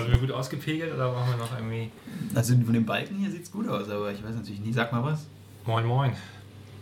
[0.00, 1.90] Aber sind wir gut ausgepegelt oder brauchen wir noch irgendwie.
[2.34, 4.72] Also von dem Balken hier sieht es gut aus, aber ich weiß natürlich nie.
[4.72, 5.26] Sag mal was.
[5.66, 6.12] Moin, moin.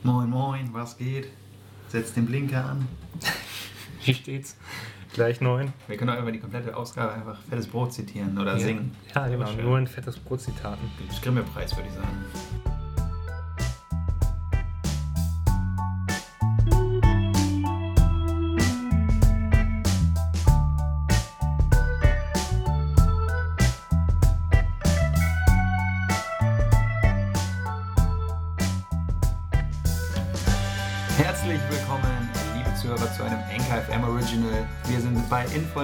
[0.03, 1.29] Moin, moin, was geht?
[1.89, 2.87] Setz den Blinker an.
[4.05, 4.57] Wie steht's?
[5.15, 5.73] Gleich neun.
[5.89, 8.61] Wir können auch einfach die komplette Ausgabe einfach fettes Brot zitieren oder ja.
[8.61, 8.95] singen.
[9.15, 9.51] Ja, genau.
[9.53, 10.91] Nur ein fettes Brotzitaten.
[10.99, 12.78] Gibt's Grimme-Preis, würde ich sagen.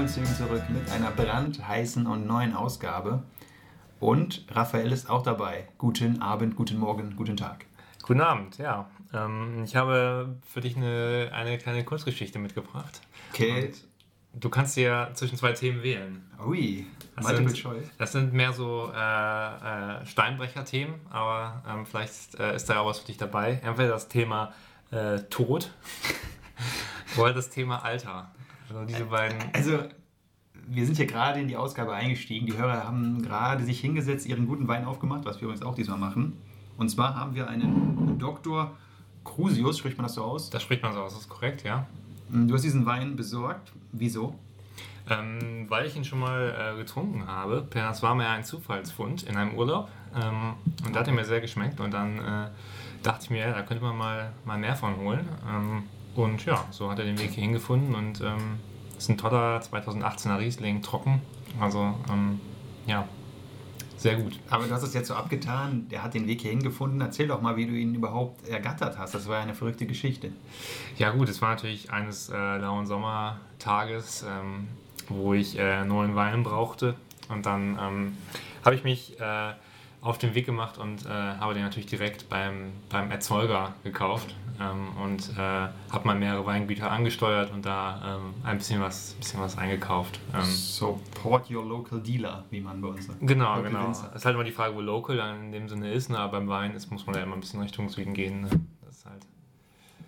[0.04, 3.22] Bei In vollen Zügen zurück mit einer brandheißen und neuen Ausgabe.
[4.00, 5.68] Und Raphael ist auch dabei.
[5.78, 7.64] Guten Abend, guten Morgen, guten Tag.
[8.02, 8.90] Guten Abend, ja.
[9.14, 13.00] Ähm, ich habe für dich eine, eine kleine Kurzgeschichte mitgebracht.
[13.32, 13.72] Okay.
[14.34, 16.30] Du kannst dir zwischen zwei Themen wählen.
[16.45, 16.86] Ui,
[17.16, 17.90] Das sind, choice.
[17.96, 22.98] das sind mehr so äh, äh, Steinbrecher-Themen, aber ähm, vielleicht äh, ist da auch was
[22.98, 23.60] für dich dabei.
[23.62, 24.52] Entweder das Thema
[24.90, 25.70] äh, Tod
[27.16, 28.30] oder das Thema Alter.
[28.74, 29.38] Also diese beiden.
[29.52, 29.78] Also,
[30.66, 32.46] wir sind hier gerade in die Ausgabe eingestiegen.
[32.46, 35.98] Die Hörer haben gerade sich hingesetzt, ihren guten Wein aufgemacht, was wir übrigens auch diesmal
[35.98, 36.36] machen.
[36.76, 38.74] Und zwar haben wir einen Dr.
[39.22, 40.50] Crusius, spricht man das so aus?
[40.50, 41.86] Das spricht man so aus, das ist korrekt, ja.
[42.30, 43.72] Du hast diesen Wein besorgt.
[43.92, 44.34] Wieso?
[45.08, 47.68] Ähm, weil ich ihn schon mal äh, getrunken habe.
[47.70, 49.88] Das war mir ein Zufallsfund in einem Urlaub.
[50.16, 51.78] Ähm, und da hat er mir sehr geschmeckt.
[51.78, 52.48] Und dann äh,
[53.04, 55.28] dachte ich mir, da könnte man mal, mal mehr von holen.
[55.48, 55.84] Ähm,
[56.15, 57.95] und ja, so hat er den Weg hierhin gefunden.
[57.95, 58.59] Und ähm,
[58.96, 61.20] ist ein toller 2018er Riesling, trocken.
[61.60, 62.40] Also ähm,
[62.87, 63.07] ja,
[63.96, 64.38] sehr gut.
[64.50, 67.00] Aber du hast es jetzt so abgetan, der hat den Weg hierhin gefunden.
[67.00, 69.15] Erzähl doch mal, wie du ihn überhaupt ergattert hast.
[69.15, 70.31] Das war ja eine verrückte Geschichte.
[70.98, 74.69] Ja gut, es war natürlich eines äh, lauen Sommertages, ähm,
[75.09, 76.94] wo ich äh, neuen Wein brauchte.
[77.28, 78.19] Und dann ähm,
[78.65, 79.53] habe ich mich äh,
[80.05, 84.34] auf den Weg gemacht und äh, habe den natürlich direkt beim, beim Erzeuger gekauft.
[84.60, 89.41] Ähm, und äh, habe mal mehrere Weingüter angesteuert und da ähm, ein bisschen was, bisschen
[89.41, 90.20] was eingekauft.
[90.32, 93.19] Ähm, Support your local dealer, wie man bei uns sagt.
[93.20, 93.87] Genau, Local genau.
[93.87, 94.10] Winzer.
[94.10, 96.19] Es ist halt immer die Frage, wo local dann in dem Sinne ist, ne?
[96.19, 98.43] aber beim Wein ist, muss man ja immer ein bisschen Richtung Süden gehen.
[98.43, 98.50] Ne?
[98.84, 99.26] Das ist halt.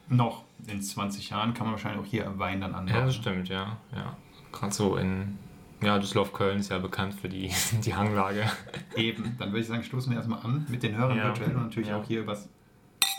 [0.08, 2.96] Noch in 20 Jahren kann man wahrscheinlich auch hier Wein dann anbauen.
[2.96, 3.78] Ja, das stimmt, ja.
[3.92, 4.16] ja.
[4.52, 5.38] Gerade so in.
[5.82, 7.50] Ja, Düsseldorf-Köln ist ja bekannt für die,
[7.84, 8.44] die Hanglage
[8.96, 11.24] Eben, dann würde ich sagen, stoßen wir erstmal an mit den Hörern Ja.
[11.26, 11.98] virtuell und natürlich Ja.
[11.98, 12.48] auch hier übers.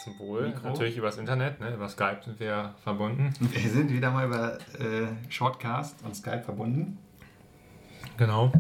[0.04, 0.48] zum Wohl.
[0.48, 0.70] Mikro.
[0.70, 1.74] Natürlich übers Internet, ne?
[1.76, 3.34] über Skype sind wir verbunden.
[3.40, 6.98] Wir sind wieder mal über äh, Shortcast und Skype verbunden.
[8.18, 8.52] Genau.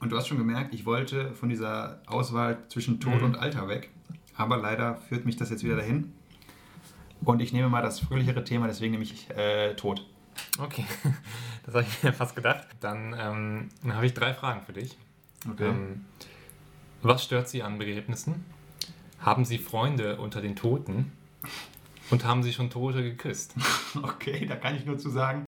[0.00, 3.24] Und du hast schon gemerkt, ich wollte von dieser Auswahl zwischen Tod Mhm.
[3.24, 3.90] und Alter weg.
[4.36, 6.12] Aber leider führt mich das jetzt wieder dahin.
[7.24, 10.06] Und ich nehme mal das fröhlichere Thema, deswegen nehme ich äh, Tod.
[10.58, 10.84] Okay,
[11.66, 12.66] das habe ich mir fast gedacht.
[12.80, 14.96] Dann ähm, habe ich drei Fragen für dich.
[15.58, 16.04] Ähm,
[17.02, 18.44] was stört Sie an Begräbnissen?
[19.20, 21.12] Haben Sie Freunde unter den Toten?
[22.10, 23.54] Und haben Sie schon Tote geküsst?
[24.02, 25.44] okay, da kann ich nur zu sagen.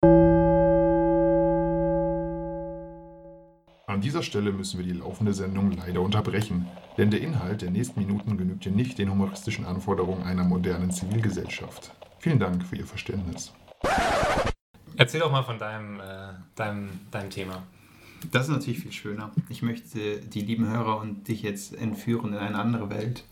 [3.88, 6.68] An dieser Stelle müssen wir die laufende Sendung leider unterbrechen,
[6.98, 11.92] denn der Inhalt der nächsten Minuten genügt nicht den humoristischen Anforderungen einer modernen Zivilgesellschaft.
[12.20, 13.54] Vielen Dank für Ihr Verständnis.
[14.98, 17.64] Erzähl doch mal von deinem, äh, deinem, deinem Thema.
[18.32, 19.32] Das ist natürlich viel schöner.
[19.50, 23.24] Ich möchte die lieben Hörer und dich jetzt entführen in eine andere Welt.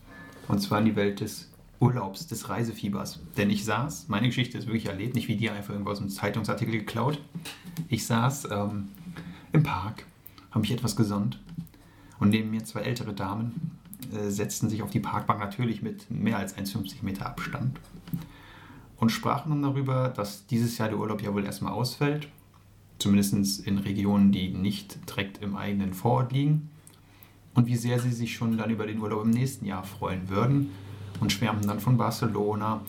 [0.46, 3.20] Und zwar in die Welt des Urlaubs, des Reisefiebers.
[3.36, 6.10] Denn ich saß, meine Geschichte ist wirklich erlebt, nicht wie dir einfach irgendwo aus einem
[6.10, 7.18] Zeitungsartikel geklaut.
[7.88, 8.88] Ich saß ähm,
[9.52, 10.04] im Park,
[10.50, 11.40] habe mich etwas gesonnt
[12.20, 13.78] und neben mir zwei ältere Damen
[14.14, 17.80] äh, setzten sich auf die Parkbank, natürlich mit mehr als 1,50 Meter Abstand
[19.04, 22.26] und sprachen dann darüber, dass dieses Jahr der Urlaub ja wohl erstmal ausfällt
[22.98, 26.70] zumindest in Regionen, die nicht direkt im eigenen Vorort liegen.
[27.52, 30.70] Und wie sehr sie sich schon dann über den Urlaub im nächsten Jahr freuen würden
[31.20, 32.80] und schwärmten dann von Barcelona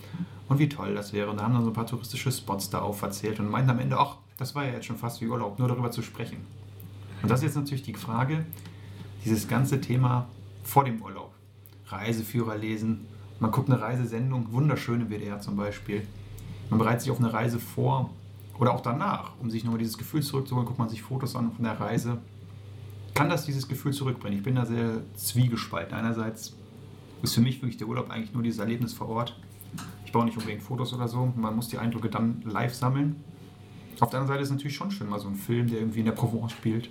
[0.48, 1.28] und wie toll das wäre.
[1.28, 3.98] Und da haben dann so ein paar touristische Spots da aufverzählt und meinten am Ende,
[3.98, 6.38] ach, das war ja jetzt schon fast wie Urlaub, nur darüber zu sprechen.
[7.20, 8.46] Und das ist jetzt natürlich die Frage,
[9.22, 10.28] dieses ganze Thema
[10.64, 11.34] vor dem Urlaub.
[11.88, 13.06] Reiseführer lesen,
[13.40, 16.06] man guckt eine Reisesendung, wunderschöne WDR zum Beispiel.
[16.70, 18.10] Man bereitet sich auf eine Reise vor
[18.58, 21.64] oder auch danach, um sich nochmal dieses Gefühl zurückzuholen, guckt man sich Fotos an von
[21.64, 22.18] der Reise.
[23.14, 24.38] Kann das dieses Gefühl zurückbringen?
[24.38, 25.94] Ich bin da sehr zwiegespalten.
[25.96, 26.56] Einerseits
[27.22, 29.38] ist für mich wirklich der Urlaub eigentlich nur dieses Erlebnis vor Ort.
[30.04, 31.32] Ich brauche nicht unbedingt Fotos oder so.
[31.36, 33.16] Man muss die Eindrücke dann live sammeln.
[34.00, 36.00] Auf der anderen Seite ist es natürlich schon schön, mal so ein Film, der irgendwie
[36.00, 36.90] in der Provence spielt.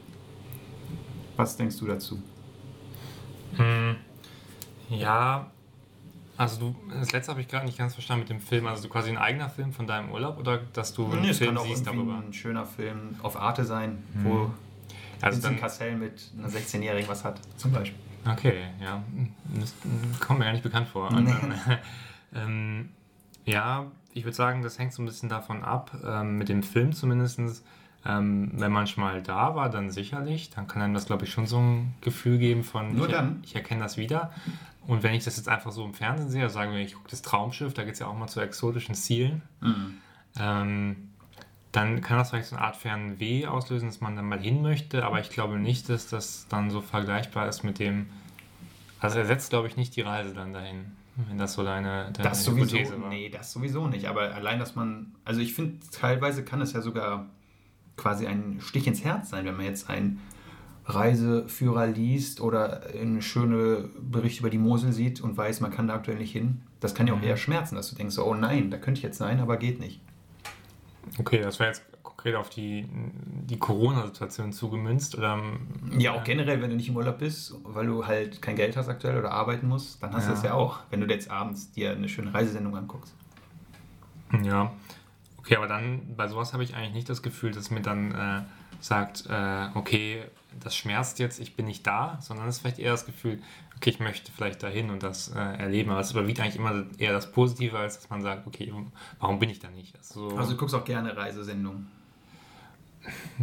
[1.36, 2.20] Was denkst du dazu?
[3.58, 3.96] Hm,
[4.90, 5.52] ja,
[6.38, 8.68] also du, das letzte habe ich gerade nicht ganz verstanden mit dem Film.
[8.68, 11.38] Also du quasi ein eigener Film von deinem Urlaub oder dass du einen Nee, es
[11.38, 12.18] Film kann auch siehst darüber?
[12.26, 14.54] ein schöner Film auf Arte sein, wo Mhm.
[15.22, 17.98] Also Vincent dann, Cassell mit einer 16-Jährigen was hat, zum Beispiel.
[18.30, 19.02] okay, ja.
[19.60, 19.74] Das
[20.20, 21.10] kommt mir gar nicht bekannt vor.
[21.12, 21.34] Nee.
[22.36, 22.90] ähm,
[23.46, 26.94] ja, ich würde sagen, das hängt so ein bisschen davon ab, ähm, mit dem Film
[26.94, 27.64] zumindest.
[28.08, 30.52] Ähm, wenn man schon mal da war, dann sicherlich.
[30.52, 33.40] Dann kann einem das, glaube ich, schon so ein Gefühl geben von, Nur ich, dann?
[33.44, 34.32] ich erkenne das wieder.
[34.88, 37.22] Und wenn ich das jetzt einfach so im Fernsehen sehe, sagen wir, ich gucke das
[37.22, 39.42] Traumschiff, da geht es ja auch mal zu exotischen Zielen.
[39.62, 39.98] Mhm.
[40.40, 41.10] Ähm,
[41.72, 45.04] dann kann das vielleicht so eine Art Fernweh auslösen, dass man dann mal hin möchte,
[45.04, 48.08] aber ich glaube nicht, dass das dann so vergleichbar ist mit dem.
[49.00, 52.46] Also ersetzt, glaube ich, nicht die Reise dann dahin, wenn das so deine, deine Das
[52.46, 53.10] sowieso, war.
[53.10, 54.06] nee, das sowieso nicht.
[54.06, 57.26] Aber allein, dass man, also ich finde, teilweise kann es ja sogar
[57.98, 60.22] quasi ein Stich ins Herz sein, wenn man jetzt einen
[60.88, 65.96] Reiseführer liest oder einen schönen Bericht über die Mosel sieht und weiß, man kann da
[65.96, 66.62] aktuell nicht hin.
[66.80, 67.24] Das kann ja auch Mhm.
[67.24, 70.00] eher schmerzen, dass du denkst, oh nein, da könnte ich jetzt sein, aber geht nicht.
[71.18, 72.86] Okay, das wäre jetzt konkret auf die,
[73.48, 75.16] die Corona-Situation zugemünzt.
[75.18, 75.40] Oder,
[75.98, 78.88] Ja, auch generell, wenn du nicht im Urlaub bist, weil du halt kein Geld hast
[78.88, 80.36] aktuell oder arbeiten musst, dann hast du Ja.
[80.36, 83.14] das ja auch, wenn du jetzt abends dir eine schöne Reisesendung anguckst.
[84.44, 84.72] Ja,
[85.38, 88.42] okay, aber dann bei sowas habe ich eigentlich nicht das Gefühl, dass mir dann äh,
[88.82, 90.24] sagt, äh, okay,
[90.60, 93.42] das schmerzt jetzt, ich bin nicht da, sondern es ist vielleicht eher das Gefühl,
[93.76, 97.14] okay, ich möchte vielleicht dahin und das äh, erleben, aber es überwiegt eigentlich immer eher
[97.14, 98.74] das Positive, als dass man sagt, okay,
[99.20, 99.96] warum bin ich da nicht?
[99.98, 101.88] Also, so, Also du guckst auch gerne Reisesendungen.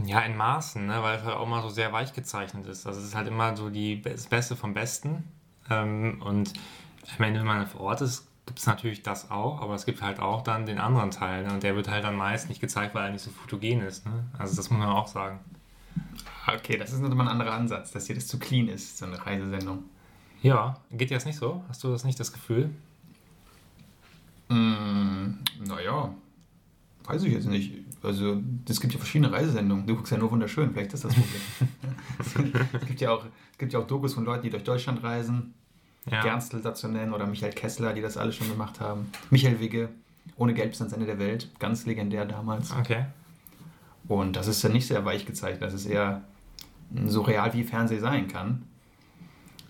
[0.05, 2.87] ja, in Maßen, ne, weil es halt auch mal so sehr weich gezeichnet ist.
[2.87, 5.25] Also es ist halt immer so die, das Beste vom Besten
[5.71, 6.53] ähm, und
[7.19, 10.43] wenn man vor Ort ist, gibt es natürlich das auch, aber es gibt halt auch
[10.43, 11.45] dann den anderen Teil.
[11.45, 11.53] Ne?
[11.53, 14.05] Und der wird halt dann meist nicht gezeigt, weil er nicht so fotogen ist.
[14.05, 14.25] Ne?
[14.37, 15.41] Also das muss man auch sagen.
[16.47, 19.25] Okay, das ist nochmal ein anderer Ansatz, dass dir das zu clean ist, so eine
[19.25, 19.85] Reisesendung.
[20.43, 21.63] Ja, geht dir das nicht so?
[21.69, 22.71] Hast du das nicht das Gefühl?
[24.49, 25.35] Mm,
[25.65, 26.13] naja,
[27.05, 27.75] weiß ich jetzt nicht.
[28.03, 29.87] Also, es gibt ja verschiedene Reisesendungen.
[29.87, 32.57] Du guckst ja nur wunderschön, vielleicht ist das das Problem.
[32.81, 35.55] es, gibt ja auch, es gibt ja auch Dokus von Leuten, die durch Deutschland reisen.
[36.11, 36.21] Ja.
[36.23, 39.09] Gernstel dazu nennen oder Michael Kessler, die das alle schon gemacht haben.
[39.31, 39.89] Michael Wigge,
[40.37, 42.73] ohne Geld bis ans Ende der Welt, ganz legendär damals.
[42.73, 43.07] Okay.
[44.09, 46.25] Und das ist ja nicht sehr weich gezeichnet, das ist eher
[47.07, 48.63] so real wie Fernsehen sein kann.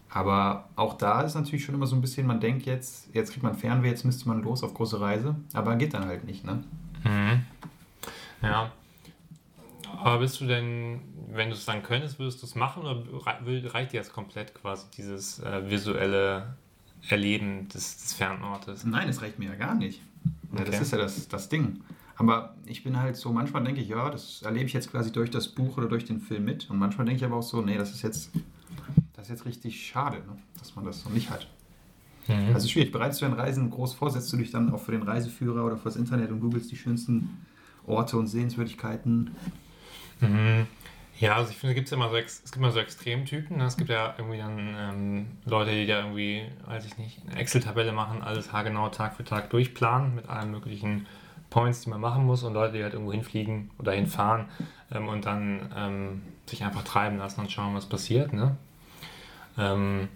[0.08, 3.42] Aber auch da ist natürlich schon immer so ein bisschen, man denkt jetzt, jetzt kriegt
[3.42, 6.62] man Fernweh, jetzt müsste man los auf große Reise, aber geht dann halt nicht, ne?
[7.04, 7.46] Mhm.
[8.42, 8.70] Ja.
[9.98, 11.00] Aber bist du denn,
[11.32, 14.54] wenn du es dann könntest, würdest du es machen oder rei- reicht dir das komplett
[14.54, 16.56] quasi, dieses äh, visuelle
[17.08, 18.84] Erleben des, des Fernortes?
[18.84, 20.00] Nein, das reicht mir ja gar nicht.
[20.52, 20.82] Ja, das Okay.
[20.82, 21.80] ist ja das, das Ding.
[22.22, 25.28] Aber ich bin halt so, manchmal denke ich, ja, das erlebe ich jetzt quasi durch
[25.28, 26.70] das Buch oder durch den Film mit.
[26.70, 28.30] Und manchmal denke ich aber auch so, nee, das ist jetzt,
[29.14, 30.36] das ist jetzt richtig schade, ne?
[30.56, 31.48] dass man das so nicht hat.
[32.28, 32.54] Mhm.
[32.54, 32.92] Also schwierig.
[32.92, 35.76] Bereitest du ein Reisen groß vor, setzt du dich dann auch für den Reiseführer oder
[35.76, 37.44] fürs Internet und googelst die schönsten
[37.88, 39.34] Orte und Sehenswürdigkeiten.
[40.20, 40.68] Mhm.
[41.18, 43.56] Ja, also ich finde, gibt's ja immer so es gibt immer so Extremtypen.
[43.56, 43.64] Ne?
[43.64, 47.90] Es gibt ja irgendwie dann ähm, Leute, die da irgendwie, weiß ich nicht, eine Excel-Tabelle
[47.90, 51.06] machen, alles haargenau Tag für Tag durchplanen mit allen möglichen
[51.52, 54.46] Points, die man machen muss und Leute, die halt irgendwo hinfliegen oder hinfahren
[54.90, 58.32] ähm, und dann ähm, sich einfach treiben lassen und schauen, was passiert.
[58.32, 58.56] Ne?
[59.58, 60.08] Ähm,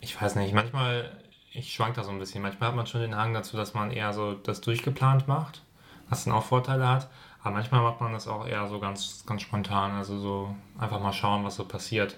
[0.00, 1.10] ich weiß nicht, manchmal,
[1.52, 2.42] ich schwank da so ein bisschen.
[2.42, 5.62] Manchmal hat man schon den Hang dazu, dass man eher so das durchgeplant macht,
[6.08, 7.08] was dann auch Vorteile hat.
[7.42, 11.12] Aber manchmal macht man das auch eher so ganz, ganz spontan, also so einfach mal
[11.12, 12.16] schauen, was so passiert.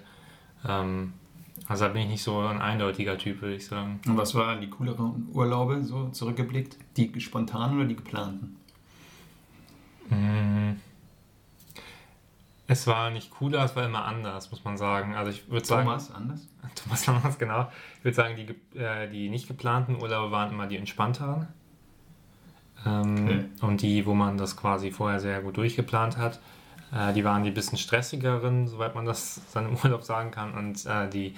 [0.65, 1.13] Ähm,
[1.67, 3.99] also da bin ich nicht so ein eindeutiger Typ, würde ich sagen.
[4.07, 6.77] Und was waren die cooleren Urlaube, so zurückgeblickt?
[6.95, 8.55] Die spontanen oder die geplanten?
[10.09, 10.77] Mm.
[12.69, 15.15] Es war nicht cooler, es war immer anders, muss man sagen.
[15.15, 16.47] Also ich würde sagen, Thomas, anders?
[16.75, 17.71] Thomas Lammers, genau.
[17.99, 21.47] Ich würde sagen, die, äh, die nicht geplanten Urlaube waren immer die entspannteren.
[22.85, 23.45] Ähm, Okay.
[23.61, 26.39] Und die, wo man das quasi vorher sehr gut durchgeplant hat.
[26.93, 30.53] Äh, die waren die bisschen stressigeren, soweit man das dann im Urlaub sagen kann.
[30.53, 31.35] Und äh, die,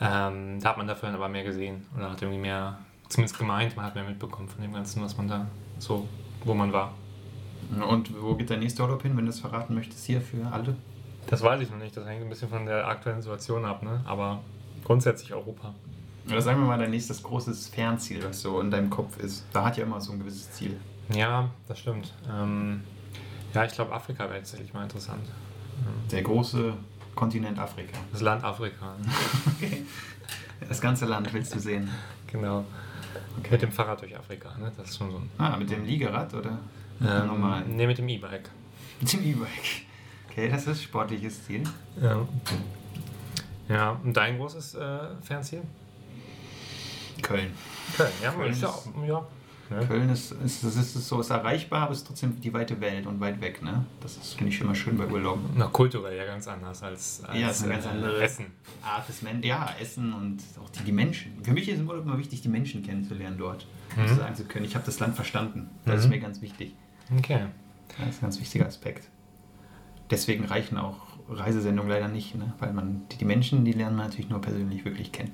[0.00, 1.86] ähm, da hat man dafür aber mehr gesehen.
[1.96, 2.78] Oder hat irgendwie mehr,
[3.08, 5.46] zumindest gemeint, man hat mehr mitbekommen von dem Ganzen, was man da
[5.78, 6.06] so,
[6.44, 6.94] wo man war.
[7.88, 10.76] Und wo geht der nächste Urlaub hin, wenn du es verraten möchtest, hier für alle?
[11.26, 14.00] Das weiß ich noch nicht, das hängt ein bisschen von der aktuellen Situation ab, ne?
[14.06, 14.40] aber
[14.84, 15.74] grundsätzlich Europa.
[16.26, 19.46] Oder sagen wir mal dein nächstes großes Fernziel, was so in deinem Kopf ist.
[19.52, 20.78] Da hat ja immer so ein gewisses Ziel.
[21.12, 22.14] Ja, das stimmt.
[22.30, 22.82] Ähm,
[23.54, 25.24] ja, ich glaube, Afrika wäre tatsächlich mal interessant.
[26.10, 26.74] Der große
[27.18, 27.98] Kontinent Afrika.
[28.12, 28.94] Das Land Afrika?
[29.56, 29.82] Okay.
[30.68, 31.88] Das ganze Land willst du sehen.
[32.28, 32.64] genau.
[33.50, 34.70] Mit dem Fahrrad durch Afrika, ne?
[34.76, 35.30] das ist schon so ein...
[35.38, 36.58] Ah, mit dem Liegerad oder
[37.00, 37.76] Ähm, normalen?
[37.76, 38.48] ne, mit dem E-Bike.
[39.00, 39.82] Mit dem E-Bike.
[40.30, 41.62] Okay, das ist sportliches Ziel.
[42.00, 42.26] Ja.
[43.68, 45.62] ja, und dein großes äh, Fernziel?
[47.22, 47.50] Köln.
[47.96, 49.26] Köln, ja, Köln ist ja, auch- ja.
[49.70, 49.86] Ne?
[49.86, 53.06] Köln ist, ist, das ist so ist erreichbar, aber es ist trotzdem die weite Welt
[53.06, 53.62] und weit weg.
[53.62, 53.84] Ne?
[54.00, 55.38] Das ist, finde ich, immer schön bei Urlaub.
[55.56, 58.46] Na, kulturell ja ganz anders als, als Ja, ist eine ganz äh, andere- Essen.
[58.82, 61.32] Art des Men ja, Essen und auch die, die Menschen.
[61.42, 63.66] Für mich ist im Urlaub immer wichtig, die Menschen kennenzulernen dort.
[63.96, 64.16] Mhm.
[64.16, 65.68] Sagen zu können, ich habe das Land verstanden.
[65.84, 66.00] Das Mhm.
[66.00, 66.74] ist mir ganz wichtig.
[67.16, 67.46] Okay.
[67.98, 69.08] Das ist ein ganz wichtiger Aspekt.
[70.10, 70.96] Deswegen reichen auch
[71.28, 72.54] Reisesendungen leider nicht, ne?
[72.58, 75.32] weil man die, die Menschen, die lernen man natürlich nur persönlich wirklich kennen.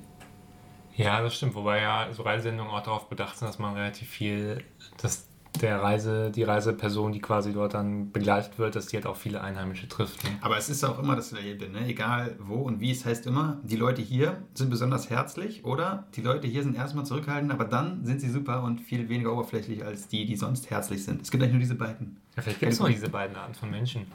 [0.97, 1.55] Ja, das stimmt.
[1.55, 4.63] Wobei ja so Reisesendungen auch darauf bedacht sind, dass man relativ viel,
[5.01, 5.27] dass
[5.61, 9.41] der Reise, die Reiseperson, die quasi dort dann begleitet wird, dass die halt auch viele
[9.41, 10.25] Einheimische trifft.
[10.25, 10.31] Ne?
[10.41, 11.87] Aber es ist auch immer dasselbe, ne?
[11.87, 16.23] egal wo und wie, es heißt immer, die Leute hier sind besonders herzlich oder die
[16.23, 20.09] Leute hier sind erstmal zurückhaltend, aber dann sind sie super und viel weniger oberflächlich als
[20.09, 21.23] die, die sonst herzlich sind.
[21.23, 22.17] Es gibt eigentlich nur diese beiden.
[22.37, 24.07] Ja, vielleicht gibt es nur diese beiden Arten von Menschen.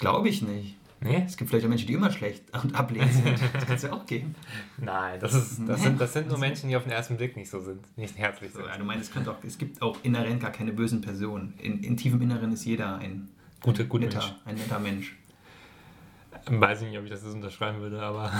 [0.00, 0.77] Glaube ich nicht.
[1.00, 1.22] Nee?
[1.26, 3.40] Es gibt vielleicht auch Menschen, die immer schlecht und ablehnend sind.
[3.54, 4.34] Das kann es ja auch geben.
[4.78, 7.50] Nein, das, ist, das, sind, das sind nur Menschen, die auf den ersten Blick nicht
[7.50, 8.68] so sind, nicht herzlich So, sind.
[8.68, 11.54] ja, du meinst, es, könnte auch, es gibt auch inhärent gar keine bösen Personen.
[11.58, 13.28] In, in tiefem Inneren ist jeder ein
[13.60, 14.34] Gute, gute netter, Mensch.
[14.44, 15.16] ein netter Mensch.
[16.46, 18.32] Weiß ich nicht, ob ich das unterschreiben würde, aber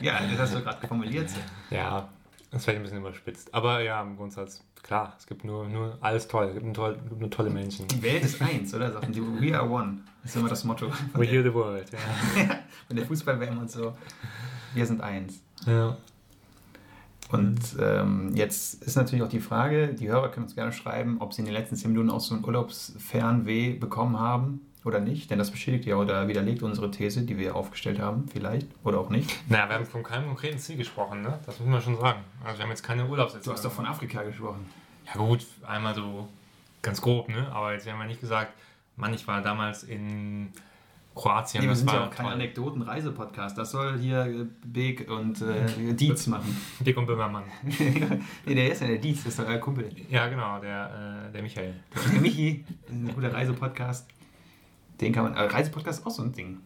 [0.00, 1.30] Ja, das hast du gerade formuliert.
[1.70, 2.08] ja,
[2.50, 3.54] das ist vielleicht ein bisschen überspitzt.
[3.54, 6.98] Aber ja, im Grundsatz, klar, es gibt nur, nur alles toll, es gibt nur, toll,
[7.02, 7.86] es gibt nur tolle Menschen.
[7.88, 8.92] Die Welt ist eins, oder?
[8.92, 9.98] Sagen die, we are one.
[10.22, 11.90] Das ist immer das Motto We hear the world.
[11.92, 12.60] Ja.
[12.86, 13.96] von der Fußball-WM und so.
[14.74, 15.42] Wir sind eins.
[15.66, 15.96] ja.
[17.30, 21.34] Und ähm, jetzt ist natürlich auch die Frage, die Hörer können uns gerne schreiben, ob
[21.34, 25.30] sie in den letzten 10 Minuten auch so ein Urlaubsfernweh bekommen haben oder nicht.
[25.30, 29.10] Denn das bestätigt ja oder widerlegt unsere These, die wir aufgestellt haben, vielleicht oder auch
[29.10, 29.30] nicht.
[29.48, 31.38] Naja, wir haben von keinem konkreten Ziel gesprochen, ne?
[31.46, 32.20] Das muss man schon sagen.
[32.44, 33.44] Also wir haben jetzt keine Urlaubssätze.
[33.44, 34.66] Du hast doch von Afrika gesprochen.
[35.06, 36.28] Ja gut, einmal so
[36.82, 37.50] ganz grob, ne?
[37.52, 38.52] Aber jetzt haben wir nicht gesagt,
[38.96, 40.52] Mann, ich war damals in
[41.14, 41.62] Kroatien.
[41.62, 42.26] Nee, wir das sind ja auch kein.
[42.26, 43.58] Anekdoten-Reise-Podcast.
[43.58, 46.56] Das soll hier äh, Big und äh, Dietz machen.
[46.80, 47.44] Dick und Böhmermann.
[48.46, 49.90] nee, der ist ja der Dietz, das ist doch euer Kumpel.
[50.08, 51.74] Ja, genau, der, äh, der Michael.
[52.12, 54.08] Der Michi, ein guter Reisepodcast.
[55.00, 55.34] Den kann man.
[55.34, 56.60] Äh, Reisepodcast ist auch so ein Ding.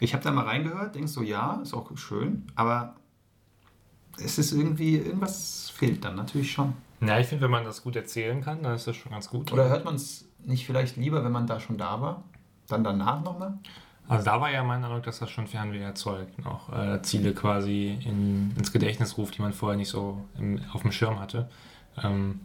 [0.00, 2.96] Ich habe da mal reingehört, denkst so, ja, ist auch schön, aber
[4.18, 6.74] es ist irgendwie, irgendwas fehlt dann natürlich schon.
[7.00, 9.52] Ja, ich finde, wenn man das gut erzählen kann, dann ist das schon ganz gut.
[9.52, 12.22] Oder hört man es nicht vielleicht lieber, wenn man da schon da war?
[12.68, 13.58] Dann danach nochmal?
[14.06, 16.38] Also da war ja mein Eindruck, dass das schon Fernweh erzeugt.
[16.38, 20.60] und Auch äh, Ziele quasi in, ins Gedächtnis ruft, die man vorher nicht so im,
[20.72, 21.48] auf dem Schirm hatte.
[22.02, 22.40] Ähm,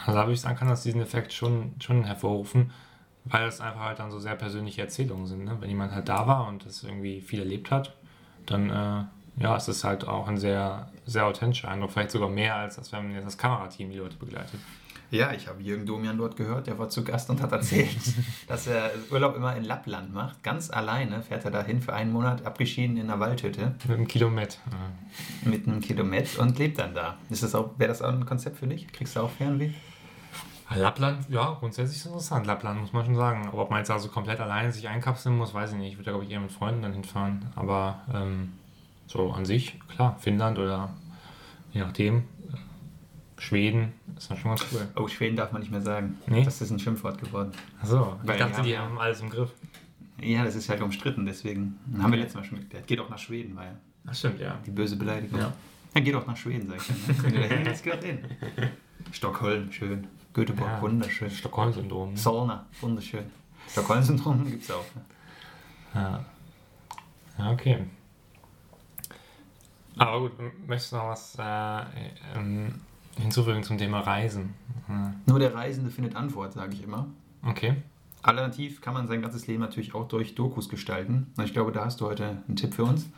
[0.00, 2.72] also da würde ich sagen, kann das diesen Effekt schon, schon hervorrufen,
[3.26, 5.44] weil es einfach halt dann so sehr persönliche Erzählungen sind.
[5.44, 5.56] Ne?
[5.60, 7.94] Wenn jemand halt da war und das irgendwie viel erlebt hat,
[8.46, 11.92] dann äh, ja, es ist halt auch ein sehr, sehr authentischer Eindruck.
[11.92, 14.60] Vielleicht sogar mehr, als, als wenn jetzt das Kamerateam die Leute begleitet.
[15.10, 17.96] Ja, ich habe Jürgen Domian dort gehört, der war zu Gast und hat erzählt,
[18.48, 20.42] dass er Urlaub immer in Lappland macht.
[20.42, 24.58] Ganz alleine fährt er dahin für einen Monat, abgeschieden in einer Waldhütte Mit einem Kilometer.
[25.44, 27.18] Mit einem Kilometer und lebt dann da.
[27.30, 28.90] Ist das auch, wäre das auch ein Konzept für dich?
[28.92, 29.70] Kriegst du auch Fernweh?
[30.74, 32.46] Lappland, ja, grundsätzlich ist interessant.
[32.46, 33.46] Lappland muss man schon sagen.
[33.46, 35.92] Aber ob man jetzt also komplett alleine sich einkapseln muss, weiß ich nicht.
[35.92, 37.46] Ich würde, glaube ich, eher mit Freunden dann hinfahren.
[37.54, 38.52] Aber ähm,
[39.06, 40.90] so an sich, klar, Finnland oder
[41.72, 42.20] je nachdem, äh,
[43.40, 44.88] Schweden, ist dann schon ganz cool.
[44.96, 46.18] Oh, Schweden darf man nicht mehr sagen.
[46.26, 46.42] Nee?
[46.44, 47.52] Das ist ein Schimpfwort geworden.
[47.80, 49.52] Achso, ich dachte, die die haben- haben alles im Griff.
[50.20, 51.78] Ja, das ist halt umstritten, deswegen.
[52.00, 52.86] Haben wir letztes Mal schon geklärt.
[52.86, 54.58] Geht auch nach Schweden, weil Ach, stimmt, ja.
[54.66, 55.38] die böse Beleidigung.
[55.38, 55.52] Ja.
[55.94, 57.16] Ja, geht auch nach Schweden, sag ich dann.
[57.16, 57.22] ne?
[57.22, 58.18] Wenn du dahin willst, gehört hin.
[59.12, 60.06] Stockholm, schön.
[60.36, 60.82] Göteborg, Ja.
[60.82, 61.30] wunderschön.
[61.30, 62.10] Stockholm-Syndrom.
[62.10, 62.16] Ne?
[62.18, 63.24] Solna, wunderschön.
[63.70, 64.84] Stockholm-Syndrom gibt es auch.
[64.94, 65.02] Ne?
[65.94, 66.24] Ja.
[67.38, 67.86] ja, okay.
[69.96, 70.32] Aber gut,
[70.66, 71.82] möchtest du noch was äh,
[72.36, 72.74] ähm,
[73.18, 74.52] hinzufügen zum Thema Reisen?
[74.90, 75.14] Ja.
[75.24, 77.06] Nur der Reisende findet Antwort, sage ich immer.
[77.42, 77.76] Okay.
[78.20, 81.32] Alternativ kann man sein ganzes Leben natürlich auch durch Dokus gestalten.
[81.42, 83.08] Ich glaube, da hast du heute einen Tipp für uns.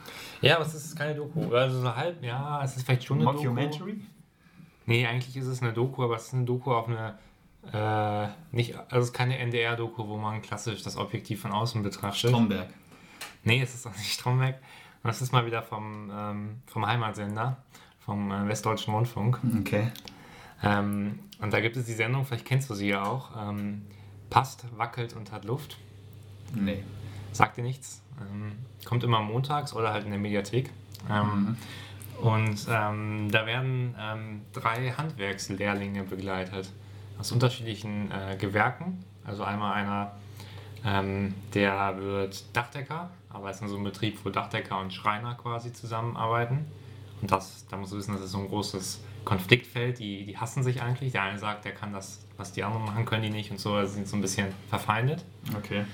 [0.40, 1.52] Ja, aber es ist keine Doku.
[1.52, 3.56] Also so halb, ja, es ist vielleicht schon eine Doku.
[4.88, 7.18] Nee, eigentlich ist es eine Doku, aber es ist eine Doku auf eine,
[7.74, 12.30] äh, nicht, also es ist keine NDR-Doku, wo man klassisch das Objektiv von außen betrachtet.
[12.30, 12.70] Stromberg.
[13.44, 14.54] Nee, es ist auch nicht Stromberg.
[15.02, 17.58] Und das ist mal wieder vom, ähm, vom Heimatsender,
[18.00, 19.38] vom äh, Westdeutschen Rundfunk.
[19.60, 19.92] Okay.
[20.62, 23.82] Ähm, und da gibt es die Sendung, vielleicht kennst du sie ja auch, ähm,
[24.30, 25.76] Passt, wackelt und hat Luft.
[26.54, 26.82] Nee.
[27.32, 28.00] Sagt dir nichts.
[28.20, 28.52] Ähm,
[28.86, 30.70] kommt immer montags oder halt in der Mediathek.
[31.10, 31.58] Ähm,
[32.20, 36.70] Und ähm, da werden ähm, drei Handwerkslehrlinge begleitet
[37.18, 39.04] aus unterschiedlichen äh, Gewerken.
[39.24, 40.12] Also einmal einer,
[40.84, 45.34] ähm, der wird Dachdecker, aber es ist in so einem Betrieb, wo Dachdecker und Schreiner
[45.34, 46.66] quasi zusammenarbeiten.
[47.20, 49.98] Und das, da musst du wissen, das ist so ein großes Konfliktfeld.
[49.98, 51.12] Die, die hassen sich eigentlich.
[51.12, 53.74] Der eine sagt, der kann das, was die anderen machen, können die nicht und so.
[53.74, 55.24] Also sind so ein bisschen verfeindet.
[55.56, 55.84] Okay.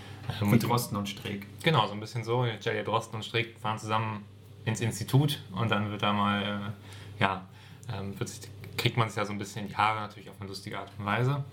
[0.40, 1.47] Ähm, Wie und- Drosten und Streeck.
[1.62, 2.45] Genau, so ein bisschen so.
[2.45, 4.25] Jelly Drosten und Strick fahren zusammen
[4.64, 7.47] ins Institut und dann wird da mal, äh, ja,
[7.92, 10.49] ähm, sich kriegt man es ja so ein bisschen in die Haare, natürlich auf eine
[10.49, 11.44] lustige Art und Weise.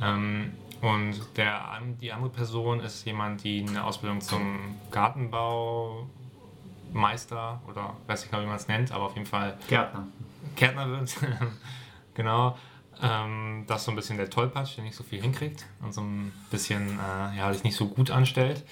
[0.00, 8.24] Ähm, und der, die andere Person ist jemand, die eine Ausbildung zum Gartenbaumeister oder weiß
[8.24, 10.06] ich genau, wie man es nennt, aber auf jeden Fall Gärtner.
[10.54, 11.16] Gärtner wird.
[12.14, 12.56] genau.
[13.00, 16.00] Ähm, das ist so ein bisschen der Tollpatsch, der nicht so viel hinkriegt und so
[16.00, 18.64] ein bisschen äh, ja, sich nicht so gut anstellt.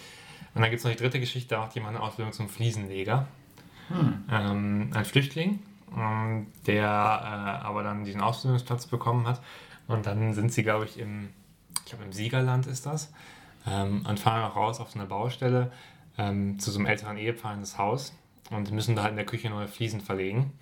[0.54, 3.28] Und dann gibt es noch die dritte Geschichte, da macht jemand eine Ausbildung zum Fliesenleger.
[4.30, 5.60] Ähm, ein Flüchtling,
[5.96, 9.40] ähm, der äh, aber dann diesen Ausbildungsplatz bekommen hat.
[9.86, 11.30] Und dann sind sie, glaube ich, im,
[11.78, 13.12] ich glaube, im Siegerland ist das.
[13.66, 15.72] Ähm, und fahren auch raus auf so eine Baustelle
[16.18, 18.14] ähm, zu so einem älteren Ehepaar in das Haus
[18.50, 20.52] und müssen da halt in der Küche neue Fliesen verlegen.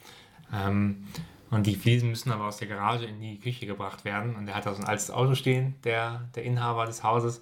[0.52, 1.07] Ähm,
[1.50, 4.35] und die Fliesen müssen aber aus der Garage in die Küche gebracht werden.
[4.35, 7.40] Und der hat da so ein altes Auto stehen, der, der Inhaber des Hauses.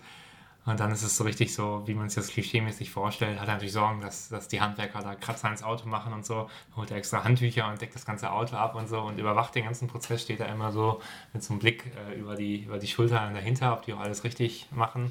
[0.65, 3.41] Und dann ist es so richtig so, wie man sich das klischeemäßig vorstellt.
[3.41, 6.49] Hat er natürlich Sorgen, dass, dass die Handwerker da Kratzer ins Auto machen und so.
[6.77, 9.65] Holt er extra Handtücher und deckt das ganze Auto ab und so und überwacht den
[9.65, 10.23] ganzen Prozess.
[10.23, 11.01] Steht da immer so
[11.33, 14.23] mit so einem Blick äh, über, die, über die Schulter dahinter, ob die auch alles
[14.23, 15.11] richtig machen.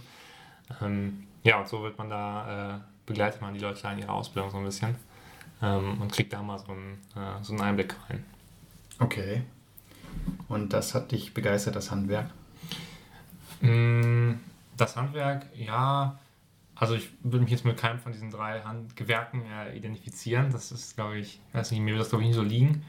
[0.81, 4.13] Ähm, ja, und so wird man da, äh, begleitet man die Leute da in ihrer
[4.13, 4.95] Ausbildung so ein bisschen
[5.61, 8.23] ähm, und kriegt da mal so einen, äh, so einen Einblick rein.
[8.99, 9.43] Okay.
[10.47, 12.29] Und das hat dich begeistert, das Handwerk?
[13.61, 14.33] Mm,
[14.81, 16.19] Das Handwerk, ja.
[16.73, 20.49] Also ich würde mich jetzt mit keinem von diesen drei Handgewerken äh, identifizieren.
[20.51, 22.83] Das ist, glaube ich, weiß nicht, mir wird das glaube ich nicht so liegen.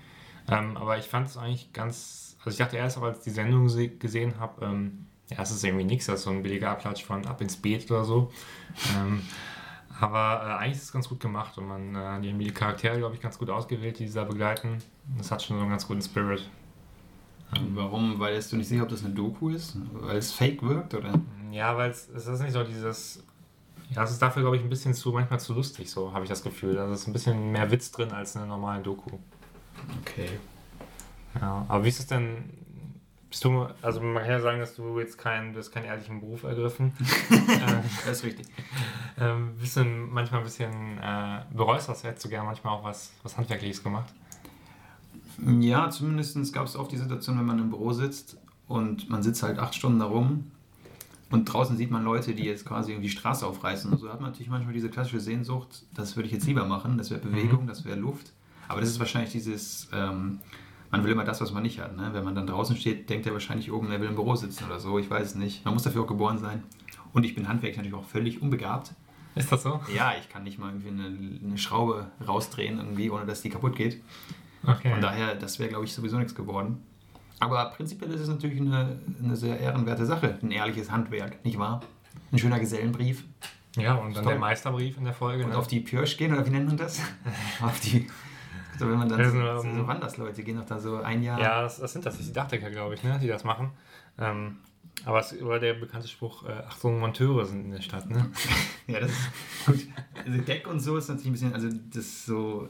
[0.49, 3.69] Ähm, aber ich fand es eigentlich ganz, also ich dachte erst als ich die Sendung
[3.69, 7.05] se- gesehen habe, ähm, ja, es ist irgendwie nichts, das ist so ein billiger Abklatsch
[7.05, 8.33] von Ab ins Beet oder so.
[8.97, 9.23] Ähm,
[10.01, 12.97] aber äh, eigentlich ist es ganz gut gemacht und man, äh, die haben die Charaktere,
[12.97, 14.79] glaube ich, ganz gut ausgewählt, die sie da begleiten.
[15.19, 16.49] Das hat schon so einen ganz guten Spirit.
[17.75, 18.19] Warum?
[18.19, 19.77] Weil du nicht sicher, ob das eine Doku ist?
[19.93, 21.13] Weil es fake wirkt, oder?
[21.51, 23.23] Ja, weil es, es ist nicht so dieses.
[23.91, 26.31] Ja, es ist dafür, glaube ich, ein bisschen zu, manchmal zu lustig, so habe ich
[26.31, 26.79] das Gefühl.
[26.79, 29.19] Also es ist ein bisschen mehr Witz drin als in einer normalen Doku.
[30.01, 30.31] Okay.
[31.41, 32.51] Ja, aber wie ist es denn?
[33.29, 36.21] Bist du, also man kann ja sagen, dass du jetzt keinen, du hast keinen ehrlichen
[36.21, 36.93] Beruf ergriffen.
[37.31, 38.47] äh, Das ist richtig.
[39.19, 43.13] ähm, bist du manchmal ein bisschen, äh, bereust das, hättest du gerne manchmal auch was,
[43.23, 44.13] was Handwerkliches gemacht?
[45.61, 49.43] Ja, zumindest gab es oft die Situation, wenn man im Büro sitzt und man sitzt
[49.43, 50.51] halt acht Stunden da rum
[51.31, 53.91] und draußen sieht man Leute, die jetzt quasi die Straße aufreißen.
[53.91, 56.99] Und so hat man natürlich manchmal diese klassische Sehnsucht, das würde ich jetzt lieber machen,
[56.99, 58.33] das wäre Bewegung, das wäre Luft.
[58.69, 60.41] Aber das ist wahrscheinlich dieses, ähm,
[60.91, 61.97] man will immer das, was man nicht hat.
[61.97, 62.11] Ne?
[62.13, 64.79] Wenn man dann draußen steht, denkt er wahrscheinlich oben, er will im Büro sitzen oder
[64.79, 65.65] so, ich weiß es nicht.
[65.65, 66.63] Man muss dafür auch geboren sein.
[67.13, 68.93] Und ich bin handwerklich natürlich auch völlig unbegabt.
[69.35, 69.81] Ist das so?
[69.95, 73.77] Ja, ich kann nicht mal irgendwie eine, eine Schraube rausdrehen, irgendwie, ohne dass die kaputt
[73.77, 74.03] geht.
[74.67, 74.91] Okay.
[74.91, 76.83] Von daher, das wäre, glaube ich, sowieso nichts geworden.
[77.41, 80.39] Aber prinzipiell ist es natürlich eine, eine sehr ehrenwerte Sache.
[80.43, 81.81] Ein ehrliches Handwerk, nicht wahr?
[82.31, 83.25] Ein schöner Gesellenbrief.
[83.77, 84.33] ja, und dann Toll.
[84.35, 85.45] der Meisterbrief in der Folge.
[85.45, 85.57] Und ne?
[85.57, 87.01] auf die Pirsch gehen, oder wie nennt man das?
[87.61, 88.07] auf die.
[88.79, 91.23] So, wenn man dann Das so, ist, so, ähm, Wandersleute gehen doch da so ein
[91.23, 91.41] Jahr.
[91.41, 93.71] Ja, das, das sind tatsächlich Dachdecker, glaube ich, ne, die das machen.
[94.19, 94.59] Ähm,
[95.05, 98.31] aber es war der bekannte Spruch, äh, Achtung, Monteure sind in der Stadt, ne?
[98.87, 99.87] Ja, das ist gut.
[100.25, 102.69] Also Deck und so ist natürlich ein bisschen, also das so,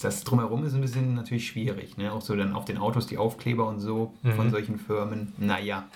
[0.00, 2.12] das drumherum ist ein bisschen natürlich schwierig, ne?
[2.12, 4.50] Auch so dann auf den Autos die Aufkleber und so von Mhm.
[4.50, 5.32] solchen Firmen.
[5.38, 5.88] Naja,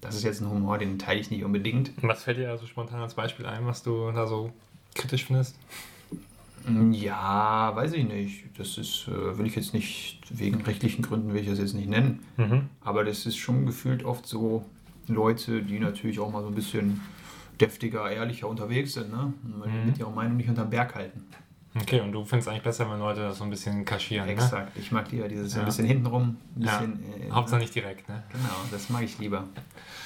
[0.00, 1.90] das ist jetzt ein Humor, den teile ich nicht unbedingt.
[2.02, 4.50] Und was fällt dir also spontan als Beispiel ein, was du da so
[4.94, 5.56] kritisch findest?
[6.92, 8.44] Ja, weiß ich nicht.
[8.58, 11.88] Das ist, äh, will ich jetzt nicht, wegen rechtlichen Gründen will ich das jetzt nicht
[11.88, 12.20] nennen.
[12.36, 12.68] Mhm.
[12.82, 14.64] Aber das ist schon gefühlt oft so
[15.08, 17.00] Leute, die natürlich auch mal so ein bisschen
[17.60, 19.32] deftiger, ehrlicher unterwegs sind, ne?
[19.42, 19.86] Die Mhm.
[19.86, 21.24] mit ihrer Meinung nicht unterm Berg halten.
[21.74, 24.32] Okay, und du findest eigentlich besser, wenn Leute das so ein bisschen kaschieren, ne?
[24.32, 24.76] Exakt.
[24.76, 25.60] Ich mag lieber dieses Ja.
[25.60, 26.78] ein bisschen hintenrum, ein Ja.
[26.78, 27.28] bisschen.
[27.28, 27.62] äh, Hauptsache ne?
[27.64, 28.24] nicht direkt, ne?
[28.32, 29.44] Genau, das mag ich lieber.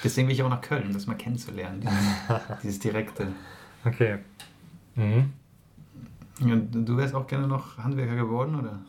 [0.03, 1.81] Deswegen will ich auch nach Köln, um das mal kennenzulernen.
[1.81, 1.99] Dieses,
[2.63, 3.29] dieses Direkte.
[3.87, 4.19] Okay.
[4.95, 5.33] Mhm.
[6.43, 8.81] Und du wärst auch gerne noch Handwerker geworden, oder?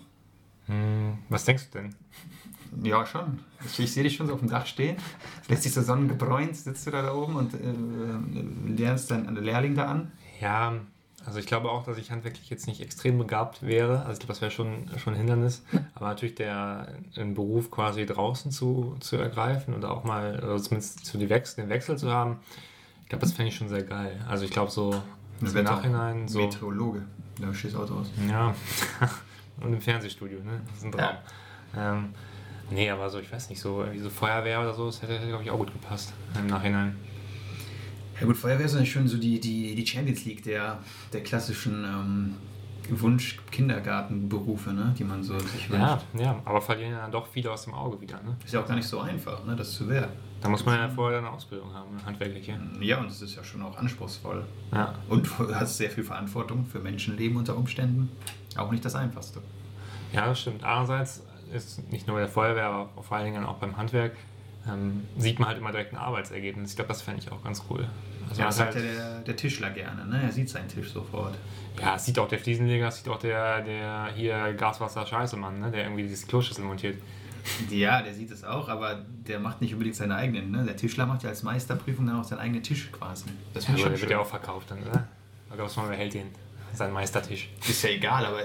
[0.65, 1.95] Hm, was denkst du denn?
[2.83, 3.39] Ja, schon.
[3.77, 4.97] Ich, sehe dich schon so auf dem Dach stehen.
[5.47, 9.85] Letztlich so sonnengebräunt sitzt du da, da oben und äh, lernst dann einen Lehrling da
[9.85, 10.11] an.
[10.41, 10.73] Ja,
[11.25, 13.99] also ich glaube auch, dass ich handwerklich jetzt nicht extrem begabt wäre.
[14.01, 15.63] Also ich glaube, das wäre schon, schon ein Hindernis.
[15.95, 21.05] Aber natürlich der einen Beruf quasi draußen zu, zu ergreifen oder auch mal, oder zumindest
[21.05, 22.39] zu die Wechsel, den Wechsel zu haben,
[23.03, 24.23] ich glaube, das fände ich schon sehr geil.
[24.27, 25.01] Also ich glaube so
[25.41, 26.39] im Nachhinein so.
[26.39, 27.03] Meteorologe.
[27.39, 28.07] Da schießt Auto aus.
[28.29, 28.55] Ja.
[29.61, 30.61] Und im Fernsehstudio, ne?
[30.67, 31.15] Das ist ein Traum.
[31.77, 32.13] Ähm,
[32.69, 35.43] nee, aber so, ich weiß nicht, so irgendwie so Feuerwehr oder so, das hätte, glaube
[35.43, 36.95] ich, auch gut gepasst im Nachhinein.
[38.19, 40.79] Ja gut, Feuerwehr ist natürlich schon so die, die, die Champions League der,
[41.11, 42.35] der klassischen ähm,
[42.89, 44.93] Wunsch-Kindergartenberufe, ne?
[44.97, 46.03] die man so sich wünscht.
[46.13, 48.35] Ja, ja, aber verlieren ja dann doch viele aus dem Auge wieder, ne?
[48.45, 49.55] Ist ja auch gar nicht so einfach, ne?
[49.55, 50.11] das zu werden.
[50.41, 52.59] Da muss man ja vorher eine Ausbildung haben, eine handwerkliche.
[52.79, 54.45] Ja, und es ist ja schon auch anspruchsvoll.
[54.71, 54.93] Ja.
[55.09, 58.11] Und du hast sehr viel Verantwortung für Menschenleben unter Umständen.
[58.55, 59.41] Auch nicht das Einfachste.
[60.13, 60.63] Ja, das stimmt.
[60.63, 64.15] Andererseits ist nicht nur bei der Feuerwehr, aber vor allen Dingen auch beim Handwerk,
[64.67, 66.71] ähm, sieht man halt immer direkt ein Arbeitsergebnis.
[66.71, 67.87] Ich glaube, das fände ich auch ganz cool.
[68.29, 70.23] Also Ja, man das hat sagt ja der, der Tischler gerne, ne?
[70.23, 71.35] Er sieht seinen Tisch sofort.
[71.79, 75.71] Ja, es sieht auch der Fliesenleger, es sieht auch der, der hier Gaswasser-Scheiße-Mann, ne?
[75.71, 76.97] der irgendwie diese Kloschüssel montiert.
[77.69, 80.51] Ja, der sieht es auch, aber der macht nicht unbedingt seine eigenen.
[80.51, 80.63] Ne?
[80.63, 83.25] Der Tischler macht ja als Meisterprüfung dann auch seinen eigenen Tisch quasi.
[83.53, 85.07] Das Ja, aber der wird ja auch verkauft dann, oder?
[85.49, 86.27] Ich glaube, man behält den,
[86.73, 87.49] seinen Meistertisch.
[87.67, 88.39] Ist ja egal, aber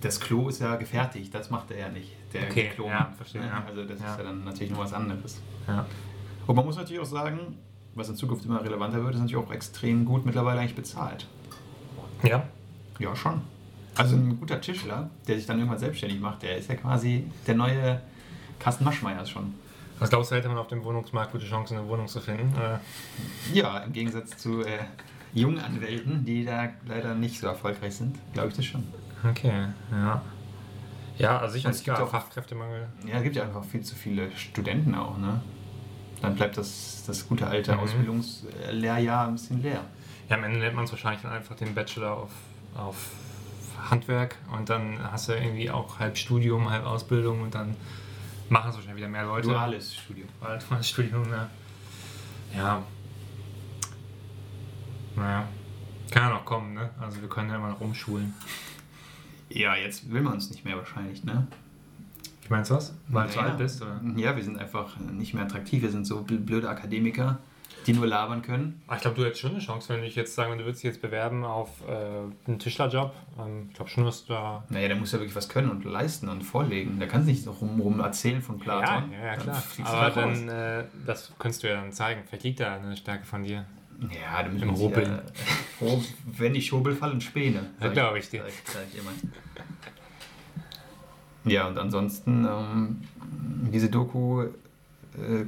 [0.00, 1.34] das Klo ist ja gefertigt.
[1.34, 2.12] Das macht er ja nicht.
[2.34, 3.46] Der Okay, Klo ja, macht, verstehe, ne?
[3.48, 3.64] ja.
[3.66, 4.10] Also das Ja.
[4.12, 5.40] ist ja dann natürlich nur was anderes.
[5.66, 5.86] Ja.
[6.46, 7.56] Und man muss natürlich auch sagen,
[7.94, 11.26] was in Zukunft immer relevanter wird, ist natürlich auch extrem gut mittlerweile eigentlich bezahlt.
[12.22, 12.42] Ja?
[12.98, 13.40] Ja, schon.
[13.96, 17.54] Also ein guter Tischler, der sich dann irgendwann selbstständig macht, der ist ja quasi der
[17.54, 18.00] neue
[18.58, 19.54] Carsten Maschmeyer schon.
[20.00, 22.52] Was glaubst du, hätte man auf dem Wohnungsmarkt gute Chancen, eine Wohnung zu finden?
[22.56, 22.78] Äh,
[23.56, 24.78] Ja, im Gegensatz zu äh,
[25.32, 28.82] jungen Anwälten, die da leider nicht so erfolgreich sind, glaube ich das schon.
[29.28, 30.20] okay, ja.
[31.18, 32.88] Ja, also sicher, Und es gibt auch- Fachkräftemangel.
[33.06, 35.40] Ja, es gibt ja einfach viel zu viele Studenten auch, ne?
[36.22, 37.80] Dann bleibt das, das gute alte Mhm.
[37.80, 39.84] Ausbildungslehrjahr ein bisschen leer.
[40.28, 42.30] Ja, am Ende nennt man es wahrscheinlich dann einfach den Bachelor auf,
[42.74, 42.96] auf
[43.90, 47.76] Handwerk und dann hast du irgendwie auch halb Studium, halb Ausbildung und dann
[48.48, 49.48] machen es wahrscheinlich wieder mehr Leute.
[49.48, 50.28] Duales Studium.
[50.40, 51.48] Duales Studium, ja.
[52.56, 52.82] Ja.
[55.16, 55.44] Naja.
[56.10, 56.90] Kann ja noch kommen, ne?
[57.00, 58.34] Also wir können ja immer noch umschulen.
[59.54, 61.46] Ja, jetzt will man es nicht mehr wahrscheinlich, ne?
[62.42, 62.94] Wie meinst du das?
[63.08, 63.48] Weil du Naja.
[63.50, 64.00] alt bist, oder?
[64.16, 65.82] Ja, wir sind einfach nicht mehr attraktiv.
[65.82, 67.38] Wir sind so bl- blöde Akademiker,
[67.86, 68.82] die nur labern können.
[68.86, 70.82] Ah, Ich glaube, du hättest schon eine Chance, wenn du dich jetzt sagen, du würdest
[70.82, 71.92] dich jetzt bewerben auf äh,
[72.48, 73.14] einen Tischlerjob.
[73.38, 74.64] Ähm, ich glaube schon, dass du da.
[74.68, 76.98] Naja, der muss ja wirklich was können und leisten und vorlegen.
[76.98, 79.12] Der kann sich nicht so rum, rum erzählen von Ja, Platon.
[79.12, 79.62] ja, ja, Dann klar.
[79.76, 80.14] du Aber raus.
[80.14, 82.22] dann, äh, das könntest du ja dann zeigen.
[82.26, 83.64] Vielleicht liegt da eine Stärke von dir.
[84.00, 85.10] Ja, da müssen Im Hobeln.
[85.10, 85.22] Ja,
[85.86, 87.70] Ho- wenn ich Hobel fallen, Späne.
[87.80, 88.42] Ja, glaub ich dir.
[88.42, 89.10] Sag sag ich immer.
[91.44, 93.02] Ja, und ansonsten, ähm,
[93.70, 95.44] diese Doku äh,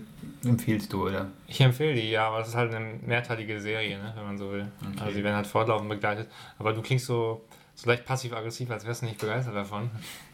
[0.47, 1.29] empfiehlst du, oder?
[1.49, 4.53] Ich empfehle die, ja, aber es ist halt eine mehrteilige Serie, ne, wenn man so
[4.53, 4.67] will.
[4.83, 5.01] Okay.
[5.05, 6.29] Also die werden halt fortlaufend begleitet.
[6.59, 7.43] Aber du klingst so,
[7.75, 9.91] so leicht passiv-aggressiv, als wärst du nicht begeistert davon.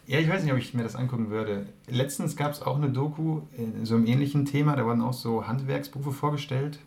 [0.08, 1.66] Ja, ich weiß nicht, ob ich mir das angucken würde.
[1.88, 5.46] Letztens gab es auch eine Doku in so einem ähnlichen Thema, da wurden auch so
[5.46, 6.80] Handwerksberufe vorgestellt.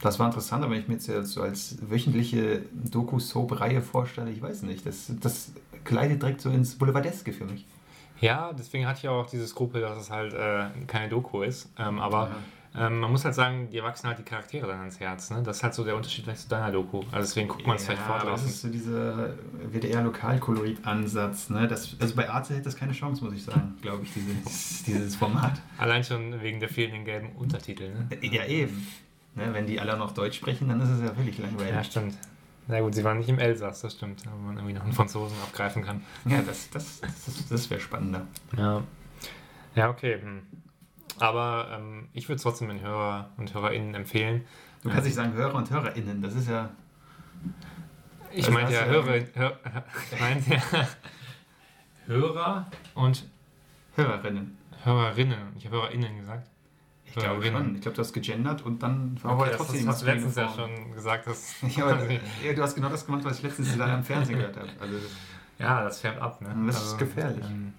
[0.00, 4.62] Das war interessant, aber wenn ich mir jetzt so als wöchentliche Doku-Soap-Reihe vorstelle, ich weiß
[4.62, 5.52] nicht, das, das
[5.84, 7.66] gleitet direkt so ins Boulevardeske für mich.
[8.20, 11.68] Ja, deswegen hatte ich auch dieses Skrupel, dass es halt äh, keine Doku ist.
[11.78, 12.30] Ähm, aber
[12.76, 15.30] ähm, man muss halt sagen, dir wachsen halt die Charaktere dann ans Herz.
[15.30, 15.42] Ne?
[15.42, 16.98] Das ist halt so der Unterschied vielleicht zu deiner Doku.
[17.12, 18.50] Also deswegen guckt man es vielleicht aber das fortlaufend.
[18.50, 19.30] ist so dieser
[19.72, 21.50] WDR-Lokalkolorit-Ansatz.
[21.50, 21.66] Ne?
[21.66, 25.16] Das, also bei Arte hätte das keine Chance, muss ich sagen, glaube ich, dieses, dieses
[25.16, 25.60] Format.
[25.78, 27.90] Allein schon wegen der fehlenden gelben Untertitel.
[27.90, 28.08] Ne?
[28.20, 28.86] Ja, eben.
[29.34, 29.52] Ne?
[29.52, 31.74] Wenn die alle noch Deutsch sprechen, dann ist es ja völlig langweilig.
[31.74, 32.16] Ja, stimmt.
[32.66, 34.26] Na gut, sie waren nicht im Elsass, das stimmt.
[34.26, 36.04] Aber man irgendwie noch einen Franzosen abgreifen kann.
[36.26, 38.26] Ja, das, das, das, das wäre spannender.
[38.56, 38.82] Ja.
[39.74, 40.20] Ja, okay.
[40.20, 40.42] Hm.
[41.18, 44.44] Aber ähm, ich würde es trotzdem den Hörer und HörerInnen empfehlen.
[44.82, 46.70] Du kannst nicht sagen Hörer und HörerInnen, das ist ja.
[48.30, 49.58] Ich Also meinte ja Hörer, Hör,
[50.12, 50.62] ich meinte ja
[52.06, 53.24] Hörer und
[53.96, 54.58] Hörerinnen.
[54.84, 55.38] Hörerinnen.
[55.56, 56.48] Ich habe HörerInnen gesagt.
[57.18, 57.64] Ich glaube Hörerinnen.
[57.64, 57.74] schon.
[57.76, 60.06] Ich glaube, du hast gegendert und dann war Okay, aber das trotzdem hast, hast du
[60.06, 61.54] letztens ja schon gesagt, dass.
[61.76, 64.56] Ja, aber, ja, du hast genau das gemacht, was ich letztens da am Fernsehen gehört
[64.56, 64.70] habe.
[64.80, 64.96] Also,
[65.58, 66.54] Ja, das färbt ab, ne?
[66.66, 67.44] Das ist gefährlich.
[67.44, 67.74] Ähm,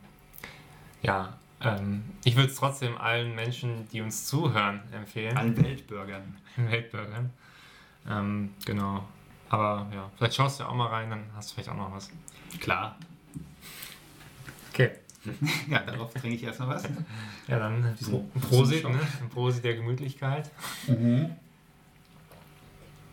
[1.02, 5.36] ja, ähm, ich würde es trotzdem allen Menschen, die uns zuhören, empfehlen.
[5.38, 6.38] allen Weltbürgern.
[6.56, 7.32] Weltbürgern.
[8.10, 9.06] Ähm, genau.
[9.49, 11.91] Aber ja, vielleicht schaust du ja auch mal rein, dann hast du vielleicht auch noch
[11.91, 12.10] was.
[12.60, 12.97] Klar.
[14.71, 14.91] Okay.
[15.69, 16.84] Ja, darauf trinke ich erstmal was.
[17.47, 18.99] Ja, dann Pro Prosit, ne?
[19.21, 20.49] Ein Prosit der Gemütlichkeit.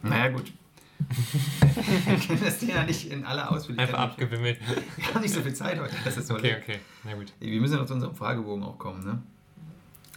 [0.03, 0.53] Naja, gut.
[0.99, 3.89] Wir können das Thema nicht in aller Ausführlichkeit.
[3.95, 4.59] Einfach abgewimmelt.
[4.97, 5.95] Wir haben nicht so viel Zeit heute.
[6.05, 6.79] Das ist so Okay, okay.
[7.05, 7.33] Na gut.
[7.39, 9.23] Wir müssen ja noch zu unserem Fragebogen auch kommen, ne?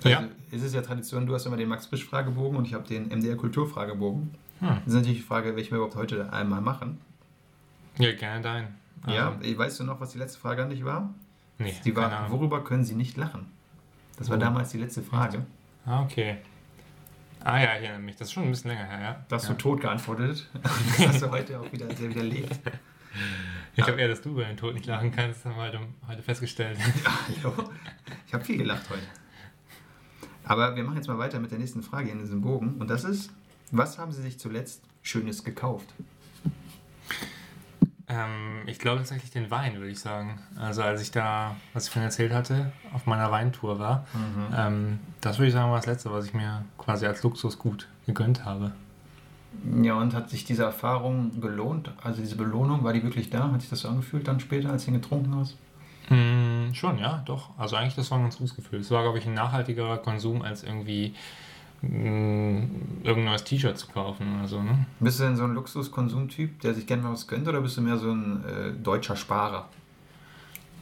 [0.10, 0.20] Ja.
[0.20, 4.32] Also, es ist ja Tradition, du hast immer den Max-Frisch-Fragebogen und ich habe den MDR-Kultur-Fragebogen.
[4.60, 4.68] Hm.
[4.68, 7.02] Das ist natürlich die Frage, welchen wir überhaupt heute einmal machen.
[7.98, 8.68] Ja, gerne dein.
[9.08, 11.14] Ja, Also, weißt du noch, was die letzte Frage an dich war?
[11.60, 13.46] Nee, keine war, worüber können Sie nicht lachen?
[14.18, 14.40] Das war Oh.
[14.40, 15.46] damals die letzte Frage.
[15.86, 16.38] Ah, okay.
[17.42, 18.16] Ah ja, ich erinnere mich.
[18.16, 19.26] Das ist schon ein bisschen länger her, ja.
[19.30, 19.52] Da hast ja.
[19.52, 20.50] du tot geantwortet.
[20.98, 22.60] Das hast du heute auch wieder sehr widerlegt.
[23.76, 26.22] Ich glaube eher, dass du über den Tod nicht lachen kannst, haben wir heute, heute
[26.22, 26.78] festgestellt.
[27.44, 27.54] Hallo?
[28.28, 29.02] Ich habe viel gelacht heute.
[30.44, 32.76] Aber wir machen jetzt mal weiter mit der nächsten Frage in diesem Bogen.
[32.80, 33.32] Und das ist,
[33.72, 35.88] was haben Sie sich zuletzt Schönes gekauft?
[38.10, 40.40] Ähm, ich glaube tatsächlich den Wein, würde ich sagen.
[40.60, 44.08] Also als ich da, was ich vorhin erzählt hatte, auf meiner Weintour war,
[44.58, 48.46] ähm, das würde ich sagen war das Letzte, was ich mir quasi als Luxusgut gegönnt
[48.46, 48.72] habe.
[49.84, 51.92] Ja, und hat sich diese Erfahrung gelohnt?
[52.04, 53.52] Also diese Belohnung, war die wirklich da?
[53.52, 55.58] Hat sich das so angefühlt dann später, als du ihn getrunken hast?
[56.10, 57.50] Mm, schon, ja, doch.
[57.58, 58.80] Also eigentlich, das war ein ganz gutes Gefühl.
[58.80, 61.14] Es war, glaube ich, ein nachhaltigerer Konsum, als irgendwie
[61.82, 64.86] irgendein neues T-Shirt zu kaufen oder so, ne?
[65.00, 67.82] Bist du denn so ein Luxuskonsumtyp, der sich gerne mal was gönnt, oder bist du
[67.82, 69.70] mehr so ein äh, deutscher Sparer?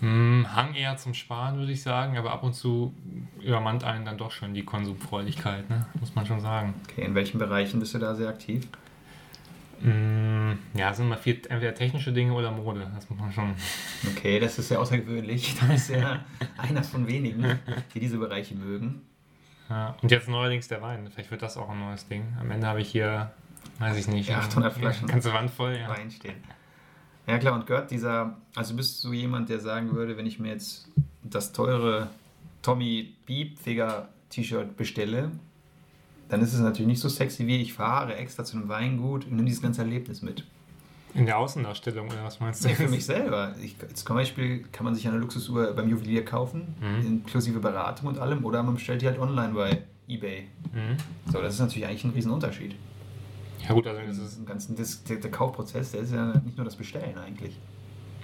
[0.02, 2.94] Mm, Hang eher zum Sparen, würde ich sagen, aber ab und zu
[3.42, 5.86] übermannt einen dann doch schon die Konsumfreudigkeit, ne?
[6.00, 6.74] Muss man schon sagen.
[6.84, 8.68] Okay, in welchen Bereichen bist du da sehr aktiv?
[9.82, 13.54] Mm, ja, es sind immer viel entweder technische Dinge oder Mode, das muss man schon.
[14.12, 15.56] Okay, das ist sehr außergewöhnlich.
[15.60, 16.26] Du bist ja
[16.58, 17.60] einer von wenigen,
[17.94, 19.02] die diese Bereiche mögen.
[19.70, 21.10] Ja, und jetzt neuerdings der Wein.
[21.12, 22.24] Vielleicht wird das auch ein neues Ding.
[22.40, 23.32] Am Ende habe ich hier,
[23.80, 25.08] weiß ich nicht, Ja, 800 Flaschen.
[25.08, 25.76] ganze Wand voll.
[25.78, 25.90] Ja.
[25.90, 26.36] Wein stehen.
[27.28, 30.50] Ja klar, und gehört dieser, also bist du jemand, der sagen würde, wenn ich mir
[30.50, 30.88] jetzt
[31.24, 32.10] das teure
[32.62, 35.32] Tommy Beepfiger T-Shirt bestelle,
[36.30, 39.34] dann ist es natürlich nicht so sexy wie ich fahre extra zu einem Weingut und
[39.34, 40.46] nehme dieses ganze Erlebnis mit.
[41.18, 42.68] In der Außendarstellung, oder was meinst du?
[42.68, 43.56] Nee, für mich selber.
[43.62, 47.06] Ich, zum Beispiel kann man sich eine Luxusuhr beim Juwelier kaufen, Mhm.
[47.08, 50.48] inklusive Beratung und allem, oder man bestellt die halt online bei Ebay.
[50.72, 50.98] Mhm.
[51.32, 52.76] So, das ist natürlich eigentlich ein Riesenunterschied.
[53.68, 56.56] Ja gut, also das ist ein ganzen, das, der, der Kaufprozess, der ist ja nicht
[56.56, 57.58] nur das Bestellen eigentlich.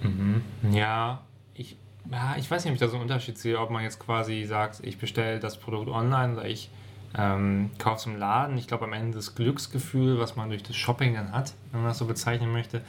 [0.00, 0.42] Mhm.
[0.72, 1.20] Ja,
[1.54, 1.76] ich,
[2.10, 4.44] ja, ich weiß nicht, ob ich da so einen Unterschied sehe, ob man jetzt quasi
[4.44, 6.70] sagt, ich bestelle das Produkt online oder ich
[7.16, 8.58] ähm, kaufe es im Laden.
[8.58, 11.90] Ich glaube, am Ende das Glücksgefühl, was man durch das Shopping dann hat, wenn man
[11.90, 12.82] das so bezeichnen möchte,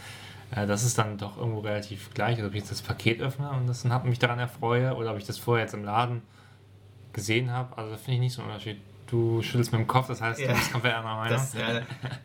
[0.51, 2.37] äh, das ist dann doch irgendwo relativ gleich.
[2.37, 5.17] Also ob ich jetzt das Paket öffne und das dann mich daran erfreue oder ob
[5.17, 6.21] ich das vorher jetzt im Laden
[7.13, 7.77] gesehen habe.
[7.77, 8.77] Also da finde ich nicht so einen Unterschied.
[9.07, 10.47] Du schüttelst mit dem Kopf, das heißt, Ja.
[10.47, 11.37] du bist komplett anderer Meinung.
[11.37, 11.81] Das, ja,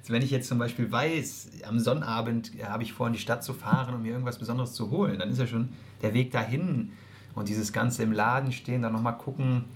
[0.09, 3.53] wenn ich jetzt zum Beispiel weiß, am Sonnabend habe ich vor, in die Stadt zu
[3.53, 5.69] fahren, um mir irgendwas Besonderes zu holen, dann ist ja schon
[6.01, 6.93] der Weg dahin
[7.35, 9.67] und dieses Ganze im Laden stehen, dann nochmal gucken,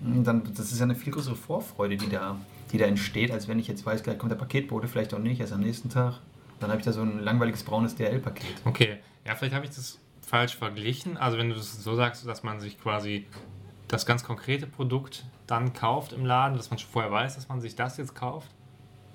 [0.00, 2.36] dann, das ist ja eine viel größere Vorfreude, die da,
[2.72, 5.40] die da entsteht, als wenn ich jetzt weiß, gleich kommt der Paketbote, vielleicht auch nicht,
[5.40, 6.20] erst am nächsten Tag.
[6.60, 8.62] Dann habe ich da so ein langweiliges braunes DL-Paket.
[8.64, 11.16] Okay, ja, vielleicht habe ich das falsch verglichen.
[11.16, 13.26] Also wenn du das so sagst, dass man sich quasi
[13.88, 17.60] das ganz konkrete Produkt dann kauft im Laden, dass man schon vorher weiß, dass man
[17.60, 18.48] sich das jetzt kauft.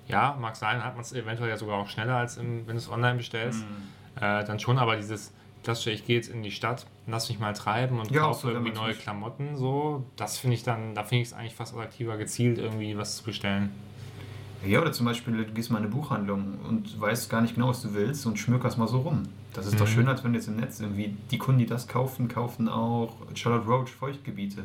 [0.07, 2.81] Ja, mag sein, hat man es eventuell ja sogar auch schneller, als im, wenn du
[2.81, 3.61] es online bestellst.
[3.61, 4.21] Mhm.
[4.21, 5.33] Äh, dann schon, aber dieses
[5.63, 8.49] klassische, ich gehe jetzt in die Stadt, lass mich mal treiben und Ja, kaufe so,
[8.54, 12.17] irgendwie neue Klamotten, so, das finde ich dann, da finde ich es eigentlich fast attraktiver,
[12.17, 13.71] gezielt irgendwie was zu bestellen.
[14.65, 17.67] Ja, oder zum Beispiel, du gehst mal in eine Buchhandlung und weißt gar nicht genau,
[17.69, 19.23] was du willst und schmückerst mal so rum.
[19.54, 19.91] Das ist doch Mhm.
[19.91, 23.13] schöner, als wenn du jetzt im Netz irgendwie, die Kunden, die das kaufen, kaufen auch
[23.36, 24.63] Charlotte Roach Feuchtgebiete.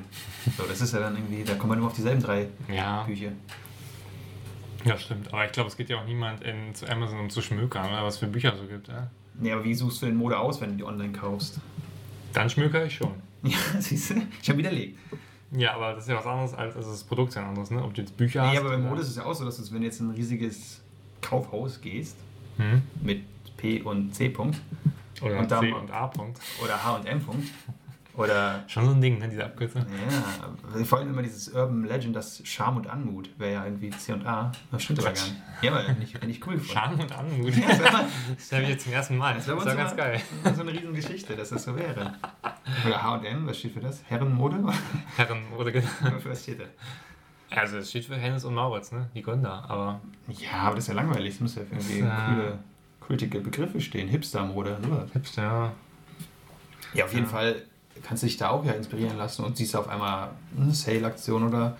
[0.56, 3.32] So, das ist ja dann irgendwie, da kommen wir nur auf dieselben drei Ja, Bücher.
[4.84, 5.32] ja, stimmt.
[5.32, 8.04] Aber ich glaube, es geht ja auch niemand in, zu Amazon, um zu schmökern, oder
[8.04, 8.88] was für Bücher so gibt.
[8.88, 9.10] Ja?
[9.40, 11.60] Nee, aber wie suchst du denn Mode aus, wenn du die online kaufst?
[12.32, 13.12] Dann schmökere ich schon.
[13.44, 14.98] Ja, siehst du, ich habe widerlegt.
[15.52, 17.70] Ja, aber das ist ja was anderes als also das Produkt ist ja ein anderes,
[17.70, 17.82] ne?
[17.84, 18.52] Ob du jetzt Bücher hast.
[18.52, 20.08] Nee, aber bei Mode ist es ja auch so, dass du, wenn du jetzt in
[20.10, 20.80] ein riesiges
[21.22, 22.16] Kaufhaus gehst,
[22.56, 22.82] Hm?
[23.00, 23.22] mit
[23.56, 24.58] P und C Punkt
[25.22, 26.40] Oder Und C und A Punkt.
[26.62, 27.46] oder H und M Punkt
[28.18, 29.28] oder Schon so ein Ding, ne?
[29.28, 29.86] Diese Abkürzung.
[30.76, 34.12] Ja, vor allem immer dieses Urban Legend, das Charme und Anmut wäre ja irgendwie C
[34.12, 34.52] und A.
[34.70, 35.36] Das stimmt aber gar nicht.
[35.62, 36.72] Ja, aber nicht, nicht cool gefunden.
[36.72, 37.54] Scham und Anmut.
[37.56, 38.04] Ja, das wäre
[38.36, 39.34] Das habe ich jetzt zum ersten Mal.
[39.34, 40.20] Das wär ist bei ja uns ganz geil.
[40.54, 42.14] so eine riesen Geschichte, dass das so wäre.
[42.86, 44.02] Oder H&M, was steht für das?
[44.08, 44.62] Herrenmode?
[45.16, 45.86] Herren oder genau.
[46.24, 46.64] was steht da?
[47.56, 49.08] Also es steht für Hennes und Mauritz, ne?
[49.14, 49.64] Die Gründer.
[49.70, 51.34] Aber Ja, aber das ist ja langweilig.
[51.36, 52.26] Es muss ja für irgendwie Ja.
[52.34, 52.58] coole,
[53.00, 54.06] kultige Begriffe stehen.
[54.08, 55.10] Hipster-Mode, sowas.
[55.14, 55.72] Hipster, ja.
[56.94, 57.30] Ja, auf jeden Ja.
[57.32, 57.62] Fall
[58.02, 61.76] kannst dich da auch ja inspirieren lassen und siehst auf einmal eine Sale-Aktion oder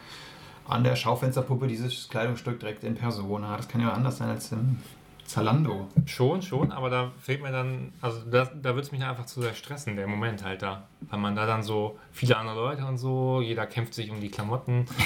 [0.67, 3.57] an der Schaufensterpuppe dieses Kleidungsstück direkt in Persona.
[3.57, 4.79] Das kann ja anders sein als im
[5.29, 5.87] Zalando.
[6.07, 9.43] Schon, schon, aber da fehlt mir dann, also da, da würde es mich einfach zu
[9.43, 10.89] sehr stressen, der Moment halt da.
[11.03, 14.31] Weil man da dann so viele andere Leute und so, jeder kämpft sich um die
[14.31, 14.87] Klamotten.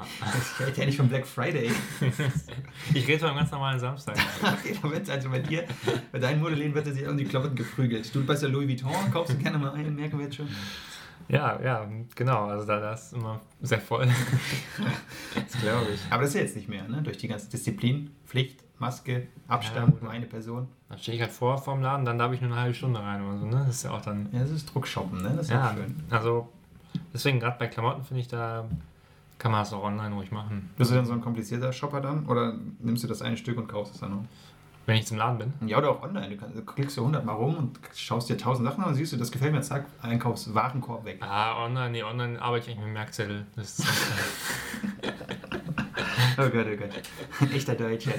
[0.00, 1.70] Ich rede ja nicht von Black Friday.
[2.94, 4.16] Ich rede von einem ganz normalen Samstag.
[4.82, 5.64] Da wird also bei dir,
[6.10, 8.14] bei deinen Modelläden wird er sich um die Klamotten geprügelt.
[8.14, 10.48] Du bist ja Louis Vuitton, kaufst du gerne mal einen, merken wir jetzt schon.
[11.28, 12.46] Ja, ja, genau.
[12.46, 14.08] Also da das ist immer sehr voll.
[15.34, 16.00] Das glaube ich.
[16.10, 17.02] Aber das ist jetzt nicht mehr, ne?
[17.02, 20.02] Durch die ganze Disziplin, Pflicht, Maske, Ja, Abstand, gut.
[20.02, 20.66] nur eine Person.
[20.88, 23.22] Dann stehe ich halt vor vorm Laden, dann darf ich nur eine halbe Stunde rein
[23.24, 23.62] oder so, ne?
[23.66, 24.28] Das ist ja auch dann.
[24.32, 25.28] Ja, das ist Druckshoppen, ne?
[25.36, 25.94] Das ist Ja, schön.
[26.10, 26.48] also
[27.14, 28.64] deswegen gerade bei Klamotten finde ich, da
[29.38, 30.70] kann man das auch online ruhig machen.
[30.76, 32.26] Bist du dann so ein komplizierter Shopper dann?
[32.26, 34.24] Oder nimmst du das eine Stück und kaufst es dann noch?
[34.86, 35.68] Wenn ich zum Laden bin.
[35.68, 36.36] Ja, oder auch online.
[36.36, 39.16] Du, klickst so 100 Mal rum und schaust dir 1000 Sachen an und siehst du,
[39.16, 41.18] das gefällt mir, zack, Einkaufswarenkorb weg.
[41.20, 43.46] Ah, online, nee, online arbeite ich eigentlich mit Merkzettel.
[43.54, 43.86] Das ist
[46.38, 47.52] Oh Gott, oh Gott.
[47.52, 48.12] Echter Deutscher.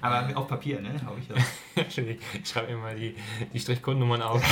[0.00, 0.90] Aber auf Papier, ne?
[1.06, 1.98] Hau ich das.
[1.98, 3.14] ich schreibe mir mal die,
[3.52, 4.42] die Strichcodenummern auf.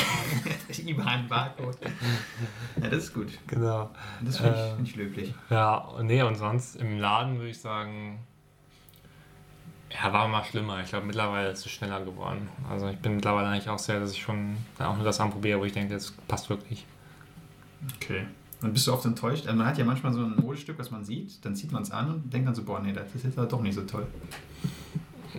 [0.78, 1.78] IBAN, Barcode.
[2.80, 3.38] Ja, das ist gut.
[3.46, 3.90] genau.
[4.22, 5.34] Das finde ich, Äh, find ich löblich.
[5.50, 8.20] Ja, nee, und sonst im Laden würde ich sagen,
[9.94, 10.80] ja, war mal schlimmer.
[10.82, 12.48] Ich glaube, mittlerweile ist es schneller geworden.
[12.70, 15.60] Also ich bin mittlerweile eigentlich auch sehr, dass ich schon dann auch nur das anprobiere,
[15.60, 16.86] wo ich denke, das passt wirklich.
[17.96, 18.26] Okay.
[18.62, 19.46] Und bist du oft enttäuscht?
[19.46, 21.90] Also man hat ja manchmal so ein Modestück, was man sieht, dann zieht man es
[21.90, 24.06] an und denkt dann so, boah, nee, das ist jetzt aber doch nicht so toll.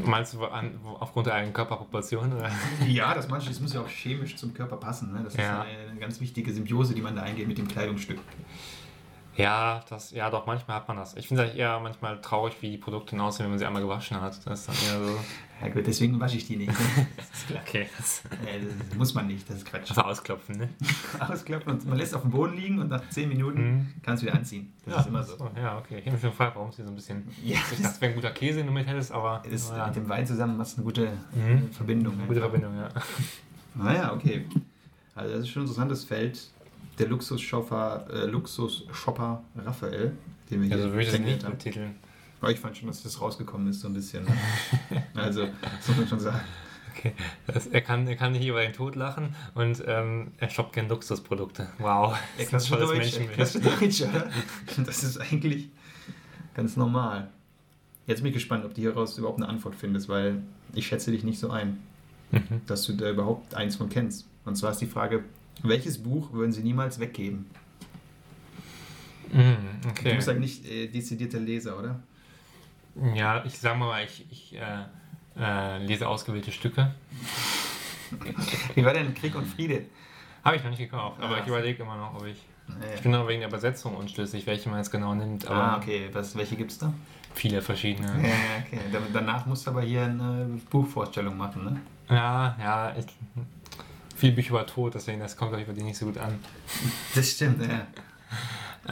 [0.05, 2.33] Meinst du an, aufgrund der eigenen Körperproportion?
[2.33, 2.49] Oder?
[2.87, 5.13] Ja, das manche, das muss ja auch chemisch zum Körper passen.
[5.13, 5.21] Ne?
[5.23, 5.43] Das Ja.
[5.43, 8.19] ist eine, eine ganz wichtige Symbiose, die man da eingeht mit dem Kleidungsstück.
[9.35, 11.15] Ja, das, ja, doch, manchmal hat man das.
[11.15, 14.21] Ich finde es eher manchmal traurig, wie die Produkte aussehen, wenn man sie einmal gewaschen
[14.21, 14.39] hat.
[14.45, 15.19] Das ist dann eher so.
[15.61, 16.71] Ja gut, deswegen wasche ich die nicht.
[17.17, 17.63] Das ist klar.
[17.67, 19.89] Okay, das, Äh, das muss man nicht, das ist Quatsch.
[19.89, 20.69] also ausklopfen, ne?
[21.19, 23.93] Ausklappen und man lässt es auf dem Boden liegen und nach 10 Minuten Mhm.
[24.03, 24.71] kann es wieder anziehen.
[24.85, 25.35] Das ist immer so.
[25.55, 25.95] Ja, okay.
[25.99, 27.27] Ich habe mich schon gefragt, warum es hier so ein bisschen.
[27.43, 29.41] Ja, Ich dachte, es wäre ein guter Käse, den du mit hättest, aber.
[29.49, 31.71] ist naja, mit dem Wein zusammen was eine gute Mhm.
[31.71, 32.13] Verbindung.
[32.27, 32.51] gute einfach.
[32.51, 32.89] Verbindung, ja.
[33.75, 34.45] Naja, okay.
[35.15, 36.49] Also das ist schon ein interessantes Feld.
[36.99, 40.11] Der Luxusshopper, äh, Luxusshopper Raphael,
[40.49, 41.51] den wir hier Also würde ich das nicht haben.
[41.53, 41.95] betiteln.
[42.41, 44.25] Aber ich fand schon, dass das rausgekommen ist, so ein bisschen.
[44.25, 45.03] Ne?
[45.15, 46.41] also, das muss man schon sagen.
[46.95, 47.13] Okay.
[47.47, 50.89] Das, er, kann, er kann nicht über den Tod lachen und ähm, er shoppt gerne
[50.89, 51.67] Luxusprodukte.
[51.79, 52.15] Wow.
[52.37, 53.39] Der Das ist ein tolles Menschenbild.
[54.87, 55.69] Das ist eigentlich
[56.53, 57.29] ganz normal.
[58.05, 61.23] Jetzt bin ich gespannt, ob du hieraus überhaupt eine Antwort findest, weil ich schätze dich
[61.23, 61.79] nicht so ein,
[62.31, 62.61] Mhm.
[62.65, 64.25] dass du da überhaupt eins von kennst.
[64.43, 65.23] Und zwar ist die Frage,
[65.61, 67.45] welches Buch würden sie niemals weggeben?
[69.31, 70.15] Du okay.
[70.15, 71.99] bist halt nicht äh, dezidierter Leser, oder?
[73.15, 74.85] Ja, ich sag mal, ich, ich äh,
[75.39, 76.93] äh, lese ausgewählte Stücke.
[78.75, 79.85] Wie war denn Krieg und Friede?
[80.43, 81.39] Habe ich noch nicht gekauft, aber Ah.
[81.41, 82.37] ich überlege immer noch, ob ich.
[82.67, 82.93] Naja.
[82.95, 86.09] Ich bin noch wegen der Übersetzung unschlüssig, welche man jetzt genau nimmt, Ah, okay.
[86.13, 86.93] Was, welche gibt's da?
[87.33, 88.07] viele verschiedene.
[88.07, 88.79] Ja, okay.
[88.91, 91.81] Da- Danach musst du aber hier eine Buchvorstellung machen, ne?
[92.07, 93.05] Ja, ja, ich,
[94.15, 96.39] viele Bücher über Tod, deswegen das kommt, glaube ich, bei dir nicht so gut an.
[97.15, 97.87] Das stimmt, ja.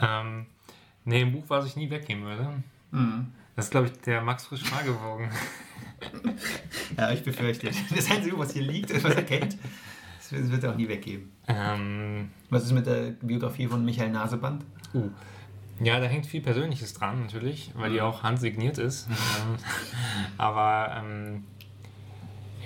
[0.02, 0.46] Ähm,
[1.06, 2.64] nee, ein Buch, was ich nie weggeben würde.
[2.92, 3.28] Mhm.
[3.56, 5.30] Das ist, glaube ich, der Max Frisch Fragebogen.
[6.98, 7.70] Ja, ich befürchte.
[7.96, 9.56] Das einzige, was hier liegt, was er kennt,
[10.18, 11.32] das wird- er auch nie weggeben.
[11.48, 14.64] ähm, Was ist mit der Biografie von Michael Naseband?
[14.94, 15.10] uh.
[15.80, 19.08] Ja, da hängt viel Persönliches dran, natürlich, weil die auch handsigniert ist.
[19.10, 19.56] ähm,
[20.38, 21.44] aber ähm,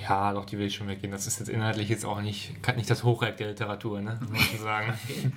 [0.04, 1.12] ja, doch, die will ich schon weggeben.
[1.12, 4.20] Das ist jetzt inhaltlich jetzt auch nicht, nicht das Hochreck der Literatur, ne?
[4.32, 4.94] muss ich sagen.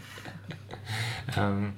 [1.37, 1.73] ähm,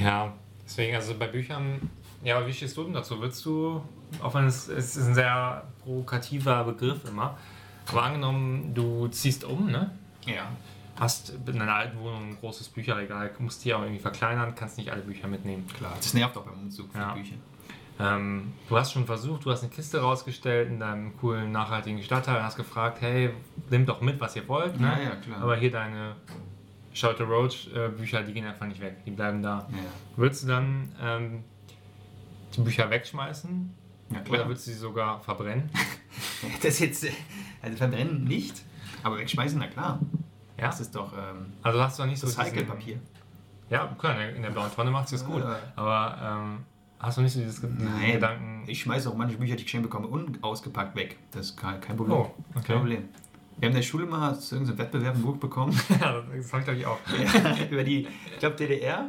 [0.00, 0.32] ja,
[0.64, 1.90] deswegen, also bei Büchern,
[2.22, 3.20] ja, aber wie stehst du denn dazu?
[3.20, 3.82] Würdest du,
[4.22, 7.36] auch wenn es, es ist ein sehr provokativer Begriff immer,
[7.88, 9.90] aber angenommen, du ziehst um, ne?
[10.26, 10.50] Ja.
[10.98, 14.92] Hast in deiner alten Wohnung ein großes Bücherregal, musst die aber irgendwie verkleinern, kannst nicht
[14.92, 15.66] alle Bücher mitnehmen.
[15.66, 15.94] Klar.
[15.96, 17.14] Das nervt auch beim Umzug für Ja.
[17.14, 17.36] Bücher.
[18.00, 22.36] Ähm, du hast schon versucht, du hast eine Kiste rausgestellt in deinem coolen, nachhaltigen Stadtteil
[22.38, 23.30] und hast gefragt, hey,
[23.68, 24.78] nehmt doch mit, was ihr wollt.
[24.80, 24.86] Ne?
[24.86, 25.42] Ja, ja, klar.
[25.42, 26.16] Aber hier deine
[26.92, 29.68] Shelter Roach äh, Bücher, die gehen einfach nicht weg, die bleiben da.
[29.70, 29.76] Ja,
[30.16, 31.44] Würdest du dann ähm,
[32.56, 33.74] die Bücher wegschmeißen
[34.10, 34.48] ja oder klar.
[34.48, 35.70] würdest du sie sogar verbrennen?
[36.62, 37.06] Das jetzt,
[37.62, 38.62] also verbrennen nicht,
[39.02, 40.00] aber wegschmeißen, na klar.
[40.58, 40.66] Ja?
[40.66, 42.98] Das ist doch ähm, Also hast du noch nicht so Recycelpapier.
[43.68, 45.44] Ja, klar, in der- blauen Tonne macht es gut.
[45.76, 46.64] Aber ähm,
[47.00, 49.88] hast du nicht so dieses Nein, Gedanken, ich schmeiße auch manche Bücher, die ich geschenkt
[49.90, 51.18] bekomme, unausgepackt weg.
[51.32, 52.12] Das ist kein, Problem.
[52.12, 52.64] Oh, okay.
[52.66, 53.08] Kein Problem.
[53.58, 56.60] Wir haben in der Schule mal zu irgendeinem Wettbewerb ein Buch bekommen ja, das habe
[56.60, 56.98] ich glaube ich auch.
[57.70, 59.00] über die, ich glaube, DDR.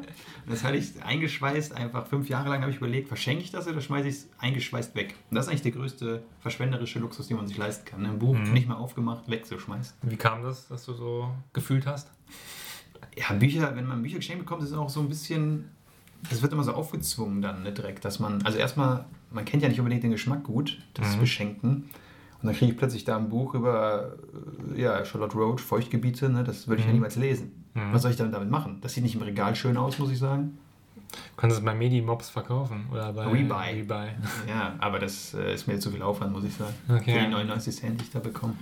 [0.46, 3.66] Und das hatte ich eingeschweißt, einfach fünf Jahre lang habe ich überlegt, verschenke ich das
[3.68, 5.16] oder schmeiße ich es eingeschweißt weg?
[5.30, 8.02] Und das ist eigentlich der größte verschwenderische Luxus, den man sich leisten kann.
[8.02, 8.10] ne?
[8.10, 8.52] Ein Buch Mhm.
[8.52, 9.96] nicht mal aufgemacht, wegzuschmeißen.
[10.02, 12.12] Wie kam das, dass du so gefühlt hast?
[13.16, 15.70] Ja, Bücher, wenn man Bücher geschenkt bekommt, ist es auch so ein bisschen,
[16.30, 19.70] das wird immer so aufgezwungen dann, ne, direkt, dass man, also erstmal, man kennt ja
[19.70, 21.20] nicht unbedingt den Geschmack gut des Mhm.
[21.20, 21.72] Beschenkten.
[22.42, 24.14] Und dann kriege ich plötzlich da ein Buch über
[24.76, 26.96] äh, ja, Charlotte Roach, Feuchtgebiete, ne, das würde ich ja Mhm.
[26.98, 27.64] niemals lesen.
[27.74, 27.94] Mhm.
[27.94, 28.80] Was soll ich dann damit machen?
[28.82, 30.58] Das sieht nicht im Regal schön aus, muss ich sagen.
[31.12, 33.82] Du kannst es bei Medimobs verkaufen oder bei Rebuy.
[33.82, 34.08] Rebuy.
[34.48, 36.74] Ja, aber das äh, ist mir zu viel Aufwand, muss ich sagen.
[36.90, 37.14] Okay.
[37.20, 38.54] Für die 99 Cent, die ich da bekomme.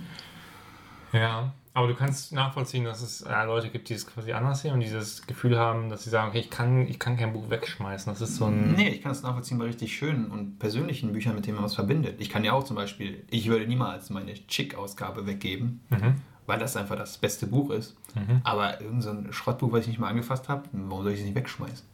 [1.12, 4.72] Ja, aber du kannst nachvollziehen, dass es äh, Leute gibt, die es quasi anders sehen
[4.74, 8.12] und dieses Gefühl haben, dass sie sagen, okay, ich kann, ich kann kein Buch wegschmeißen.
[8.12, 8.72] Das ist so ein...
[8.74, 11.74] Nee, ich kann es nachvollziehen bei richtig schönen und persönlichen Büchern, mit denen man was
[11.76, 12.20] verbindet.
[12.20, 16.14] Ich kann ja auch zum Beispiel, ich würde niemals meine Chick-Ausgabe weggeben, Mhm.
[16.46, 17.96] weil das einfach das beste Buch ist.
[18.16, 18.40] Mhm.
[18.42, 21.36] Aber irgendein so Schrottbuch, was ich nicht mal angefasst habe, warum soll ich es nicht
[21.36, 21.86] wegschmeißen?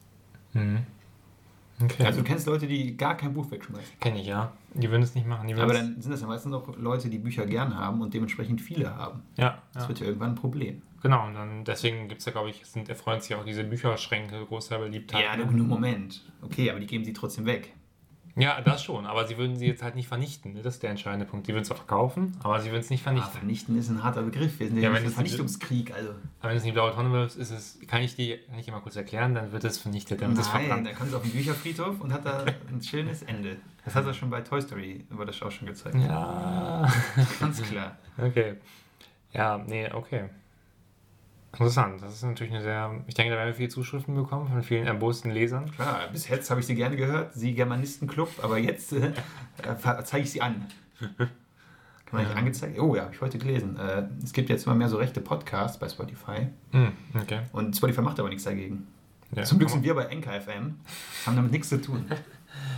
[0.55, 0.79] Mhm.
[1.83, 2.05] Okay.
[2.07, 3.99] Also du kennst Leute, die gar kein Buch wegschmeißen.
[4.01, 4.53] Kenne ich, ja.
[4.75, 5.53] Die würden es nicht machen.
[5.59, 8.95] Aber dann sind das ja meistens auch Leute, die Bücher gern haben und dementsprechend viele
[8.97, 9.23] haben.
[9.37, 9.89] Ja, Das ja.
[9.89, 10.83] wird ja irgendwann ein Problem.
[11.03, 11.27] genau.
[11.27, 14.79] Und dann, deswegen gibt es ja, glaube ich, sind, erfreuen sich auch diese Bücherschränke großer
[14.79, 15.23] Beliebtheit.
[15.25, 16.23] Ja, nur Moment.
[16.43, 17.75] Okay, aber die geben sie trotzdem weg.
[18.39, 19.07] Ja, das schon.
[19.07, 20.53] Aber sie würden sie jetzt halt nicht vernichten.
[20.53, 20.61] ne?
[20.63, 21.47] Das ist der entscheidende Punkt.
[21.47, 23.33] Die würden es zwar verkaufen, aber sie würden es nicht Ah, vernichten.
[23.33, 24.61] vernichten ist ein harter Begriff.
[24.61, 25.95] Wir sind Ja, ja, wenn nicht im Vernichtungskrieg.
[25.95, 26.11] Also.
[26.11, 28.59] Aber wenn du es in die blaue Tonne wirfst, ist es, kann ich dir, kann
[28.59, 30.87] ich dir mal kurz erklären, dann wird es vernichtet, dann es Nein, verbrannt.
[30.87, 33.57] da kommt es auf den Bücherfriedhof und hat da ein schönes Ende.
[33.87, 35.97] Das hat er schon bei Toy Story, war das auch schon gezeigt.
[35.97, 36.87] Ja,
[37.41, 37.97] Ganz klar.
[38.19, 38.57] okay.
[39.33, 40.25] Ja, nee, okay.
[41.59, 42.03] Interessant.
[42.03, 43.03] Das ist natürlich eine sehr.
[43.07, 45.71] Ich denke, da werden wir viele Zuschriften bekommen von vielen erbosten Lesern.
[45.73, 49.13] Klar, bis jetzt habe ich sie gerne gehört, sie Germanistenclub, aber jetzt äh,
[50.05, 50.67] zeige ich sie an.
[51.19, 51.29] Kann
[52.13, 52.39] man nicht Ja.
[52.39, 52.79] angezeigt?
[52.79, 53.79] Oh ja, habe ich heute gelesen.
[53.79, 57.41] Äh, es gibt jetzt immer mehr so rechte Podcasts bei Spotify Hm, okay.
[57.53, 58.87] und Spotify macht aber nichts dagegen.
[59.33, 60.77] Ja, Zum Glück sind wir bei Anchor FM,
[61.27, 62.05] haben damit nichts zu tun.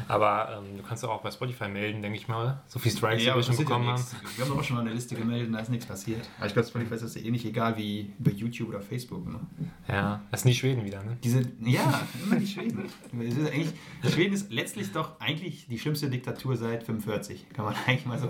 [0.08, 2.62] Aber ähm, du kannst auch bei Spotify melden, denke ich mal.
[2.66, 4.04] So viele Strikes, Ja, die wir schon passiert ja bekommen haben.
[4.36, 6.28] Wir haben doch auch schon mal eine Liste gemeldet und da ist nichts passiert.
[6.38, 9.26] Aber ich glaube, Spotify ist das ja eh nicht egal wie bei YouTube oder Facebook.
[9.28, 9.38] Ne?
[9.86, 11.18] Ja, das sind die Schweden wieder, ne?
[11.22, 12.86] Diese, ja, immer die Schweden.
[13.20, 17.46] Ist Schweden ist letztlich doch eigentlich die schlimmste Diktatur seit 45.
[17.52, 18.28] Kann man eigentlich mal so,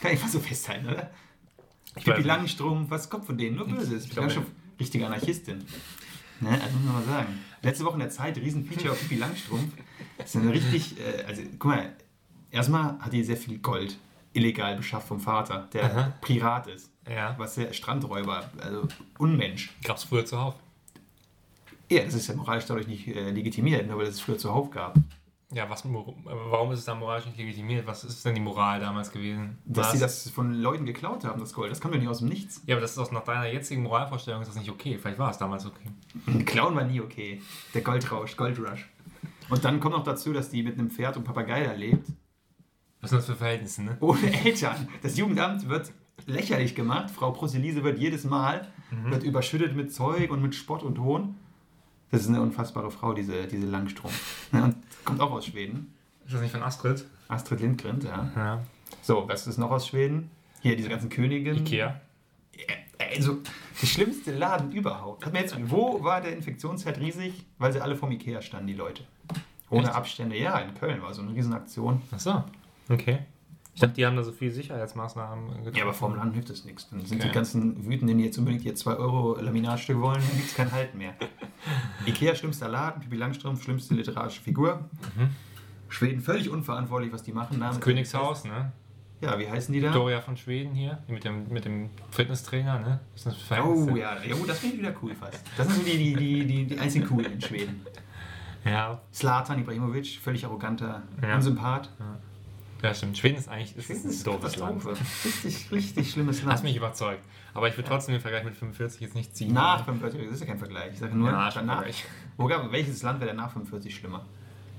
[0.00, 1.10] kann ich mal so festhalten, oder?
[1.96, 3.56] Ich Pippi weiß- Langstrumpf, was kommt von denen?
[3.56, 4.02] Nur Böses.
[4.04, 4.48] Pippi glaube, Langstrumpf,
[4.80, 5.62] richtige Anarchistin.
[6.40, 7.38] Ne, also muss man mal sagen.
[7.62, 9.72] Letzte Woche in der Zeit, Riesenfeature auf Pippi Langstrumpf.
[10.22, 11.92] Das ist eine richtig, äh, also guck mal,
[12.50, 13.96] erstmal hat die sehr viel Gold
[14.32, 16.12] illegal beschafft vom Vater, der Aha.
[16.22, 16.90] Pirat ist.
[17.08, 18.86] Ja, Was der Strandräuber, also
[19.18, 19.74] Unmensch.
[19.84, 20.54] gab es früher zuhauf.
[21.90, 24.94] Ja, das ist ja moralisch dadurch nicht äh, legitimiert, nur weil es früher zuhauf gab.
[25.52, 27.86] Ja, was, warum ist es dann moralisch nicht legitimiert?
[27.86, 29.58] Was ist denn die Moral damals gewesen?
[29.66, 32.20] Dass Was- sie das von Leuten geklaut haben, das Gold, das kommt ja nicht aus
[32.20, 32.62] dem Nichts.
[32.66, 34.96] Ja, aber das ist auch nach deiner jetzigen Moralvorstellung ist das nicht okay.
[34.96, 36.44] Vielleicht war es damals okay.
[36.46, 37.42] Klauen war nie okay.
[37.74, 38.88] Der Goldrausch, Goldrush.
[39.48, 42.08] Und dann kommt noch dazu, dass die mit einem Pferd und Papagei da lebt.
[43.00, 43.96] Was sind das für Verhältnisse, ne?
[44.00, 44.88] Ohne Eltern.
[45.02, 45.92] Das Jugendamt wird
[46.26, 47.10] lächerlich gemacht.
[47.10, 48.68] Frau Proselise wird jedes Mal
[49.04, 51.36] wird überschüttet mit Zeug und mit Spott und Hohn.
[52.10, 54.10] Das ist eine unfassbare Frau, diese, diese Langstrom.
[54.52, 55.94] Ja, und kommt auch aus Schweden.
[56.26, 57.06] Ist das nicht von Astrid?
[57.28, 58.30] Astrid Lindgren, ja.
[58.36, 58.62] Ja.
[59.00, 60.30] So, was ist noch aus Schweden?
[60.60, 61.60] Hier, diese ganzen Königinnen.
[61.60, 62.00] Ikea.
[62.98, 63.38] Also,
[63.80, 65.24] der schlimmste Laden überhaupt.
[65.24, 67.46] Hat mir jetzt, wo war der Infektionsherd riesig?
[67.58, 69.04] Weil sie alle vom Ikea standen, die Leute.
[69.72, 69.94] Ohne Echt?
[69.96, 70.36] Abstände.
[70.36, 72.02] Ja, in Köln war so eine Riesenaktion.
[72.14, 72.44] Ach so.
[72.88, 73.20] Okay.
[73.74, 75.76] Ich dachte, die haben da so viele Sicherheitsmaßnahmen getroffen.
[75.76, 76.90] Ja, aber vorm Laden hilft das nichts.
[76.90, 77.28] Dann sind Okay.
[77.28, 80.70] die ganzen Wütenden, die jetzt unbedingt ihr 2 Euro Laminatstück wollen, dann gibt es kein
[80.70, 81.14] Halt mehr.
[82.06, 84.90] Ikea, schlimmster Laden, Pippi Langstrumpf, schlimmste literarische Figur.
[85.88, 87.60] Schweden völlig unverantwortlich, was die machen.
[87.60, 87.80] Das.
[87.80, 88.72] Königshaus, ne?
[89.22, 89.86] Ja, wie heißen die da?
[89.88, 93.00] Victoria von Schweden hier, mit dem, mit dem Fitnesstrainer, ne?
[93.24, 93.98] Oh Verhältnisse?
[94.00, 95.40] ja, ja, oh, das finde ich wieder cool fast.
[95.56, 97.86] Das sind so die, die, die, die, die einzigen coolen in Schweden.
[98.64, 101.34] Ja, Slatan Ibrahimovic, völlig arroganter Ja.
[101.36, 101.88] Unsympath.
[102.82, 103.18] ja, stimmt.
[103.18, 104.82] Schweden ist eigentlich ist Schweden ein ist doofes Land.
[104.86, 106.62] Richtig, richtig schlimmes Hast Land.
[106.64, 107.22] mich überzeugt.
[107.54, 109.52] Aber ich würde trotzdem den Vergleich mit 45 jetzt nicht ziehen.
[109.52, 110.92] Nach 45, das ist ja kein Vergleich.
[110.92, 111.76] Ich sage nur Ja, danach.
[111.78, 112.04] Vergleich.
[112.36, 114.24] Wo gab, welches Land wäre denn nach 45 schlimmer?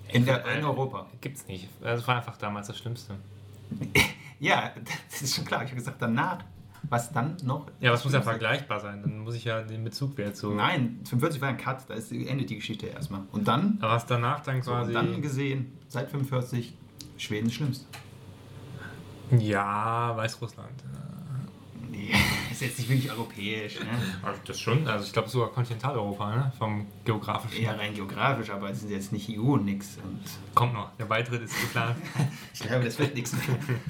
[0.10, 1.08] In, der, in Europa.
[1.22, 1.68] Gibt's nicht.
[1.82, 3.16] Das war einfach damals das Schlimmste.
[4.40, 4.74] Ja,
[5.10, 5.62] das ist schon klar.
[5.64, 6.40] Ich habe gesagt, danach.
[6.90, 7.68] Was dann noch?
[7.80, 9.02] Ja, aber es muss ja vergleichbar sein.
[9.02, 10.54] Dann muss ich ja den Bezugwert so.
[10.54, 13.22] Nein, 45 war ein Cut, da ist, endet die Geschichte erstmal.
[13.32, 14.90] Und dann, Aber was danach dann so, quasi.
[14.90, 16.76] und dann gesehen, seit 45,
[17.18, 17.88] Schweden ist schlimmst.
[19.32, 20.70] ja, Weißrussland.
[21.94, 22.18] Ja,
[22.52, 23.86] ist jetzt nicht wirklich europäisch, ne?
[24.24, 24.86] Also das schon.
[24.88, 26.52] Also ich glaube sogar Kontinentaleuropa, ne?
[26.58, 27.64] Vom geografischen.
[27.64, 29.98] Eher rein geografisch, aber es sind jetzt nicht EU und nix.
[30.04, 30.20] Und
[30.56, 30.90] Kommt noch.
[30.98, 31.96] Der Beitritt ist geplant.
[32.54, 33.34] ich glaube, das wird nichts.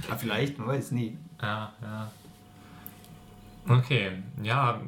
[0.08, 1.18] Aber vielleicht, man weiß nie.
[1.42, 2.12] ja, ja.
[3.68, 4.12] Okay,
[4.42, 4.82] ja.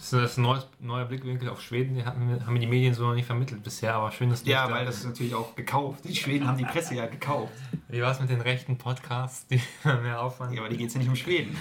[0.00, 1.96] Das ist ein neues, neuer Blickwinkel auf Schweden.
[1.96, 4.62] Wir- haben mir die Medien so noch nicht vermittelt bisher, aber schön, dass du Ja,
[4.62, 6.04] dich da- weil das ist natürlich auch gekauft.
[6.04, 7.52] Die Schweden haben die Presse ja gekauft.
[7.88, 10.54] Wie war es mit den rechten Podcasts, die mehr Aufwand?
[10.54, 11.56] Ja, aber die geht es ja nicht um Schweden.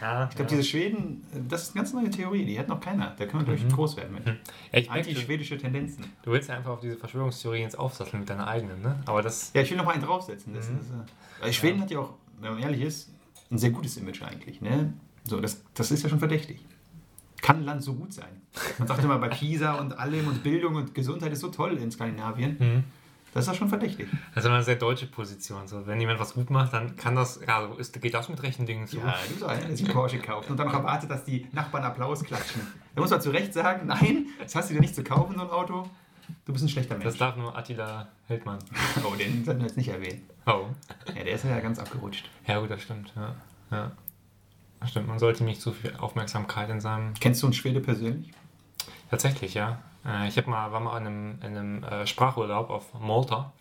[0.00, 3.12] ja, Ich glaube, diese Schweden, das ist eine ganz neue Theorie, die hat noch keiner.
[3.18, 4.24] Da können wir, glaube ich, groß werden mit.
[4.24, 4.34] ja,
[4.72, 6.04] merke, du, Anti-schwedische Tendenzen.
[6.22, 9.00] du willst ja einfach auf diese Verschwörungstheorien ins Aufsatteln mit deiner eigenen, ne?
[9.06, 9.50] Aber das.
[9.52, 10.54] Ja, ich will noch mal einen draufsetzen.
[10.54, 10.78] Das, Mhm.
[10.78, 13.10] ist, äh, weil Schweden hat ja auch, wenn man ehrlich ist,
[13.50, 14.60] ein sehr gutes Image eigentlich.
[14.60, 14.92] Ne?
[15.30, 16.58] So, das, das ist ja schon verdächtig.
[17.40, 18.42] Kann ein Land so gut sein?
[18.78, 21.90] Man sagt immer bei Pisa und allem und Bildung und Gesundheit ist so toll in
[21.92, 22.58] Skandinavien.
[22.58, 22.84] Hm.
[23.32, 24.08] Das ist ja schon verdächtig.
[24.34, 25.68] Das ist eine sehr deutsche Position.
[25.68, 27.40] So, wenn jemand was gut macht, dann kann das.
[27.46, 28.96] Ja, ist, geht das mit rechten Dingen zu.
[28.96, 32.62] Ja, du der sich Porsche kauft und dann noch erwartet, dass die Nachbarn Applaus klatschen.
[32.96, 35.42] Da muss man zu Recht sagen, nein, das hast du dir nicht zu kaufen, so
[35.42, 35.88] ein Auto.
[36.44, 37.18] Du bist ein schlechter Das Mensch.
[37.18, 38.58] darf nur Attila Heldmann.
[39.04, 40.22] Oh, den sollten wir jetzt nicht erwähnen.
[40.46, 40.66] Oh.
[41.14, 42.28] Ja, der ist ja ganz abgerutscht.
[42.48, 43.12] Ja, gut, das stimmt.
[43.14, 43.36] Ja.
[43.70, 43.92] ja.
[44.86, 45.08] Stimmt.
[45.08, 47.14] Man sollte nicht zu viel Aufmerksamkeit in seinem.
[47.20, 48.30] Kennst du einen Schwede persönlich?
[49.10, 49.78] Tatsächlich, ja.
[50.06, 53.52] Äh, Ich hab mal, war mal in einem, in einem äh, Sprachurlaub auf Malta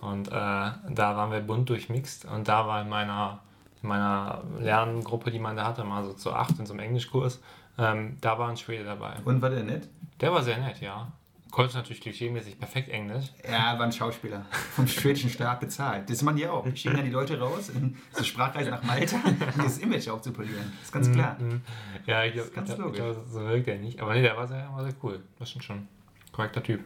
[0.00, 3.38] und äh, da waren wir bunt durchmixt und da war in meiner,
[3.82, 7.40] in meiner Lerngruppe, die man da hatte, mal so zu acht in so einem Englischkurs,
[7.78, 9.14] ähm, da war ein Schwede dabei.
[9.24, 9.88] Und war der nett?
[10.20, 11.08] Der war sehr nett, ja.
[11.54, 13.26] Konnte natürlich klischeemäßig perfekt Englisch.
[13.48, 14.44] Ja, war ein Schauspieler.
[14.74, 16.10] Vom schwedischen Staat bezahlt.
[16.10, 16.64] Das machen die auch.
[16.68, 20.72] Die schicken dann die Leute raus in so Sprachreise nach Malta, um dieses Image aufzupolieren.
[20.80, 21.38] Das ist ganz klar.
[21.38, 21.60] Mhm.
[22.06, 22.98] Ja, ich glaube, ganz glaub, logisch.
[22.98, 24.00] glaub, so wirkt er nicht.
[24.00, 25.22] Aber nee, der war sehr, war sehr cool.
[25.38, 25.86] Das stimmt schon.
[26.32, 26.84] Korrekter Typ.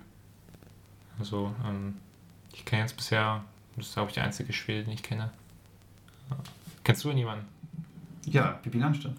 [1.19, 1.95] Also, ähm,
[2.53, 3.43] ich kenne jetzt bisher,
[3.75, 5.31] das ist glaube ich der einzige Schwede, den ich kenne.
[6.85, 7.47] Kennst du jemanden?
[8.27, 9.19] Ja, Pippi Langstrumpf.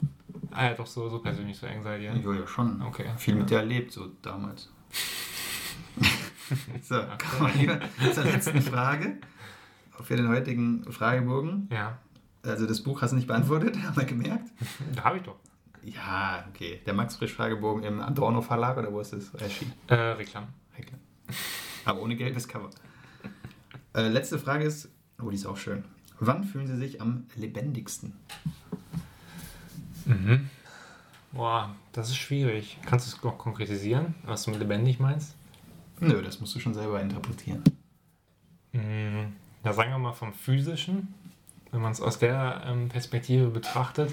[0.52, 2.14] Ah ja, doch so, so persönlich so eng seid ihr.
[2.14, 2.80] Ja, ja, schon.
[2.84, 3.06] Okay.
[3.18, 4.70] Viel mit der erlebt, so damals.
[6.82, 6.96] so,
[7.38, 7.80] kommen wir lieber
[8.14, 9.18] zur letzten Frage.
[10.04, 11.68] Für den heutigen Fragebogen.
[11.72, 11.98] Ja,
[12.44, 14.50] Also das Buch hast du nicht beantwortet, haben wir gemerkt.
[14.96, 15.36] da habe ich doch.
[15.84, 16.82] Ja, okay.
[16.86, 19.74] Der Max Frisch Fragebogen im Adorno Verlag oder wo ist das erschienen?
[19.88, 20.48] Äh, Reklam.
[20.78, 20.94] Okay.
[21.86, 22.70] Aber ohne gelbes Cover.
[23.94, 24.90] Äh, letzte Frage ist,
[25.22, 25.84] oh, die ist auch schön.
[26.20, 28.14] Wann fühlen Sie sich am lebendigsten?
[30.06, 30.50] Mhm.
[31.32, 32.78] Boah, das ist schwierig.
[32.86, 35.36] Kannst du es noch konkretisieren, was du mit lebendig meinst?
[36.00, 37.64] Nö, das musst du schon selber interpretieren.
[38.72, 39.34] Mhm.
[39.64, 41.14] Ja, sagen wir mal vom physischen,
[41.72, 44.12] wenn man es aus der ähm, Perspektive betrachtet.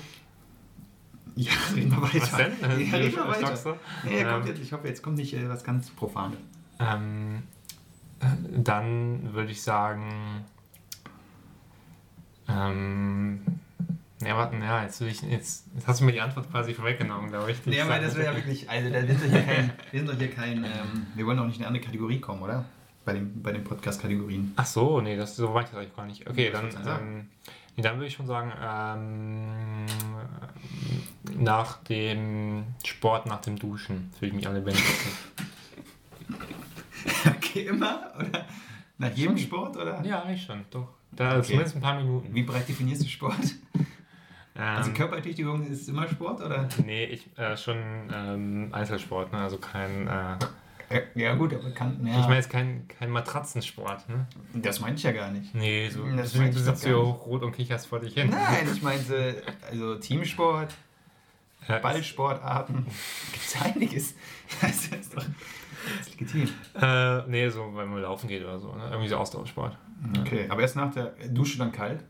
[1.37, 2.21] Ja, reden wir weiter.
[2.21, 2.53] Was denn?
[2.61, 3.77] Ja, reden wir weiter.
[4.05, 6.39] Nee, kommt Ähm, jetzt, ich hoffe, jetzt kommt nicht äh, was ganz Profanes.
[6.79, 7.43] Ähm,
[8.21, 8.27] äh,
[8.63, 10.45] dann würde ich sagen.
[12.49, 13.41] Ähm,
[14.23, 17.51] ja, warte, ja, jetzt, ich, jetzt, jetzt hast du mir die Antwort quasi vorweggenommen, glaube
[17.53, 17.59] ich.
[17.67, 20.11] ich aber sagen das wäre ja wirklich, also da sind doch hier kein, wir sind
[20.11, 22.65] doch hier kein, ähm, wir wollen doch nicht in eine andere Kategorie kommen, oder?
[23.05, 24.53] Bei, dem, bei den Podcast-Kategorien.
[24.57, 26.29] Ach so, nee, das, so weit eigentlich gar nicht.
[26.29, 27.29] Okay, Was dann, ähm,
[27.77, 29.87] nee, dann würde ich schon sagen, ähm,
[31.39, 35.13] nach dem Sport, nach dem Duschen fühle ich mich am lebendigsten.
[37.27, 38.13] Okay, immer?
[38.19, 38.47] Oder
[38.99, 39.77] nach jedem Sport?
[39.77, 40.03] Oder?
[40.05, 40.89] ja, eigentlich schon, doch.
[41.13, 41.43] Da Okay.
[41.47, 42.35] zumindest ein paar Minuten.
[42.35, 43.37] Wie breit definierst du Sport?
[44.59, 46.69] Also Ähm, Körperertüchtigung ist immer Sport, oder?
[46.85, 47.77] Nee, ich äh, schon
[48.13, 49.39] ähm, Einzelsport, ne?
[49.39, 50.07] also kein.
[50.09, 54.27] Äh, Ja, gut, aber kann, ja, Ich meine jetzt kein, kein Matratzensport, ne?
[54.55, 55.55] das meinte ich ja gar nicht.
[55.55, 56.97] Nee, so Das deswegen sitzt du nicht.
[56.99, 58.31] auch rot und kicherst vor dich hin.
[58.31, 60.73] Nein, ich meinte, also Teamsport,
[61.69, 62.87] Ja, Ballsportarten,
[63.33, 64.15] gibt es einiges.
[64.61, 65.25] Das ist doch
[65.99, 66.49] das ist legitim.
[66.81, 68.85] Äh, nee, so wenn man laufen geht oder so, ne?
[68.91, 69.77] Irgendwie so Ausdauersport.
[70.21, 72.03] Okay, aber erst nach der Dusche dann kalt?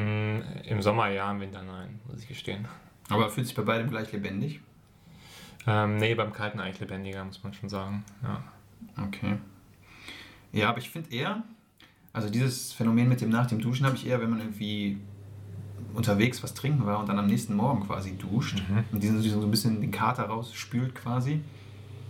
[0.00, 2.66] Mm, Im Sommer ja, im Winter nein, muss ich gestehen.
[3.08, 4.60] Aber fühlt sich bei beidem gleich lebendig?
[5.66, 8.04] Ähm, nee, beim Kalten eigentlich lebendiger, muss man schon sagen.
[8.22, 8.42] Ja.
[9.06, 9.36] Okay.
[10.52, 11.42] Ja, aber ich finde eher,
[12.12, 14.98] also dieses Phänomen mit dem nach dem Duschen habe ich eher, wenn man irgendwie
[15.94, 18.84] unterwegs was trinken war und dann am nächsten Morgen quasi duscht Mhm.
[18.92, 21.40] und diesen so ein bisschen den Kater rausspült quasi.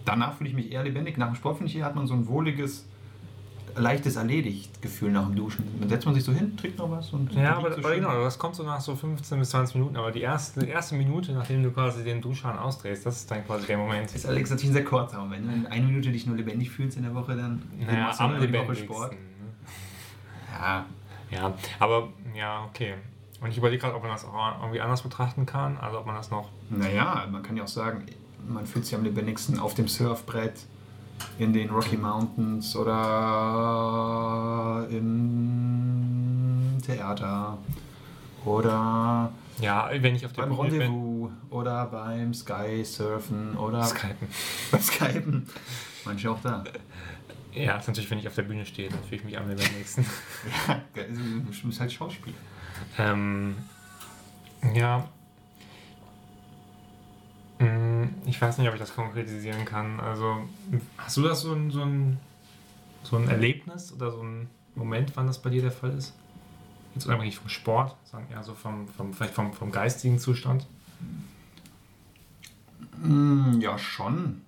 [0.04, 1.16] Danach fühle ich mich eher lebendig.
[1.18, 2.86] Nach dem Sport finde ich eher, hat man so ein wohliges,
[3.76, 5.64] leichtes Erledigt-Gefühl nach dem Duschen.
[5.80, 8.12] Dann setzt man sich so hin, trinkt noch was und Ja, aber, so aber genau,
[8.22, 11.32] das kommt so nach so 15 bis 20 Minuten, aber die erste, die erste Minute,
[11.32, 14.14] nachdem du quasi den Duschhahn ausdrehst, das ist dann quasi der Moment.
[14.14, 15.46] Ist allerdings natürlich ein sehr kurzer Moment.
[15.46, 18.20] Wenn du in einer Minute dich nur lebendig fühlst in der Woche, dann Naja, machst
[18.20, 18.86] du am die Woche lebendigsten.
[18.86, 19.12] Sport.
[19.12, 19.18] ne?
[20.60, 20.86] Ja,
[21.30, 22.94] Ja, aber ja, okay.
[23.40, 26.14] Und ich überlege gerade, ob man das auch irgendwie anders betrachten kann, also ob man
[26.14, 26.48] das noch.
[26.70, 28.06] Naja, man kann ja auch sagen,
[28.48, 30.64] man fühlt sich am lebendigsten auf dem Surfbrett,
[31.38, 37.58] in den Rocky Mountains oder im Theater
[38.44, 40.80] oder Ja, wenn ich auf der beim Bühne bin.
[40.82, 44.28] Rendezvous oder beim Sky Surfen oder Skypen.
[44.70, 45.46] beim Skypen.
[46.04, 46.62] Manche auch da.
[47.52, 50.04] Ja, ist natürlich, wenn ich auf der Bühne stehe, dann fühle ich mich am lebendigsten.
[50.68, 52.36] Ja, du bist halt Schauspieler.
[52.98, 53.56] ähm,
[54.74, 55.08] ja.
[57.58, 60.00] Mm, Ich weiß nicht, ob ich das konkretisieren kann.
[60.00, 60.36] Also,
[60.98, 62.18] hast du das so ein, so ein,
[63.02, 66.14] so ein Erlebnis oder so ein Moment, wann das bei dir der Fall ist?
[66.94, 70.66] Jetzt unabhängig vom Sport, sondern eher so vom, vom, vielleicht vom, vom geistigen Zustand?
[73.02, 74.42] Mm, Ja, schon.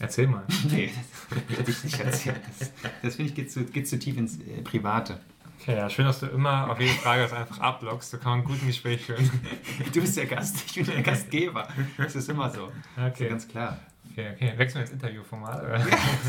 [0.00, 0.44] Erzähl mal.
[0.70, 0.90] Nee,
[1.28, 2.36] das will ich nicht erzählen.
[2.58, 2.70] Das,
[3.02, 5.20] das finde ich, geht zu, geht zu tief ins äh, Private.
[5.60, 8.10] Okay, ja, schön, dass du immer auf jede Frage das einfach abblockst.
[8.10, 9.28] So kann man gut ein Gespräch führen.
[9.92, 11.66] Du bist der Gast, ich bin der Gastgeber.
[11.96, 12.70] Das ist immer so.
[12.96, 13.78] Das ist Okay, ja ganz klar.
[14.12, 14.52] okay, okay.
[14.56, 15.62] Wechseln wir ins Interviewformat?
[15.62, 15.78] Oder?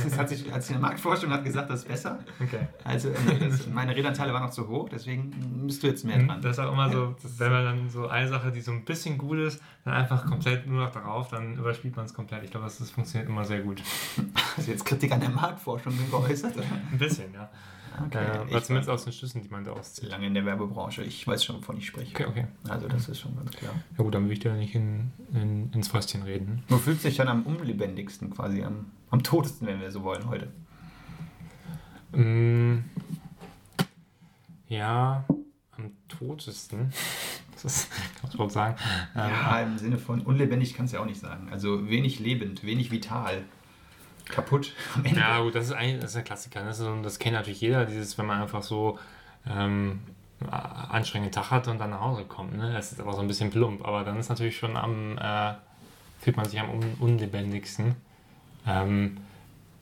[0.03, 2.19] Das hat sich, als in der Marktforschung hat gesagt, das ist besser.
[2.39, 2.67] Okay.
[2.83, 5.31] Also äh, das, meine Redanteile waren noch zu hoch, deswegen
[5.67, 6.37] bist du jetzt mehr dran.
[6.39, 8.83] Mhm, Das ist auch immer so, wenn man dann so eine Sache, die so ein
[8.83, 12.43] bisschen gut ist, dann einfach komplett nur noch darauf, dann überspielt man es komplett.
[12.43, 13.81] Ich glaube, das, das funktioniert immer sehr gut.
[14.57, 16.55] Hast du jetzt Kritik an der Marktforschung geäußert?
[16.57, 16.65] Oder?
[16.91, 17.49] Ein bisschen, ja.
[18.05, 18.25] Okay.
[18.25, 20.09] äh, oder zumindest aus den Schlüssen, die man da auszieht.
[20.09, 21.03] lange in der Werbebranche.
[21.03, 22.13] Ich weiß schon, wovon ich spreche.
[22.13, 22.47] Okay, okay.
[22.67, 23.73] Also das ist schon ganz klar.
[23.97, 26.63] Ja gut, dann will ich dir nicht in, in, ins Fäustchen reden.
[26.69, 30.27] Wo fühlst du dich dann am unlebendigsten quasi, am, am totesten, wenn wir so wollen
[30.29, 30.49] heute?
[32.11, 32.79] Mm,
[34.67, 35.25] ja,
[35.77, 36.91] am totesten.
[37.61, 37.89] Das ist,
[38.21, 38.75] kann man sagen.
[39.17, 41.49] Ähm, Ja, im Sinne von unlebendig kannst du ja auch nicht sagen.
[41.51, 43.43] Also wenig lebend, wenig vital.
[44.29, 45.19] Kaputt am Ende.
[45.19, 46.63] Ja, gut, das ist eigentlich das ist ein Klassiker.
[46.63, 48.97] Das, ist das kennt natürlich jeder, dieses, wenn man einfach so
[49.47, 49.99] ähm,
[50.49, 52.55] anstrengenden Tag hat und dann nach Hause kommt.
[52.55, 52.71] Ne?
[52.71, 55.53] Das ist aber so ein bisschen plump, aber dann ist natürlich schon am, äh,
[56.21, 57.95] fühlt man sich am un unlebendigsten.
[58.65, 59.17] Ähm,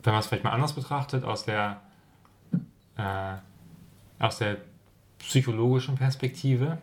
[0.04, 1.82] wenn man es vielleicht mal anders betrachtet, aus der,
[2.98, 3.34] äh,
[4.20, 4.58] aus der
[5.20, 6.78] psychologischen Perspektive,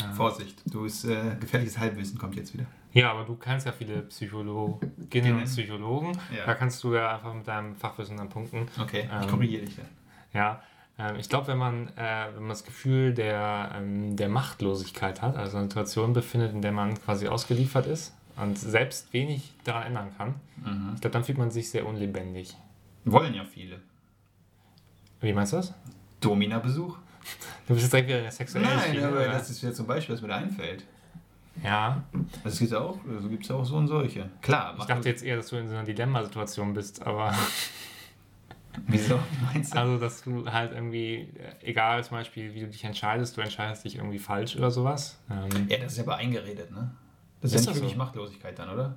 [0.00, 0.12] Ja.
[0.12, 2.66] Vorsicht, du ist äh, gefährliches Halbwissen kommt jetzt wieder.
[2.92, 6.12] Ja, aber du kannst ja viele Psychologinnen und Psychologen.
[6.36, 6.44] Ja.
[6.46, 8.66] Da kannst du ja einfach mit deinem Fachwissen dann punkten.
[8.80, 9.86] Okay, ich Ähm, korrigiere dich dann.
[10.32, 10.62] Ja,
[10.98, 15.36] ähm, ich glaube, wenn man, äh, wenn man das Gefühl der, ähm, der Machtlosigkeit hat,
[15.36, 20.08] also eine Situation befindet, in der man quasi ausgeliefert ist und selbst wenig daran ändern
[20.16, 20.92] kann, Mhm.
[20.94, 22.56] ich glaube, dann fühlt man sich sehr unlebendig.
[23.04, 23.80] Wollen ja viele.
[25.20, 25.72] Wie meinst du das?
[26.20, 26.98] Domina-Besuch?
[27.66, 29.28] Du bist jetzt direkt wieder in der sexuellen Nein, Schiene, aber oder?
[29.28, 30.84] das ist jetzt zum Beispiel, was mir da einfällt.
[31.64, 32.02] Ja,
[32.44, 34.28] Also es gibt auch, also gibt es auch so und solche.
[34.40, 37.34] Klar, ich dachte jetzt eher, dass du in so einer Dilemmasituation bist, aber
[38.86, 39.18] Wieso?
[39.52, 39.78] Meinst du?
[39.78, 41.28] also, dass du halt irgendwie,
[41.62, 45.18] egal zum Beispiel, wie du dich entscheidest, du entscheidest dich irgendwie falsch oder sowas.
[45.30, 46.90] Ähm, Ja, das ist aber eingeredet, ne?
[47.40, 47.98] Das ist, Ist ja das nicht wirklich so?
[47.98, 48.96] Machtlosigkeit dann, oder?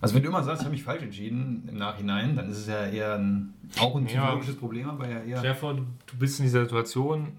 [0.00, 2.68] Also wenn du immer sagst, ich habe mich falsch entschieden im Nachhinein, dann ist es
[2.68, 4.08] ja eher ein, auch ein Ja.
[4.08, 5.38] psychologisches Problem, aber ja eher...
[5.38, 7.32] Stell dir vor, du bist in dieser Situation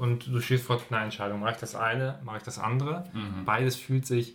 [0.00, 1.40] und du stehst vor einer Entscheidung.
[1.40, 3.04] Mache ich das eine, mache ich das andere?
[3.12, 3.44] Mhm.
[3.44, 4.34] Beides fühlt sich,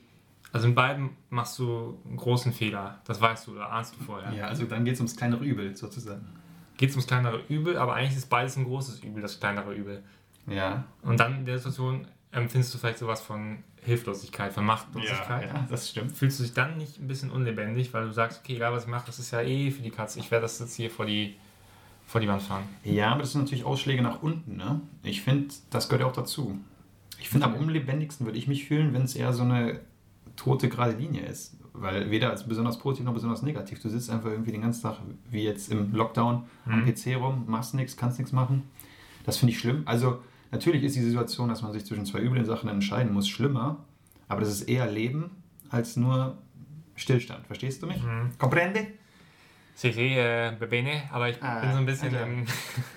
[0.51, 2.99] also in beiden machst du einen großen Fehler.
[3.05, 4.31] Das weißt du oder ahnst du vorher.
[4.31, 6.27] Ja, also dann geht es ums kleinere Übel sozusagen.
[6.77, 10.03] Geht es ums kleinere Übel, aber eigentlich ist beides ein großes Übel, das kleinere Übel.
[10.45, 10.83] Ja.
[11.01, 15.49] Und dann in der Situation empfindest du vielleicht sowas von Hilflosigkeit, von Machtlosigkeit.
[15.51, 16.15] ja, das stimmt.
[16.15, 18.89] Fühlst du dich dann nicht ein bisschen unlebendig, weil du sagst, okay, egal was ich
[18.89, 20.19] mache, das ist ja eh für die Katze.
[20.19, 21.37] Ich werde das jetzt hier vor die,
[22.05, 22.63] vor die Wand fahren.
[22.83, 24.81] Ja, aber das sind natürlich Ausschläge nach unten, ne?
[25.03, 26.57] Ich finde, das gehört ja auch dazu.
[27.19, 29.79] Ich finde, am unlebendigsten würde ich mich fühlen, wenn es eher so eine
[30.35, 31.57] tote gerade Linie ist.
[31.77, 33.81] Weil weder als besonders positiv noch besonders negativ.
[33.81, 34.97] Du sitzt einfach irgendwie den ganzen Tag,
[35.29, 36.85] wie jetzt im Lockdown, am Mhm.
[36.85, 38.63] PC rum, machst nichts, kannst nichts machen.
[39.25, 39.81] Das finde ich schlimm.
[39.85, 40.19] Also,
[40.51, 43.83] natürlich ist die Situation, dass man sich zwischen zwei üblen Sachen entscheiden muss, schlimmer.
[44.29, 45.31] Aber das ist eher Leben
[45.69, 46.37] als nur
[46.95, 47.45] Stillstand.
[47.47, 48.01] Verstehst du mich?
[48.01, 48.29] Mhm.
[48.37, 48.87] Comprende?
[49.75, 52.25] Sie äh, bene, aber ich Ah, bin so ein bisschen also.
[52.25, 52.45] im.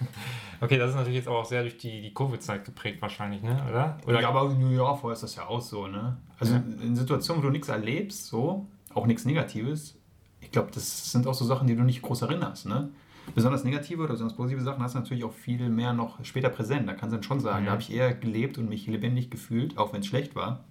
[0.61, 3.61] okay, das ist natürlich jetzt aber auch sehr durch die, die Covid-Zeit geprägt, wahrscheinlich, ne?
[3.68, 3.99] Oder?
[4.07, 6.16] Oder ja, aber ja, vorher ist das ja auch so, ne?
[6.39, 6.62] Also Ja.
[6.83, 9.99] in Situationen, wo du nichts erlebst, so, auch nichts Negatives,
[10.41, 12.91] ich glaube, das sind auch so Sachen, die du nicht groß erinnerst, ne?
[13.35, 16.89] Besonders negative oder besonders positive Sachen hast du natürlich auch viel mehr noch später präsent.
[16.89, 17.66] Da kannst du dann schon sagen, Mhm.
[17.66, 20.64] da habe ich eher gelebt und mich lebendig gefühlt, auch wenn es schlecht war,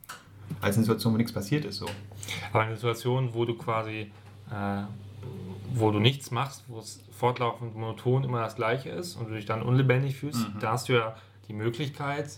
[0.62, 1.86] als in Situationen, wo nichts passiert ist, so.
[2.52, 4.12] aber eine Situation, wo du quasi,
[4.50, 4.84] äh,
[5.74, 9.46] wo du nichts machst, wo es fortlaufend monoton immer das Gleiche ist und du dich
[9.46, 10.60] dann unlebendig fühlst, Mhm.
[10.60, 11.16] da hast du ja
[11.48, 12.30] die Möglichkeit,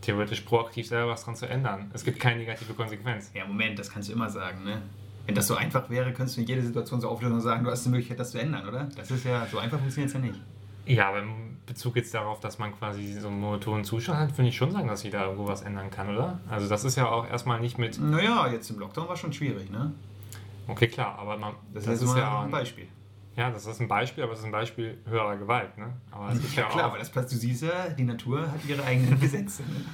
[0.00, 1.90] theoretisch proaktiv selber was dran zu ändern.
[1.92, 3.30] Es gibt keine negative Konsequenz.
[3.34, 4.82] Ja, Moment, das kannst du immer sagen, ne?
[5.26, 7.70] Wenn das so einfach wäre, könntest du in jede Situation so auflösen und sagen, du
[7.70, 8.88] hast die Möglichkeit, das zu ändern, oder?
[8.96, 10.40] Das ist ja, so einfach funktioniert es ja nicht.
[10.86, 14.48] Ja, aber in Bezug jetzt darauf, dass man quasi so einen monotonen Zustand hat, würde
[14.48, 16.40] ich schon sagen, dass jeder irgendwo was ändern kann, oder?
[16.48, 19.70] Also das ist ja auch erstmal nicht mit, Naja, jetzt im Lockdown war schon schwierig,
[19.70, 19.92] ne?
[20.68, 22.86] Okay klar, aber man, Das, das, ist, ist ja, ein Beispiel.
[23.36, 25.92] ja, das ist ein Beispiel, aber es ist ein Beispiel höherer Gewalt, ne?
[26.10, 28.42] Aber es gibt ja, Ja, klar, auch, aber das passt, du siehst ja, die Natur
[28.50, 29.62] hat ihre eigenen Gesetze.
[29.62, 29.84] ne?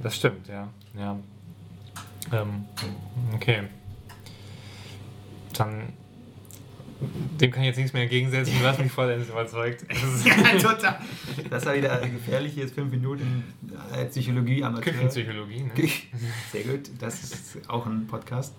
[0.00, 1.16] das stimmt, ja, ja.
[2.32, 2.64] Ähm,
[3.34, 3.64] okay.
[5.56, 5.92] Dann,
[7.40, 9.84] dem kann ich jetzt nichts mehr entgegensetzen, du hast mich vollends überzeugt.
[9.88, 10.98] Das ist ja, total.
[11.50, 13.44] Das war wieder gefährlich, jetzt fünf Minuten
[13.94, 14.92] äh, Psychologie Amateur.
[14.92, 15.88] Küchenpsychologie, ne?
[16.50, 18.54] Sehr gut, das ist auch ein Podcast.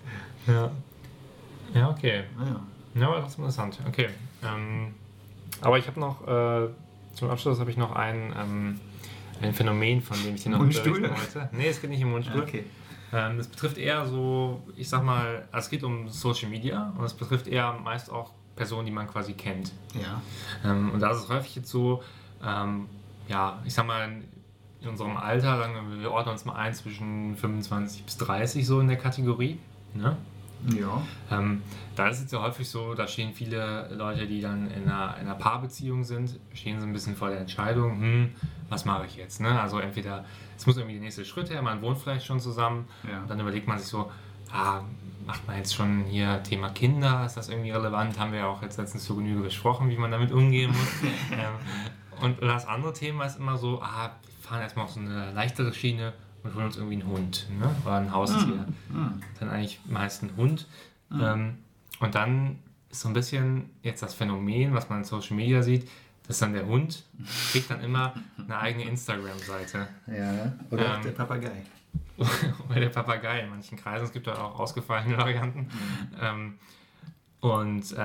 [0.46, 0.70] Ja.
[1.74, 2.24] Ja, okay.
[2.38, 2.60] Naja.
[2.94, 3.78] Ja, aber das ist interessant.
[3.86, 4.08] Okay.
[4.42, 4.94] Ähm,
[5.60, 6.68] aber ich habe noch, äh,
[7.14, 8.80] zum Abschluss habe ich noch ein, ähm,
[9.42, 11.02] ein Phänomen, von dem ich dir noch Mundstuhl?
[11.02, 11.48] wollte.
[11.52, 12.42] Nee, es geht nicht um Mundstuhl.
[12.42, 12.64] Okay.
[13.12, 17.04] Ähm, das betrifft eher so, ich sag mal, also es geht um Social Media und
[17.04, 19.72] es betrifft eher meist auch Personen, die man quasi kennt.
[19.94, 20.22] Ja.
[20.64, 22.02] Ähm, und da ist es häufig jetzt so,
[22.44, 22.88] ähm,
[23.28, 24.08] ja, ich sag mal,
[24.80, 28.80] in unserem Alter, sagen wir, wir ordnen uns mal ein zwischen 25 bis 30 so
[28.80, 29.58] in der Kategorie.
[29.94, 30.16] Ne?
[30.68, 31.02] Ja.
[31.30, 31.62] Ähm,
[31.94, 35.26] da ist es ja häufig so, da stehen viele Leute, die dann in einer, in
[35.26, 38.30] einer Paarbeziehung sind, stehen so ein bisschen vor der Entscheidung, hm,
[38.68, 39.40] was mache ich jetzt?
[39.40, 39.60] Ne?
[39.60, 40.24] Also entweder,
[40.56, 43.20] es muss irgendwie der nächste Schritt her, man wohnt vielleicht schon zusammen, Ja.
[43.22, 44.10] und dann überlegt man sich so,
[44.52, 44.80] ah,
[45.26, 48.18] macht man jetzt schon hier Thema Kinder, ist das irgendwie relevant?
[48.18, 51.02] Haben wir ja auch jetzt letztens zur Genüge besprochen, wie man damit umgehen muss.
[51.32, 55.32] ähm, und das andere Thema ist immer so, ah, wir fahren erstmal auf so eine
[55.32, 56.12] leichtere Schiene
[56.46, 57.68] und holen uns irgendwie einen Hund ne?
[57.84, 59.22] oder ein Haustier Hm.
[59.40, 60.66] dann eigentlich meist ein Hund.
[61.12, 61.58] Ähm,
[62.00, 62.58] und dann
[62.90, 65.88] ist so ein bisschen jetzt das Phänomen, was man in Social Media sieht,
[66.26, 67.04] dass dann der Hund
[67.52, 69.86] kriegt dann immer eine eigene Instagram-Seite.
[70.08, 70.52] Ja.
[70.70, 71.62] Oder auch Ähm, der Papagei.
[72.68, 74.04] Oder der Papagei in manchen Kreisen.
[74.06, 75.68] Es gibt da auch ausgefallene Varianten.
[76.20, 76.54] Ähm,
[77.40, 77.96] und äh,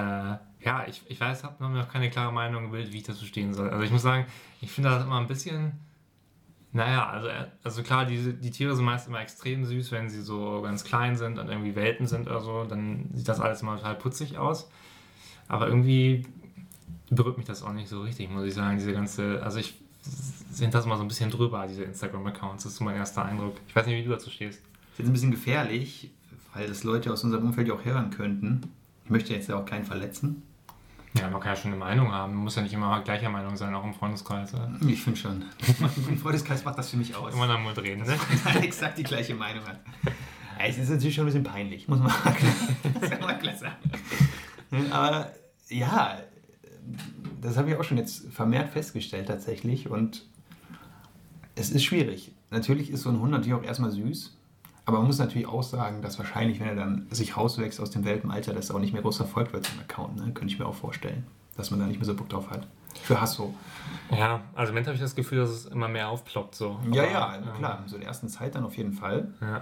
[0.63, 3.69] ja, ich, ich weiß, habe noch keine klare Meinung gebildet, wie ich dazu stehen soll.
[3.69, 4.25] Also ich muss sagen,
[4.61, 5.71] ich finde das immer ein bisschen,
[6.73, 10.21] naja, also, äh, also klar, die, die Tiere sind meist immer extrem süß, wenn sie
[10.21, 13.75] so ganz klein sind und irgendwie Welten sind oder so, dann sieht das alles immer
[13.77, 14.69] total putzig aus.
[15.47, 16.25] Aber irgendwie
[17.09, 18.77] berührt mich das auch nicht so richtig, muss ich sagen.
[18.77, 19.73] Diese ganze, also ich
[20.51, 22.63] sind das mal so ein bisschen drüber, diese Instagram-Accounts.
[22.63, 23.55] Das ist so mein erster Eindruck.
[23.67, 24.61] Ich weiß nicht, wie du dazu stehst.
[24.91, 26.11] Ich finde es ein bisschen gefährlich,
[26.53, 28.61] weil das Leute aus unserem Umfeld ja auch hören könnten.
[29.05, 30.43] Ich möchte jetzt ja auch keinen verletzen.
[31.13, 32.33] Ja, man kann ja schon eine Meinung haben.
[32.33, 34.53] Man muss ja nicht immer gleicher Meinung sein, auch im Freundeskreis.
[34.53, 34.71] Oder?
[34.87, 35.45] Ich finde schon.
[36.09, 37.33] Im Freundeskreis macht das für mich aus.
[37.33, 38.15] Immer nach Mund reden, ne?
[38.61, 39.81] exakt die gleiche Meinung hat.
[40.57, 42.11] Ja, es ist natürlich schon ein bisschen peinlich, muss man
[43.21, 44.91] mal klar sagen.
[44.91, 45.31] Aber
[45.67, 46.19] ja,
[47.41, 50.25] das habe ich auch schon jetzt vermehrt festgestellt tatsächlich und
[51.55, 52.33] es ist schwierig.
[52.51, 54.37] Natürlich ist so ein Hund natürlich auch erstmal süß,
[54.85, 58.03] aber man muss natürlich auch sagen, dass wahrscheinlich, wenn er dann sich rauswächst aus dem
[58.03, 60.17] Welpenalter, dass er auch nicht mehr groß verfolgt wird im Account.
[60.17, 60.31] Ne?
[60.33, 61.25] Könnte ich mir auch vorstellen,
[61.55, 62.67] dass man da nicht mehr so Bock drauf hat.
[63.03, 63.53] Für Hasso.
[64.09, 66.55] Ja, also im Moment habe ich das Gefühl, dass es immer mehr aufploppt.
[66.55, 66.79] So.
[66.91, 67.79] Ja, aber, ja, klar.
[67.79, 69.33] Ähm, so in der ersten Zeit dann auf jeden Fall.
[69.39, 69.61] Ja.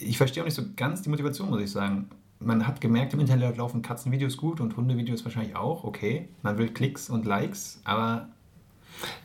[0.00, 2.10] Ich verstehe auch nicht so ganz die Motivation, muss ich sagen.
[2.40, 5.84] Man hat gemerkt, im Internet laufen Katzenvideos gut und Hundevideos wahrscheinlich auch.
[5.84, 8.28] Okay, man will Klicks und Likes, aber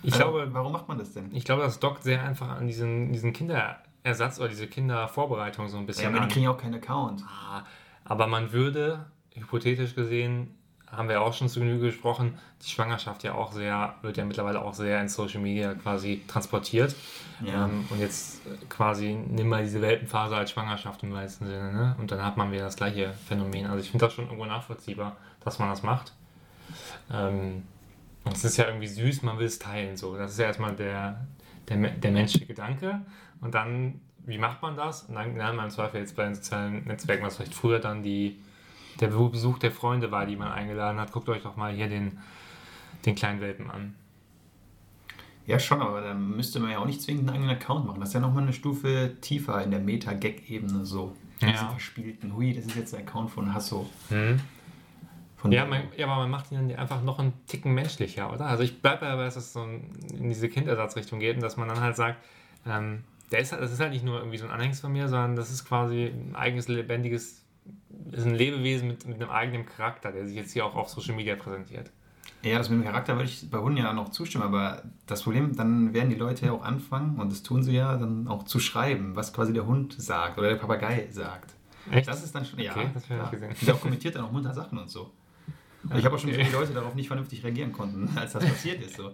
[0.02, 1.30] ich äh, glaube, warum macht man das denn?
[1.34, 3.34] Ich glaube, das dockt sehr einfach an diesen, diesen
[4.04, 6.12] Kinderersatz oder diese Kindervorbereitung so ein bisschen.
[6.12, 7.24] Ja, aber die kriegen ja auch keinen Account.
[7.26, 7.64] Ah,
[8.04, 10.56] aber man würde, hypothetisch gesehen,
[10.92, 14.62] haben wir auch schon zu Genüge gesprochen, die Schwangerschaft ja auch sehr, wird ja mittlerweile
[14.62, 16.96] auch sehr in Social Media quasi transportiert.
[17.42, 17.66] Ja.
[17.66, 21.96] Ähm, und jetzt quasi nimm mal diese Welpenphase als Schwangerschaft im weitesten Sinne, ne?
[21.98, 23.66] Und dann hat man wieder das gleiche Phänomen.
[23.66, 26.14] Also ich finde das schon irgendwo nachvollziehbar, dass man das macht.
[27.12, 27.64] Ähm,
[28.26, 29.98] und es ist ja irgendwie süß, man will es teilen.
[29.98, 30.16] So.
[30.16, 31.26] Das ist ja erstmal der,
[31.70, 33.02] der, der menschliche Gedanke.
[33.44, 35.04] Und dann, wie macht man das?
[35.04, 38.04] Und dann lernt man im Zweifel jetzt bei den sozialen Netzwerken, was vielleicht früher dann
[38.04, 38.38] die,
[39.00, 41.12] der Besuch der Freunde war, die man eingeladen hat.
[41.12, 42.20] Guckt euch doch mal hier den,
[43.06, 43.96] den kleinen Welpen an.
[45.46, 48.00] Ja, schon, aber dann müsste man ja auch nicht zwingend einen eigenen Account machen.
[48.00, 51.16] Das ist ja nochmal eine Stufe tiefer in der Meta-Gag-Ebene so.
[51.42, 51.52] Ja.
[51.52, 53.90] Diese verspielten, hui, das ist jetzt der Account von Hasso.
[54.08, 54.40] Hm.
[55.50, 58.46] Ja, man, ja, aber man macht ihn dann einfach noch einen Ticken menschlicher, oder?
[58.46, 61.82] Also ich bleibe dabei, dass es so in diese Kindersatzrichtung geht und dass man dann
[61.82, 62.24] halt sagt,
[62.66, 63.04] ähm,
[63.34, 65.52] der ist, das ist halt nicht nur irgendwie so ein Anhängsel von mir, sondern das
[65.52, 67.44] ist quasi ein eigenes, lebendiges,
[68.12, 71.16] ist ein Lebewesen mit, mit einem eigenen Charakter, der sich jetzt hier auch auf Social
[71.16, 71.90] Media präsentiert.
[72.44, 75.56] Ja, das mit dem Charakter würde ich bei Hunden ja noch zustimmen, aber das Problem,
[75.56, 78.60] dann werden die Leute ja auch anfangen, und das tun sie ja, dann auch zu
[78.60, 81.56] schreiben, was quasi der Hund sagt oder der Papagei sagt.
[81.90, 82.08] Echt?
[82.08, 83.56] Das ist dann schon, okay, ja, das habe ich gesehen.
[83.62, 85.12] Der kommentiert dann auch munter Sachen und so.
[85.96, 86.46] Ich habe auch schon okay.
[86.46, 88.96] viele Leute darauf nicht vernünftig reagieren konnten, als das passiert ist.
[88.96, 89.12] So.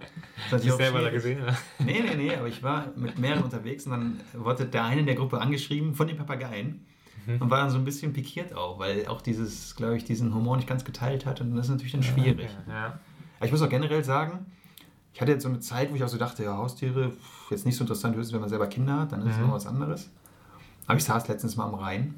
[0.51, 1.57] Das ich selber da gesehen, oder?
[1.79, 5.05] Nee, nee, nee, aber ich war mit mehreren unterwegs und dann wurde der eine in
[5.05, 6.85] der Gruppe angeschrieben von den Papageien
[7.25, 7.41] mhm.
[7.41, 10.57] und war dann so ein bisschen pikiert auch, weil auch dieses, glaube ich, diesen Humor
[10.57, 12.49] nicht ganz geteilt hat und das ist natürlich dann schwierig.
[12.67, 12.99] Ja, ja.
[13.37, 14.45] Aber ich muss auch generell sagen,
[15.13, 17.13] ich hatte jetzt so eine Zeit, wo ich auch so dachte, ja, Haustiere,
[17.49, 19.47] jetzt nicht so interessant, höchstens wenn man selber Kinder hat, dann ist es mhm.
[19.47, 20.11] noch was anderes.
[20.85, 22.15] Aber ich saß letztens mal am Rhein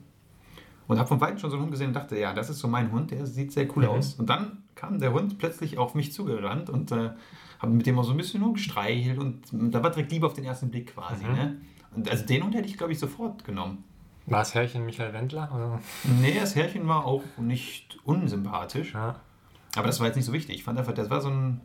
[0.91, 2.67] und habe von Weitem schon so einen Hund gesehen und dachte, ja, das ist so
[2.67, 3.91] mein Hund, der sieht sehr cool mhm.
[3.91, 4.15] aus.
[4.15, 7.11] Und dann kam der Hund plötzlich auf mich zugerannt und äh,
[7.59, 10.33] habe mit dem auch so ein bisschen nur gestreichelt und da war direkt Liebe auf
[10.33, 11.23] den ersten Blick quasi.
[11.23, 11.33] Mhm.
[11.33, 11.61] Ne?
[11.95, 13.85] Und also den Hund hätte ich, glaube ich, sofort genommen.
[14.25, 15.49] War das Herrchen Michael Wendler?
[15.55, 15.79] Oder?
[16.19, 18.93] Nee, das Herrchen war auch nicht unsympathisch.
[18.93, 19.21] Ja.
[19.77, 20.55] Aber das war jetzt nicht so wichtig.
[20.55, 21.61] Ich fand einfach, das war so ein.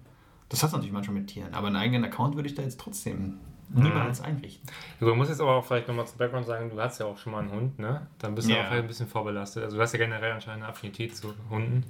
[0.49, 1.53] Das hast du natürlich manchmal mit Tieren.
[1.53, 3.39] Aber einen eigenen Account würde ich da jetzt trotzdem
[3.69, 4.27] niemals mhm.
[4.27, 4.69] einrichten.
[5.01, 7.33] Du musst jetzt aber auch vielleicht nochmal zum Background sagen, du hast ja auch schon
[7.33, 8.07] mal einen Hund, ne?
[8.19, 8.61] Dann bist du ja.
[8.61, 9.65] auch vielleicht ein bisschen vorbelastet.
[9.65, 11.85] Also du hast ja generell anscheinend eine Affinität zu Hunden.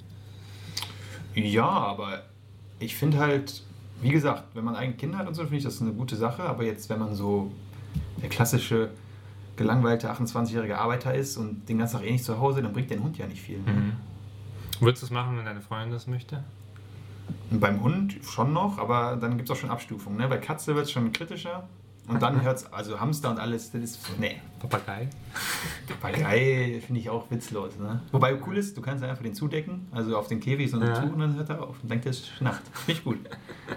[1.35, 2.23] Ja, aber
[2.79, 3.63] ich finde halt,
[4.01, 6.43] wie gesagt, wenn man eigene Kinder hat und so, finde ich das eine gute Sache.
[6.43, 7.51] Aber jetzt, wenn man so
[8.21, 8.89] der klassische
[9.55, 12.99] gelangweilte 28-jährige Arbeiter ist und den ganzen Tag eh nicht zu Hause, dann bringt der
[12.99, 13.59] Hund ja nicht viel.
[13.59, 13.71] Ne?
[13.71, 13.93] Mhm.
[14.79, 16.43] Würdest du es machen, wenn deine Freundin das möchte?
[17.51, 20.17] Beim Hund schon noch, aber dann gibt es auch schon Abstufungen.
[20.17, 20.27] Ne?
[20.27, 21.67] Bei Katze wird es schon kritischer.
[22.07, 23.99] Und dann hört es, also Hamster und alles, das ist.
[24.17, 24.37] Nee.
[24.59, 25.09] Papagei?
[25.87, 27.77] Papagei finde ich auch witzlos.
[27.77, 28.01] Ne?
[28.13, 31.01] Wobei cool ist, du kannst einfach den zudecken, also auf den Käfig so ja.
[31.01, 32.61] Tuch und dann hört er auf und denkt, es ist Nacht.
[32.71, 33.17] Finde ich gut.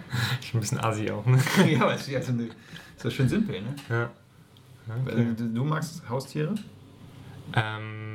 [0.41, 1.39] Schon ein bisschen assi auch, ne?
[1.69, 3.75] ja, aber es ist ja so, schön simpel, ne?
[3.89, 4.11] Ja.
[5.05, 5.35] Okay.
[5.37, 6.55] Du, du magst Haustiere?
[7.55, 8.10] Ähm.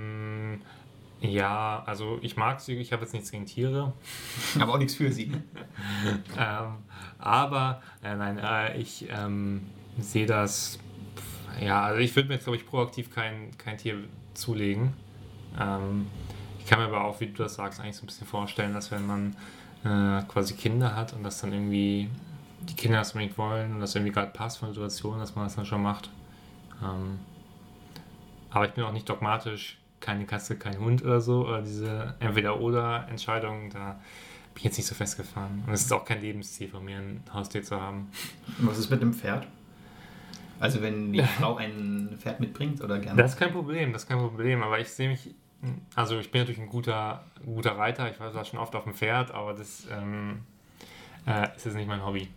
[1.31, 3.93] Ja, also ich mag sie, ich habe jetzt nichts gegen Tiere.
[4.59, 5.31] Aber auch nichts für sie.
[6.37, 6.77] ähm,
[7.17, 10.79] aber, äh, nein, äh, ich ähm, sehe das,
[11.59, 14.03] ja, also ich würde mir jetzt, glaube ich, proaktiv kein, kein Tier
[14.33, 14.93] zulegen.
[15.59, 16.07] Ähm,
[16.59, 18.91] ich kann mir aber auch, wie du das sagst, eigentlich so ein bisschen vorstellen, dass
[18.91, 19.35] wenn man
[19.83, 22.09] äh, quasi Kinder hat und das dann irgendwie
[22.61, 25.45] die Kinder das unbedingt wollen und das irgendwie gerade passt von der Situation, dass man
[25.45, 26.09] das dann schon macht.
[26.83, 27.19] Ähm,
[28.49, 33.71] aber ich bin auch nicht dogmatisch, keine Katze, kein Hund oder so, oder diese Entweder-Oder-Entscheidung,
[33.71, 33.93] da
[34.53, 35.63] bin ich jetzt nicht so festgefahren.
[35.65, 38.11] Und es ist auch kein Lebensziel von mir, ein Haustier zu haben.
[38.59, 39.47] Was ist mit dem Pferd?
[40.59, 43.19] Also wenn die Frau ein Pferd mitbringt oder gerne?
[43.19, 44.61] Das ist kein Problem, das ist kein Problem.
[44.61, 45.33] Aber ich sehe mich,
[45.95, 48.09] also ich bin natürlich ein guter, guter Reiter.
[48.11, 50.43] Ich war schon oft auf dem Pferd, aber das ähm,
[51.25, 52.29] äh, ist jetzt nicht mein Hobby.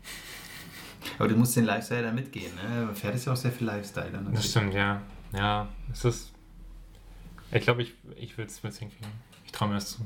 [1.18, 2.88] Aber du musst den Lifestyle da mitgehen, ne?
[2.94, 4.10] Pferd ist ja auch sehr viel Lifestyle.
[4.10, 5.02] Dann Das stimmt, ja.
[5.32, 6.32] Ja, es ist.
[7.52, 9.08] Ich glaube, ich, ich will es hinkriegen.
[9.46, 10.00] Ich traue mir das zu.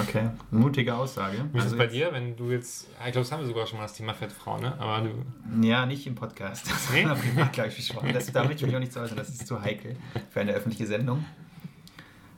[0.00, 1.44] Okay, mutige Aussage.
[1.52, 2.84] Wie ist Also es bei jetzt- dir, wenn du jetzt.
[2.84, 4.78] Ich glaube, das haben wir sogar schon mal das Thema Fettfrau, ne?
[4.80, 5.66] Aber du.
[5.66, 6.70] Ja, nicht im Podcast.
[6.70, 7.04] Das Nee?
[7.04, 8.12] haben wir gleich besprochen.
[8.14, 9.16] Das, da möchte ich mich auch nicht zu äußern.
[9.18, 9.96] Das ist zu heikel
[10.30, 11.24] für eine öffentliche Sendung.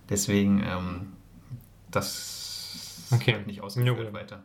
[0.08, 1.12] Deswegen, ähm,
[1.92, 3.34] das Okay.
[3.34, 4.12] wird nicht ausgeführt gut.
[4.12, 4.42] weiter.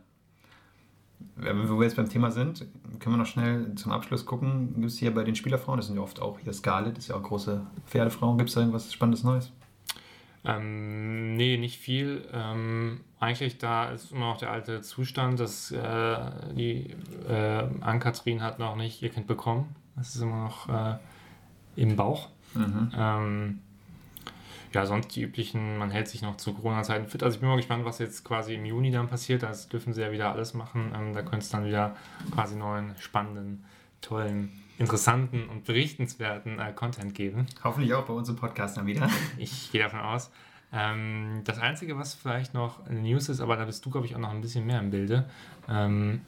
[1.34, 2.66] Wenn wir jetzt beim Thema sind,
[3.00, 4.74] können wir noch schnell zum Abschluss gucken.
[4.74, 7.16] Gibt es hier bei den Spielerfrauen, das sind ja oft auch hier Scarlett, ist ja
[7.16, 8.36] auch große Pferdefrau.
[8.36, 9.50] Gibt es da irgendwas Spannendes Neues?
[10.46, 12.28] Ähm, nee, nicht viel.
[12.32, 16.16] Ähm, eigentlich da ist immer noch der alte Zustand, dass äh,
[16.54, 16.94] die
[17.28, 19.74] äh, Ann-Kathrin hat noch nicht ihr Kind bekommen.
[19.96, 20.98] Das ist immer noch äh,
[21.76, 22.28] im Bauch.
[22.54, 22.92] Mhm.
[22.96, 23.58] Ähm,
[24.72, 27.22] ja, sonst die üblichen, man hält sich noch zu Corona-Zeiten fit.
[27.22, 29.42] Also ich bin mal gespannt, was jetzt quasi im Juni dann passiert.
[29.42, 30.92] Das dürfen sie ja wieder alles machen.
[30.94, 31.96] Ähm, da könnte es dann wieder
[32.30, 33.64] quasi neuen, spannenden,
[34.00, 37.46] tollen, interessanten und berichtenswerten äh, Content geben.
[37.64, 39.08] Hoffentlich auch bei unserem Podcast dann wieder.
[39.38, 40.30] Ich gehe davon aus.
[40.72, 44.20] Ähm, das Einzige, was vielleicht noch News ist, aber da bist du, glaube ich, auch
[44.20, 45.24] noch ein bisschen mehr im Bilde,
[45.68, 46.20] ähm,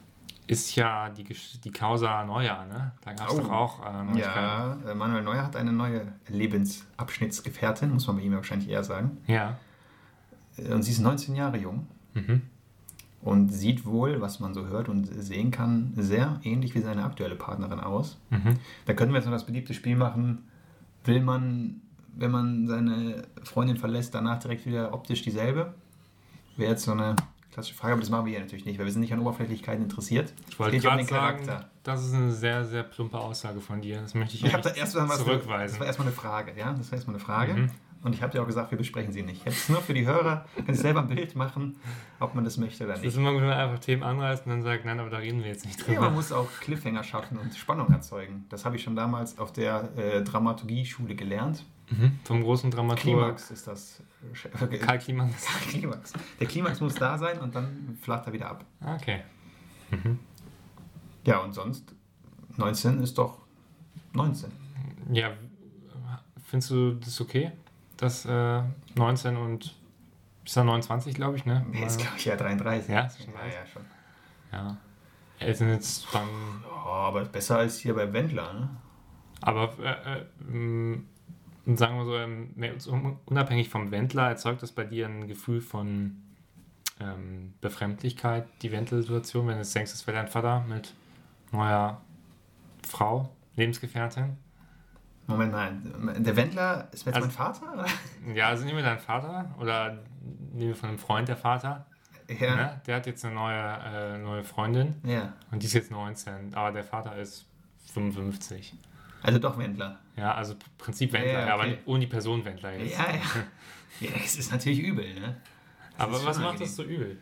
[0.47, 2.65] ist ja die, die Causa Neujahr.
[2.67, 2.93] Ne?
[3.05, 3.39] Da gab es Oh.
[3.41, 3.85] doch auch
[4.15, 4.19] äh.
[4.19, 9.19] Ja, äh, Manuel Neuer hat eine neue Lebensabschnittsgefährtin, muss man bei ihm wahrscheinlich eher sagen.
[9.27, 9.59] Ja.
[10.57, 12.43] Äh, Und sie ist 19 Jahre jung Mhm.
[13.23, 17.35] Und sieht wohl, was man so hört und sehen kann, sehr ähnlich wie seine aktuelle
[17.35, 18.19] Partnerin aus.
[18.31, 18.55] Mhm.
[18.87, 20.45] Da könnten wir jetzt noch das beliebte Spiel machen.
[21.05, 21.81] Will man,
[22.17, 25.75] wenn man seine Freundin verlässt, danach direkt wieder optisch dieselbe?
[26.57, 27.17] Wäre jetzt so eine
[27.53, 29.83] klassische Frage, aber das machen wir hier natürlich nicht, weil wir sind nicht an Oberflächlichkeiten
[29.83, 30.33] interessiert.
[30.49, 31.49] Ich wollte um gerade den sagen,
[31.83, 34.01] das ist eine sehr, sehr plumpe Aussage von dir.
[34.01, 35.17] Das möchte ich, Ich da erstmal was.
[35.19, 35.81] Das zurückweisen.
[35.81, 36.73] war erstmal eine Frage, ja?
[36.73, 37.55] Das war erstmal eine Frage.
[37.55, 37.71] Mhm.
[38.03, 39.45] Und ich habe dir auch gesagt, wir besprechen sie nicht.
[39.45, 41.77] Jetzt nur für die Hörer, können sich selber ein Bild machen,
[42.21, 43.17] ob man das möchte oder Es ist nicht.
[43.17, 45.49] immer gut, wenn man einfach Themen anreißt und dann sagt, nein, aber da reden wir
[45.49, 46.01] jetzt nicht Ja, drüber.
[46.03, 48.47] man muss auch Cliffhanger schaffen und Spannung erzeugen.
[48.51, 51.65] Das habe ich schon damals auf der äh, Dramaturgie-Schule gelernt.
[51.91, 52.19] mhm.
[52.25, 54.01] Vom großen Dramaturg Klimax ist das.
[54.71, 55.35] äh, Karl Kliman.
[55.69, 56.13] Klimax.
[56.39, 58.65] Der Klimax muss da sein und dann flacht er wieder ab.
[58.81, 59.23] Ah, Okay.
[61.25, 61.95] Ja, und sonst
[62.57, 63.39] 19 ist doch
[64.13, 64.51] 19.
[65.13, 65.33] Ja,
[66.47, 67.53] findest du das okay?
[67.99, 68.63] Das äh,
[68.95, 69.75] 19 und
[70.45, 71.67] bis dann 29, glaube ich, ne?
[71.71, 72.89] Nee, ist glaube ich ja 33.
[72.91, 73.55] Ja, ist schon ja, 30.
[73.55, 73.83] ja, schon.
[74.53, 74.77] Ja.
[75.41, 76.29] Er ist jetzt dann.
[76.67, 78.71] Oh, aber besser als hier bei Wendler, ne?
[79.43, 80.21] Aber äh,
[80.53, 82.75] äh, sagen wir so, ähm, mehr-
[83.27, 86.17] unabhängig vom Wendler, erzeugt das bei dir ein Gefühl von
[87.01, 90.95] ähm, Befremdlichkeit, die Wendler-Situation, wenn du jetzt denkst, es wäre dein Vater mit
[91.53, 92.01] neuer
[92.89, 94.37] Frau, Lebensgefährtin?
[95.29, 95.73] Moment mal,
[96.19, 97.73] der Wendler ist jetzt Also- mein Vater?
[97.75, 98.35] Oder?
[98.35, 99.99] Ja, also nehmen wir deinen Vater oder
[100.53, 101.87] nehmen wir von einem Freund der Vater.
[102.41, 102.57] Ja.
[102.57, 102.81] Ne?
[102.87, 105.33] Der hat jetzt eine neue, äh, neue Freundin ja.
[105.51, 107.47] und die ist jetzt 19, aber der Vater ist
[107.93, 108.75] 55.
[109.23, 109.99] Also doch Wendler.
[110.17, 111.79] Ja, also Prinzip Wendler, Ja, ja, aber okay.
[111.87, 112.99] ohne die Person Wendler Ja, jetzt.
[112.99, 113.07] ja.
[114.01, 115.37] Ja, es ist natürlich übel, ne?
[115.97, 117.19] Das Aber was macht das so übel?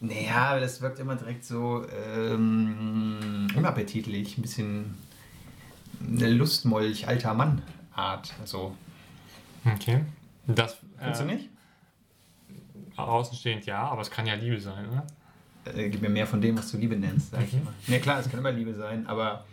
[0.00, 4.36] Naja, das wirkt immer direkt so ähm, unappetitlich.
[4.36, 4.94] Ein bisschen
[6.00, 8.34] eine Lustmolch, alter Mann-Art.
[8.40, 8.74] Also,
[9.74, 10.00] Okay.
[10.46, 11.48] Das, findest du äh, nicht?
[12.96, 15.04] Außenstehend ja, aber es kann ja Liebe sein, oder?
[15.76, 17.60] Äh, gib mir mehr von dem, was du Liebe nennst, sag ich Mhm.
[17.62, 17.72] immer.
[17.88, 19.44] Ja klar, es kann immer Liebe sein, aber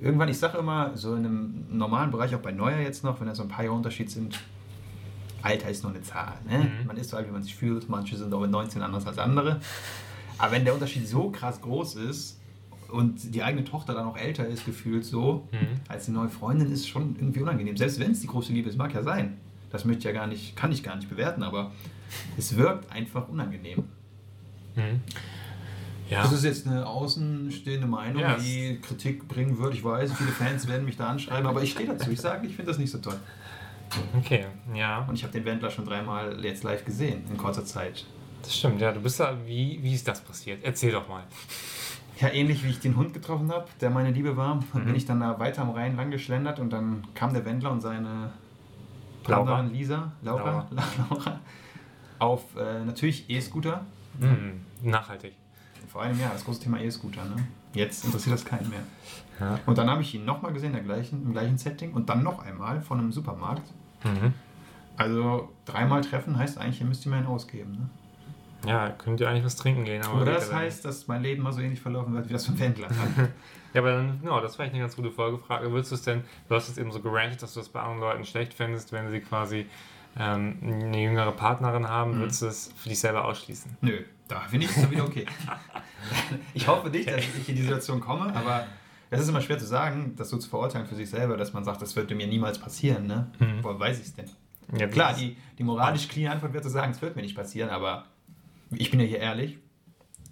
[0.00, 3.28] irgendwann, ich sage immer, so in einem normalen Bereich, auch bei Neuer jetzt noch, wenn
[3.28, 4.38] da so ein paar Jahre Unterschied sind,
[5.42, 6.34] Alter ist nur eine Zahl.
[6.48, 6.58] Ne?
[6.58, 6.86] Mhm.
[6.86, 7.88] Man ist so alt, wie man sich fühlt.
[7.88, 9.60] Manche sind auch mit 19 anders als andere.
[10.36, 12.39] Aber wenn der Unterschied so krass groß ist
[12.90, 15.80] und die eigene Tochter dann auch älter ist, gefühlt so, Mhm.
[15.88, 17.76] als die neue Freundin, ist schon irgendwie unangenehm.
[17.76, 19.36] Selbst wenn es die große Liebe ist, mag ja sein.
[19.70, 21.72] Das möchte ich ja gar nicht, kann ich gar nicht bewerten, aber
[22.36, 23.84] es wirkt einfach unangenehm.
[24.76, 25.00] Mhm.
[26.08, 26.22] Ja.
[26.22, 29.74] Das ist jetzt eine außenstehende Meinung, Ja, die Kritik bringen wird.
[29.74, 32.10] Ich weiß, viele Fans werden mich da anschreiben, aber ich stehe dazu.
[32.10, 33.14] Ich sage, ich finde das nicht so toll.
[34.18, 35.04] Okay, ja.
[35.08, 38.06] Und ich habe den Wendler schon dreimal jetzt live gesehen, in kurzer Zeit.
[38.42, 38.90] Das stimmt, ja.
[38.90, 40.64] Du bist da, wie, wie ist das passiert?
[40.64, 41.22] Erzähl doch mal.
[42.20, 44.84] Ja, ähnlich wie ich den Hund getroffen habe, der meine Liebe war, Mhm.
[44.84, 47.80] bin ich dann da weiter am Rhein lang geschlendert und dann kam der Wendler und
[47.80, 48.30] seine
[49.26, 49.44] Laura.
[49.44, 51.40] Partnerin Lisa, Laura, Laura,
[52.18, 53.84] auf äh, natürlich E-Scooter.
[54.18, 54.60] Mhm.
[54.82, 55.34] Nachhaltig.
[55.88, 57.24] Vor einem Jahr, das große Thema E-Scooter.
[57.24, 57.36] Ne?
[57.74, 58.80] Jetzt interessiert das keinen mehr.
[59.40, 59.58] Ja.
[59.66, 62.80] Und dann habe ich ihn nochmal gesehen, gleichen, im gleichen Setting und dann noch einmal
[62.82, 63.62] von einem Supermarkt.
[64.04, 64.34] Mhm.
[64.96, 67.72] Also dreimal treffen heißt eigentlich, ihr müsst ihm einen ausgeben.
[67.72, 67.88] Ne?
[68.66, 70.02] Ja, könnt ihr eigentlich was trinken gehen.
[70.04, 72.58] Aber Oder das heißt, dass mein Leben mal so ähnlich verlaufen wird wie das von
[72.58, 72.88] Wendler.
[73.72, 75.70] Ja, aber dann, genau, das wäre vielleicht eine ganz gute Folgefrage.
[75.70, 78.00] Würdest du es denn, du hast jetzt eben so gerantet, dass du das bei anderen
[78.00, 79.66] Leuten schlecht fändest, wenn sie quasi
[80.18, 82.20] ähm, eine jüngere Partnerin haben, Mhm.
[82.22, 83.76] würdest du es für dich selber ausschließen?
[83.80, 85.24] Nö, da finde ich es dann wieder okay.
[86.54, 88.66] ich hoffe nicht, dass ich in die Situation komme, aber
[89.08, 91.64] Das ist immer schwer zu sagen, das so zu verurteilen für sich selber, dass man
[91.64, 93.06] sagt, das würde mir niemals passieren.
[93.06, 93.30] Ne?
[93.38, 93.62] Mhm.
[93.62, 94.30] Woher weiß ich es denn?
[94.76, 97.70] Ja, Klar, die, die moralisch clean Antwort wäre zu sagen, es wird mir nicht passieren,
[97.70, 98.04] aber
[98.72, 99.58] ich bin ja hier ehrlich.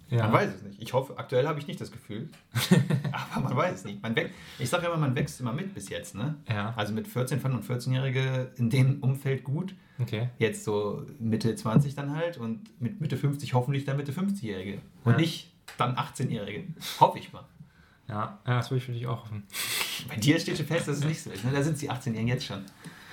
[0.09, 0.23] ja.
[0.23, 0.81] Man weiß es nicht.
[0.81, 2.29] Ich hoffe, aktuell habe ich nicht das Gefühl.
[3.33, 4.01] aber man weiß es nicht.
[4.01, 6.15] Man wächst, ich sage immer, man wächst immer mit bis jetzt.
[6.15, 6.35] Ne?
[6.49, 9.75] Ja, Also mit 14, 15 und 14-Jährige in dem Umfeld gut.
[10.01, 10.29] okay.
[10.37, 14.79] Jetzt so Mitte 20 dann halt und mit Mitte 50 hoffentlich dann Mitte 50-Jährige.
[15.03, 15.17] Und Ja.
[15.19, 16.65] nicht dann 18-Jährige.
[16.99, 17.43] Hoffe ich mal.
[18.07, 19.43] Ja, ja das würde ich für dich auch hoffen.
[20.07, 21.43] Bei dir steht schon fest, dass es nicht so ist.
[21.45, 21.51] Ne?
[21.53, 22.63] Da sind die 18-Jährigen jetzt schon.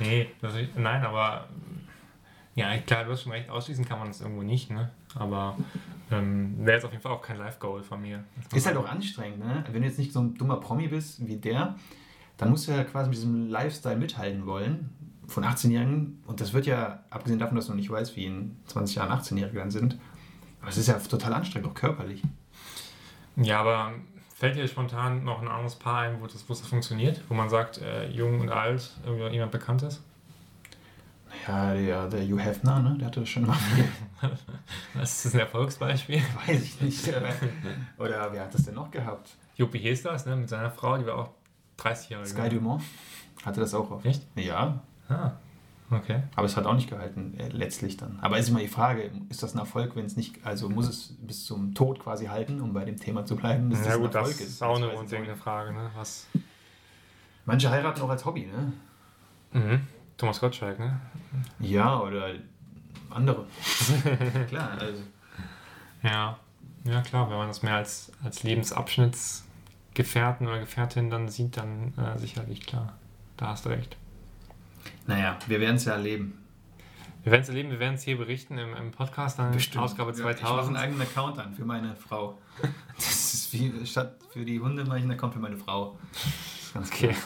[0.00, 1.48] Nee, ich, nein, aber
[2.56, 4.90] ja, klar, du hast schon recht, ausschließen kann man das irgendwo nicht, ne?
[5.14, 5.56] Aber
[6.10, 8.24] ähm, wäre jetzt auf jeden Fall auch kein Live-Goal von mir.
[8.54, 9.62] Ist halt auch anstrengend, ne?
[9.70, 11.76] Wenn du jetzt nicht so ein dummer Promi bist wie der,
[12.38, 14.88] dann musst du ja quasi mit diesem Lifestyle mithalten wollen
[15.26, 16.22] von 18-Jährigen.
[16.26, 19.12] Und das wird ja, abgesehen davon, dass du noch nicht weißt, wie in 20 Jahren
[19.12, 19.98] 18-Jährige dann sind,
[20.62, 22.22] aber es ist ja total anstrengend, auch körperlich.
[23.36, 23.92] Ja, aber
[24.34, 27.20] fällt dir spontan noch ein anderes Paar ein, wo das, wo das funktioniert?
[27.28, 30.02] Wo man sagt, äh, jung und alt, irgendwie jemand bekannt ist?
[31.46, 32.96] Ja, der, der Hugh Hefner, ne?
[32.98, 33.84] der hatte das schon viel.
[34.94, 36.20] Das ist ein Erfolgsbeispiel.
[36.46, 37.08] Weiß ich nicht.
[37.98, 39.36] Oder wer hat das denn noch gehabt?
[39.56, 41.30] Juppie Hestas, ne, mit seiner Frau, die war auch
[41.76, 42.82] 30 Jahre Sky Dumont
[43.44, 44.04] hatte das auch oft.
[44.04, 44.26] Echt?
[44.34, 45.32] Ja, Ah,
[45.92, 46.22] okay.
[46.34, 48.18] aber es hat auch nicht gehalten, äh, letztlich dann.
[48.20, 51.14] Aber ist immer die Frage, ist das ein Erfolg, wenn es nicht, also muss es
[51.20, 54.06] bis zum Tod quasi halten, um bei dem Thema zu bleiben, bis Ja das gut,
[54.06, 55.36] ein das Erfolg ist auch eine grundlegende.
[55.36, 55.90] Frage, ne?
[55.94, 56.26] Was?
[57.44, 58.72] Manche heiraten auch als Hobby, ne?
[59.52, 59.86] Mhm.
[60.16, 60.98] Thomas Gottschalk, ne?
[61.60, 62.30] Ja, oder
[63.10, 63.44] andere.
[64.48, 65.02] Klar, also.
[66.02, 66.38] Ja,
[66.84, 72.18] ja klar, wenn man das mehr als, als Lebensabschnittsgefährten oder Gefährtin dann sieht, dann äh,
[72.18, 72.94] sicherlich klar.
[73.36, 73.96] Da hast du recht.
[75.06, 76.38] Naja, wir werden es ja erleben.
[77.22, 80.18] Wir werden es erleben, wir werden es hier berichten im, im Podcast, dann Ausgabe Ja,
[80.18, 80.68] Ich mache 2000.
[80.68, 82.38] einen eigenen Account an für meine Frau.
[82.96, 85.98] Das ist wie, statt für die Hunde mache ich einen Account für meine Frau.
[86.12, 86.22] Das
[86.62, 87.08] ist ganz Okay.
[87.08, 87.18] klar.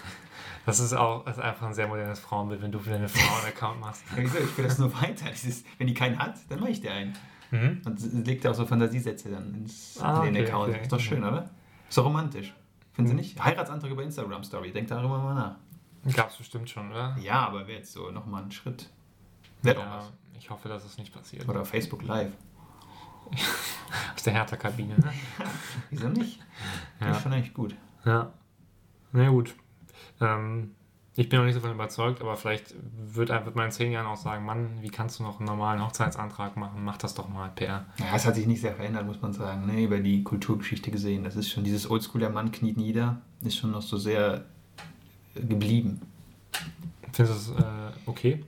[0.71, 3.37] Das ist auch das ist einfach ein sehr modernes Frauenbild, wenn du für deine Frau
[3.39, 4.05] einen Account machst.
[4.17, 5.31] Ja, ich will das nur weiter.
[5.31, 7.17] Dieses, wenn die keinen hat, dann mache ich dir einen.
[7.51, 7.83] Mhm.
[7.85, 10.69] Und legt ja auch so Fantasiesätze dann ins, Ah, in den okay, Account.
[10.75, 10.83] okay.
[10.83, 11.51] Ist doch schön, oder?
[11.89, 12.55] Ist doch romantisch.
[12.93, 13.43] Finden Sie nicht?
[13.45, 14.73] Heiratsantrag über Instagram Story.
[14.73, 15.57] Denkt darüber mal nach.
[16.15, 17.17] Gab es bestimmt schon, oder?
[17.21, 18.89] Ja, aber wäre jetzt so nochmal ein Schritt.
[19.63, 20.13] Wäre doch Ja, was.
[20.39, 21.49] ich hoffe, dass es nicht passiert.
[21.49, 22.33] Oder Facebook Live.
[24.15, 25.13] Aus der Hertha-Kabine, ne?
[25.91, 26.39] Wieso nicht?
[27.01, 27.09] Ja.
[27.09, 27.75] Das ist schon eigentlich gut.
[28.05, 28.33] Ja.
[29.13, 29.55] Na gut.
[30.21, 30.75] Ähm,
[31.17, 34.07] ich bin noch nicht so davon überzeugt, aber vielleicht wird, wird man in zehn Jahren
[34.07, 36.85] auch sagen, Mann, wie kannst du noch einen normalen Hochzeitsantrag machen?
[36.85, 37.85] Mach das doch mal, Per.
[37.99, 39.83] Ja, es hat sich nicht sehr verändert, muss man sagen, ne?
[39.83, 41.25] über die Kulturgeschichte gesehen.
[41.25, 44.45] Das ist schon dieses Oldschool, der Mann kniet nieder, ist schon noch so sehr
[45.35, 46.01] äh, geblieben.
[47.13, 48.45] Findest du das äh, okay?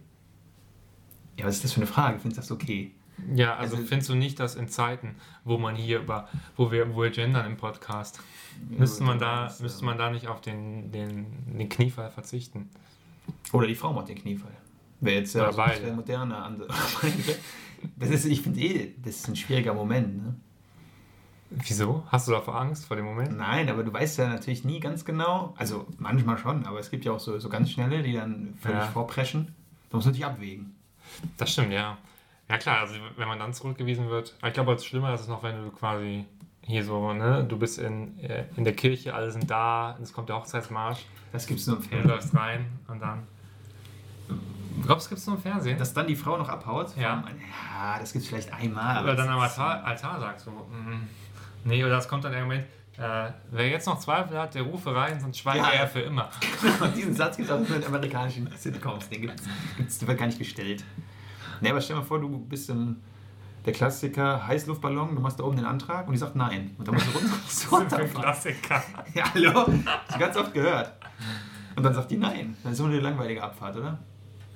[1.37, 2.21] Ja, was ist das für eine Frage?
[2.21, 2.93] Findest du das okay?
[3.35, 6.95] Ja, also, Also- findest du nicht, dass in Zeiten, wo man hier über, wo wir,
[6.95, 8.21] wo wir gendern im Podcast,
[8.69, 11.27] müsste man da, müsste man da nicht auf den, den,
[11.59, 12.69] den Kniefall verzichten?
[13.53, 14.53] Oder die Frau macht den Kniefall.
[15.01, 15.81] Wäre jetzt ja so beide.
[15.81, 16.69] der moderne andere.
[17.97, 20.17] das ist, ich finde eh, das ist ein schwieriger Moment.
[20.17, 20.35] Ne?
[21.51, 22.05] Wieso?
[22.09, 23.37] Hast du davor Angst vor dem Moment?
[23.37, 25.55] Nein, aber du weißt ja natürlich nie ganz genau.
[25.59, 28.79] Also manchmal schon, aber es gibt ja auch so, so ganz schnelle, die dann völlig
[28.79, 28.87] Ja.
[28.87, 29.55] vorpreschen.
[29.91, 30.75] Da muss man natürlich abwägen.
[31.37, 31.99] Das stimmt, ja.
[32.49, 35.43] Ja klar, also wenn man dann zurückgewiesen wird, ich glaube, als schlimmer ist es noch,
[35.43, 36.27] wenn du quasi
[36.65, 40.29] hier so, ne, du bist in, äh, in der Kirche, alle sind da, es kommt
[40.29, 42.11] der Hochzeitsmarsch, Das gibt es nur im du Fernsehen.
[42.11, 43.27] läufst rein und dann.
[44.85, 45.79] Glaubst du, gibt es nur im Fernsehen?
[45.79, 46.97] Dass dann die Frau noch abhaut?
[46.97, 47.25] Ja.
[47.75, 49.03] Ja, das gibt es vielleicht einmal.
[49.03, 51.09] oder dann am Altar, Altar sagst du, mm,
[51.65, 52.65] nee, oder es kommt dann der Moment,
[52.99, 55.71] äh, wer jetzt noch Zweifel hat, der rufe rein, sonst schweigt Ja.
[55.71, 56.31] er für immer.
[56.97, 59.09] Diesen Satz gibt es auch nur in amerikanischen Sitcoms.
[59.09, 59.43] Den gibt's,
[59.77, 60.85] gibt's, der wird gar nicht gestellt.
[61.63, 62.97] Nee, aber stell dir mal vor, du bist im,
[63.65, 66.75] der Klassiker Heißluftballon, du machst da oben den Antrag und die sagt nein.
[66.79, 67.31] Und dann musst du runter.
[67.47, 67.73] Das ist
[68.07, 68.13] ein.
[68.23, 68.83] Klassiker.
[69.15, 69.67] ja, hallo?
[70.09, 70.93] Das ganz oft gehört.
[71.77, 72.57] Und dann sagt die nein.
[72.63, 73.99] Dann ist so eine langweilige Abfahrt, oder?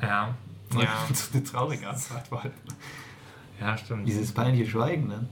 [0.02, 0.34] Ja.
[0.74, 2.52] Ja, so eine traurige Abfahrt allem.
[3.60, 4.06] ja, stimmt.
[4.08, 5.28] Dieses peinliche Schweigen, ne?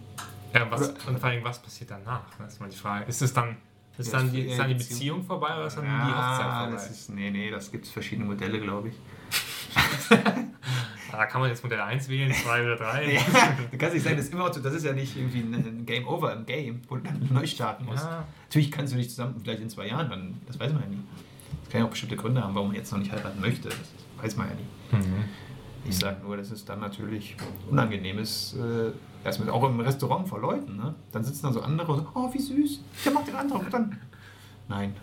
[0.55, 2.21] Ja, was, Oder- und vor allem, was passiert danach?
[2.39, 3.07] Das ist mal die Frage.
[3.07, 3.57] Ist es dann,
[3.99, 6.07] ist Ja, dann, die, ist dann die die Beziehung vorbei oder ist dann die Ja,
[6.39, 6.73] Hochzeit vorbei?
[6.73, 8.95] das ist, nee, nee, das gibt es verschiedene Modelle, glaube ich.
[11.17, 13.13] Da kann man jetzt Modell 1 wählen, 2 oder 3.
[13.13, 13.21] Ja,
[13.71, 16.33] du kannst nicht sagen, das ist, immer, das ist ja nicht irgendwie ein Game Over
[16.33, 18.05] im Game, wo du dann neu starten musst.
[18.05, 18.25] Ja.
[18.45, 21.03] Natürlich kannst du dich zusammen, vielleicht in zwei Jahren, dann, das weiß man ja nie.
[21.63, 23.69] Das kann ja auch bestimmte Gründe haben, warum man jetzt noch nicht heiraten möchte.
[23.69, 23.79] Das
[24.23, 25.07] weiß man ja nie.
[25.07, 25.25] Mhm.
[25.87, 27.37] Ich sage nur, dass es dann natürlich
[27.71, 28.93] unangenehm ist, äh,
[29.25, 30.77] erstmal auch im Restaurant vor Leuten.
[30.77, 30.95] Ne?
[31.13, 33.61] Dann sitzen da so andere und so, oh, wie süß, der macht den Antrag.
[33.61, 33.99] Und dann,
[34.69, 34.95] nein.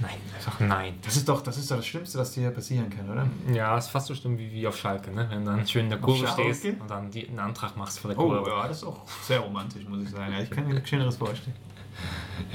[0.00, 0.94] Nein, einfach nein.
[1.02, 3.26] Das ist doch das, ist doch das Schlimmste, was dir passieren kann, oder?
[3.52, 5.26] Ja, ist fast so schlimm wie, wie auf Schalke, ne?
[5.30, 8.10] wenn du dann schön in der Kurve stehst und dann die, einen Antrag machst vor
[8.10, 8.50] der Oh, Kurve.
[8.50, 10.32] ja, das ist auch sehr romantisch, muss ich sagen.
[10.32, 11.56] Ja, ich kann mir nichts Schöneres vorstellen.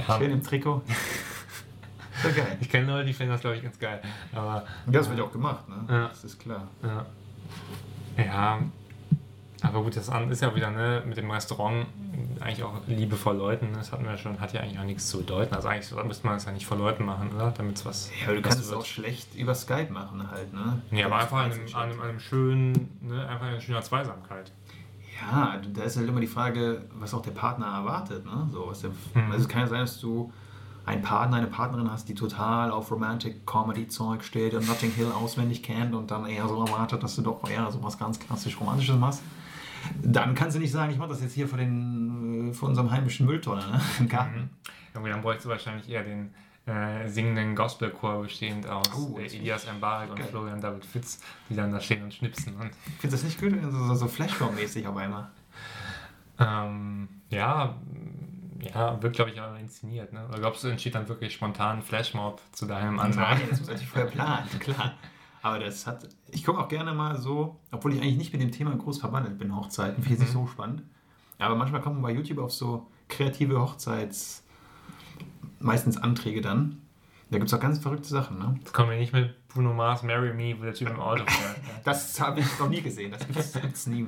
[0.06, 0.18] Ja.
[0.18, 0.82] Schön im Trikot.
[2.22, 2.58] Ist geil.
[2.60, 4.02] Ich kenne Leute, die finden das, glaube ich, ganz geil.
[4.34, 5.76] Aber, Ja, das wird ja auch gemacht, ne?
[5.88, 6.08] Ja.
[6.08, 6.68] Das ist klar.
[6.82, 7.06] ja.
[8.22, 8.58] Ja,
[9.62, 11.86] aber gut, das ist ja wieder ne, mit dem Restaurant
[12.42, 13.70] eigentlich auch Liebe vor Leuten.
[13.70, 15.54] ne, Das hatten wir schon, hat ja eigentlich auch nichts zu bedeuten.
[15.54, 17.50] Also eigentlich müsste man das ja nicht vor Leuten machen, oder?
[17.56, 18.10] Damit es was.
[18.20, 20.82] Ja, aber du kannst es auch schlecht über Skype machen halt, ne?
[20.90, 24.52] Nee, aber einfach an einem, an einem, schönen, ne, einfach eine schöne Zweisamkeit.
[25.20, 28.24] Ja, da ist halt immer die Frage, was auch der Partner erwartet.
[28.24, 28.48] Ne?
[28.52, 29.32] So, was der, Mhm.
[29.32, 30.32] also es kann ja sein, dass du
[30.86, 35.12] einen Partner, eine Partnerin hast, die total auf Romantic Comedy Zeug steht und Notting Hill
[35.12, 38.58] auswendig kennt und dann eher so erwartet, dass du doch eher so was ganz klassisch
[38.58, 39.22] Romantisches machst.
[40.02, 42.90] Dann kannst du nicht sagen, ich mache das jetzt hier vor, den, äh, vor unserem
[42.90, 43.80] heimischen Mülltonne ne?
[43.98, 44.50] im Garten.
[44.94, 45.04] Mhm.
[45.04, 46.34] Dann bräuchte du wahrscheinlich eher den
[46.66, 50.22] äh, singenden Gospelchor bestehend aus Oh, äh, Elias Mbarek und.
[50.24, 52.54] Florian David Fitz, die dann da stehen und schnipsen.
[52.56, 55.30] Und, Ich finde das nicht gut, so, so, so Flashmob-mäßig auf einmal.
[56.38, 57.76] ähm, ja,
[58.74, 60.12] ja, wird glaube ich auch inszeniert.
[60.12, 60.26] Ne?
[60.28, 63.38] Oder glaubst du, entsteht dann wirklich spontan ein Flashmob zu deinem Antrag?
[63.38, 64.94] Nein, das muss natürlich vorher planen, klar.
[65.42, 66.08] Aber das hat.
[66.30, 69.38] Ich gucke auch gerne mal so, obwohl ich eigentlich nicht mit dem Thema groß verwandelt
[69.38, 70.82] bin, Hochzeiten, finde ich nicht so spannend.
[71.38, 74.44] Aber manchmal kommt man bei YouTube auf so kreative Hochzeits,
[75.58, 76.82] meistens Anträge dann.
[77.30, 78.56] Da gibt es auch ganz verrückte Sachen, ne?
[78.58, 81.56] Jetzt kommen wir nicht mit Bruno Mars, Marry Me, wo der Typ im Auto fährt.
[81.84, 84.06] Das habe ich noch nie gesehen, das gibt es nie.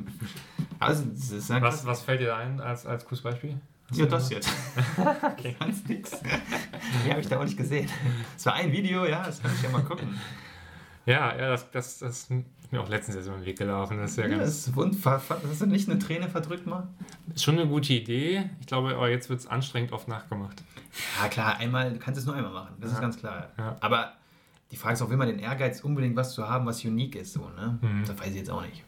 [0.80, 3.60] Also, das ja Was, was fällt dir da ein als, als cooles Beispiel?
[3.92, 4.50] Ja, das jetzt.
[5.22, 5.54] okay.
[5.58, 6.12] Ganz nix.
[7.04, 7.88] Die habe ich da auch nicht gesehen.
[8.36, 10.18] Es war ein Video, ja, das kann ich ja mal gucken.
[11.06, 12.30] Ja, ja, das, das, das ist
[12.70, 13.98] mir auch letztens jetzt über den Weg gelaufen.
[13.98, 14.66] Das ist ja Ja, ganz.
[14.66, 15.06] das ist.
[15.06, 16.86] Hast du nicht eine Träne verdrückt mal?
[17.36, 18.48] Schon eine gute Idee.
[18.60, 20.62] Ich glaube, aber jetzt wird es anstrengend oft nachgemacht.
[21.20, 23.00] Ja, klar, einmal, du kannst es nur einmal machen, das ist Ja.
[23.02, 23.48] ganz klar.
[23.58, 23.76] Ja.
[23.80, 24.12] Aber
[24.70, 27.32] die Frage ist auch, will man den Ehrgeiz, unbedingt was zu haben, was unique ist,
[27.32, 27.78] so, ne?
[27.82, 28.04] Mhm.
[28.06, 28.84] Das weiß ich jetzt auch nicht.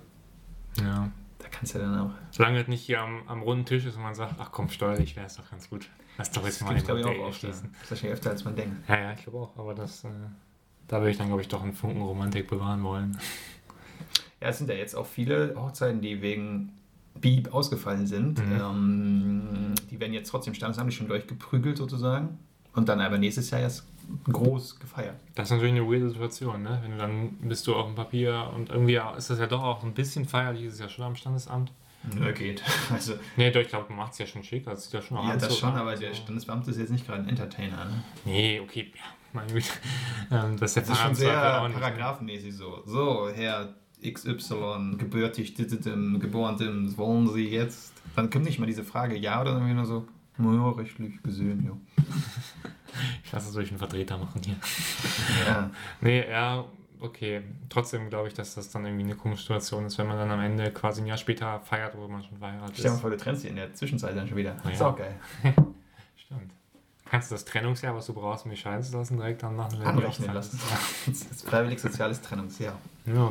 [0.81, 1.11] Ja.
[1.39, 2.11] Da kannst du dann auch.
[2.31, 5.15] Solange es nicht hier am, am runden Tisch ist und man sagt, ach komm, steuerlich
[5.17, 5.89] wäre es doch ganz gut.
[6.17, 7.43] Lass doch jetzt Das mal eine glaube ich, auch Date oft.
[7.43, 7.49] ja.
[7.51, 7.71] schließen.
[7.73, 8.89] Das ist wahrscheinlich öfter, als man denkt.
[8.89, 9.57] Ja, ja, ich glaube auch.
[9.59, 10.09] Aber das, äh,
[10.89, 13.19] da würde ich dann, glaube ich, doch einen Funken Romantik bewahren wollen.
[14.41, 16.71] Ja, es sind ja jetzt auch viele Hochzeiten, die wegen
[17.19, 18.47] Beep ausgefallen sind.
[18.47, 18.61] Mhm.
[18.61, 22.39] Ähm, die werden jetzt trotzdem standesamtlich schon durchgeprügelt sozusagen.
[22.75, 23.85] Und dann aber nächstes Jahr erst
[24.31, 25.15] groß gefeiert.
[25.35, 26.79] Das ist natürlich eine weirde Situation, ne?
[26.83, 29.83] Wenn du dann bist du auf dem Papier und irgendwie ist das ja doch auch
[29.83, 31.73] ein bisschen feierlich, ist es ja schon am Standesamt.
[32.15, 32.63] Nö, geht.
[32.93, 35.17] Also, Nee, doch, ich glaube, du machst es ja schon schick, also sieht ja schon
[35.17, 37.87] ja, aus, das schon, aber der Standesbeamte ist jetzt nicht gerade ein Entertainer.
[37.87, 38.05] Ne?
[38.27, 39.03] Nee, okay, ja,
[39.35, 39.69] meine Güte.
[40.31, 42.83] Ähm, das ist Das ist schon sehr paragraphenmäßig so.
[42.87, 47.93] So, Herr XY, gebürtig, geboren, wollen Sie jetzt?
[48.17, 50.07] Dann kommt nicht mal diese Frage, ja oder dann nur so,
[50.39, 52.05] naja, rechtlich gesehen, ja.
[53.25, 54.57] Ich lasse es durch einen Vertreter machen hier.
[55.47, 55.71] Ja,
[56.01, 56.65] Nee, ja,
[57.01, 57.43] okay.
[57.69, 60.41] Trotzdem glaube ich, dass das dann irgendwie eine komische Situation ist, wenn man dann am
[60.41, 63.01] Ende quasi ein Jahr später feiert, wo man schon verheiratet stell dir mal ist.
[63.01, 64.57] vor, du trennst dich in der Zwischenzeit dann schon wieder.
[64.63, 64.89] Na Ist ja.
[64.89, 65.15] auch geil.
[66.17, 66.53] Stimmt.
[67.15, 69.81] Kannst du das Trennungsjahr, was du brauchst, um dich scheiden zu lassen, direkt dann machen?
[69.83, 70.59] Anrechnen lassen.
[71.07, 72.75] Das ist freiwillig soziales Trennungsjahr.
[73.07, 73.31] Ja.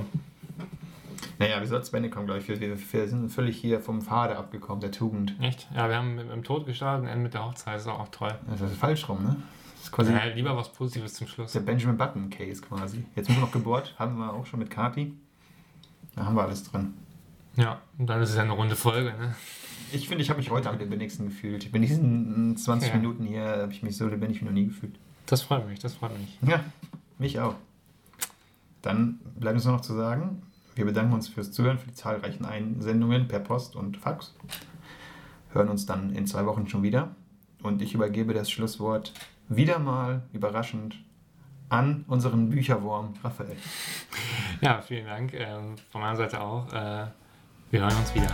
[1.38, 2.48] Naja, wir sollten zu Ende kommen, glaube ich.
[2.48, 5.36] Wir, wir, sind völlig hier vom Pfade abgekommen, der Tugend.
[5.42, 5.68] Echt?
[5.76, 7.76] Ja, wir haben mit dem Tod gestartet und enden mit der Hochzeit.
[7.76, 8.34] Das ist auch toll.
[8.48, 9.36] Das ist falsch rum, ne?
[9.76, 11.52] Das ist quasi Ja, lieber was Positives zum Schluss.
[11.52, 13.04] der Benjamin Button Case quasi.
[13.18, 15.12] Jetzt sind wir noch gebohrt, haben wir auch schon mit Kati.
[16.16, 16.94] Da haben wir alles drin.
[17.58, 19.36] Ja, und dann ist es ja eine runde Folge, ne?
[19.94, 21.72] Ich finde, ich habe mich heute am lebendigsten gefühlt.
[21.74, 22.96] In diesen 20 Ja.
[22.96, 24.96] Minuten hier habe ich mich so lebendig wie noch nie gefühlt.
[25.28, 26.38] Das freut mich, das freut mich.
[26.42, 26.64] Ja,
[27.20, 27.56] mich auch.
[28.82, 30.42] Dann bleibt uns nur noch zu sagen,
[30.76, 34.34] wir bedanken uns fürs Zuhören, für die zahlreichen Einsendungen per Post und Fax.
[35.52, 37.16] Hören uns dann in zwei Wochen schon wieder.
[37.62, 39.14] Und ich übergebe das Schlusswort
[39.48, 40.96] wieder mal überraschend
[41.70, 43.56] an unseren Bücherwurm Raphael.
[44.62, 45.34] Ja, vielen Dank.
[45.34, 46.68] Ähm, von meiner Seite auch.
[46.74, 47.06] Äh,
[47.70, 48.28] wir hören uns wieder.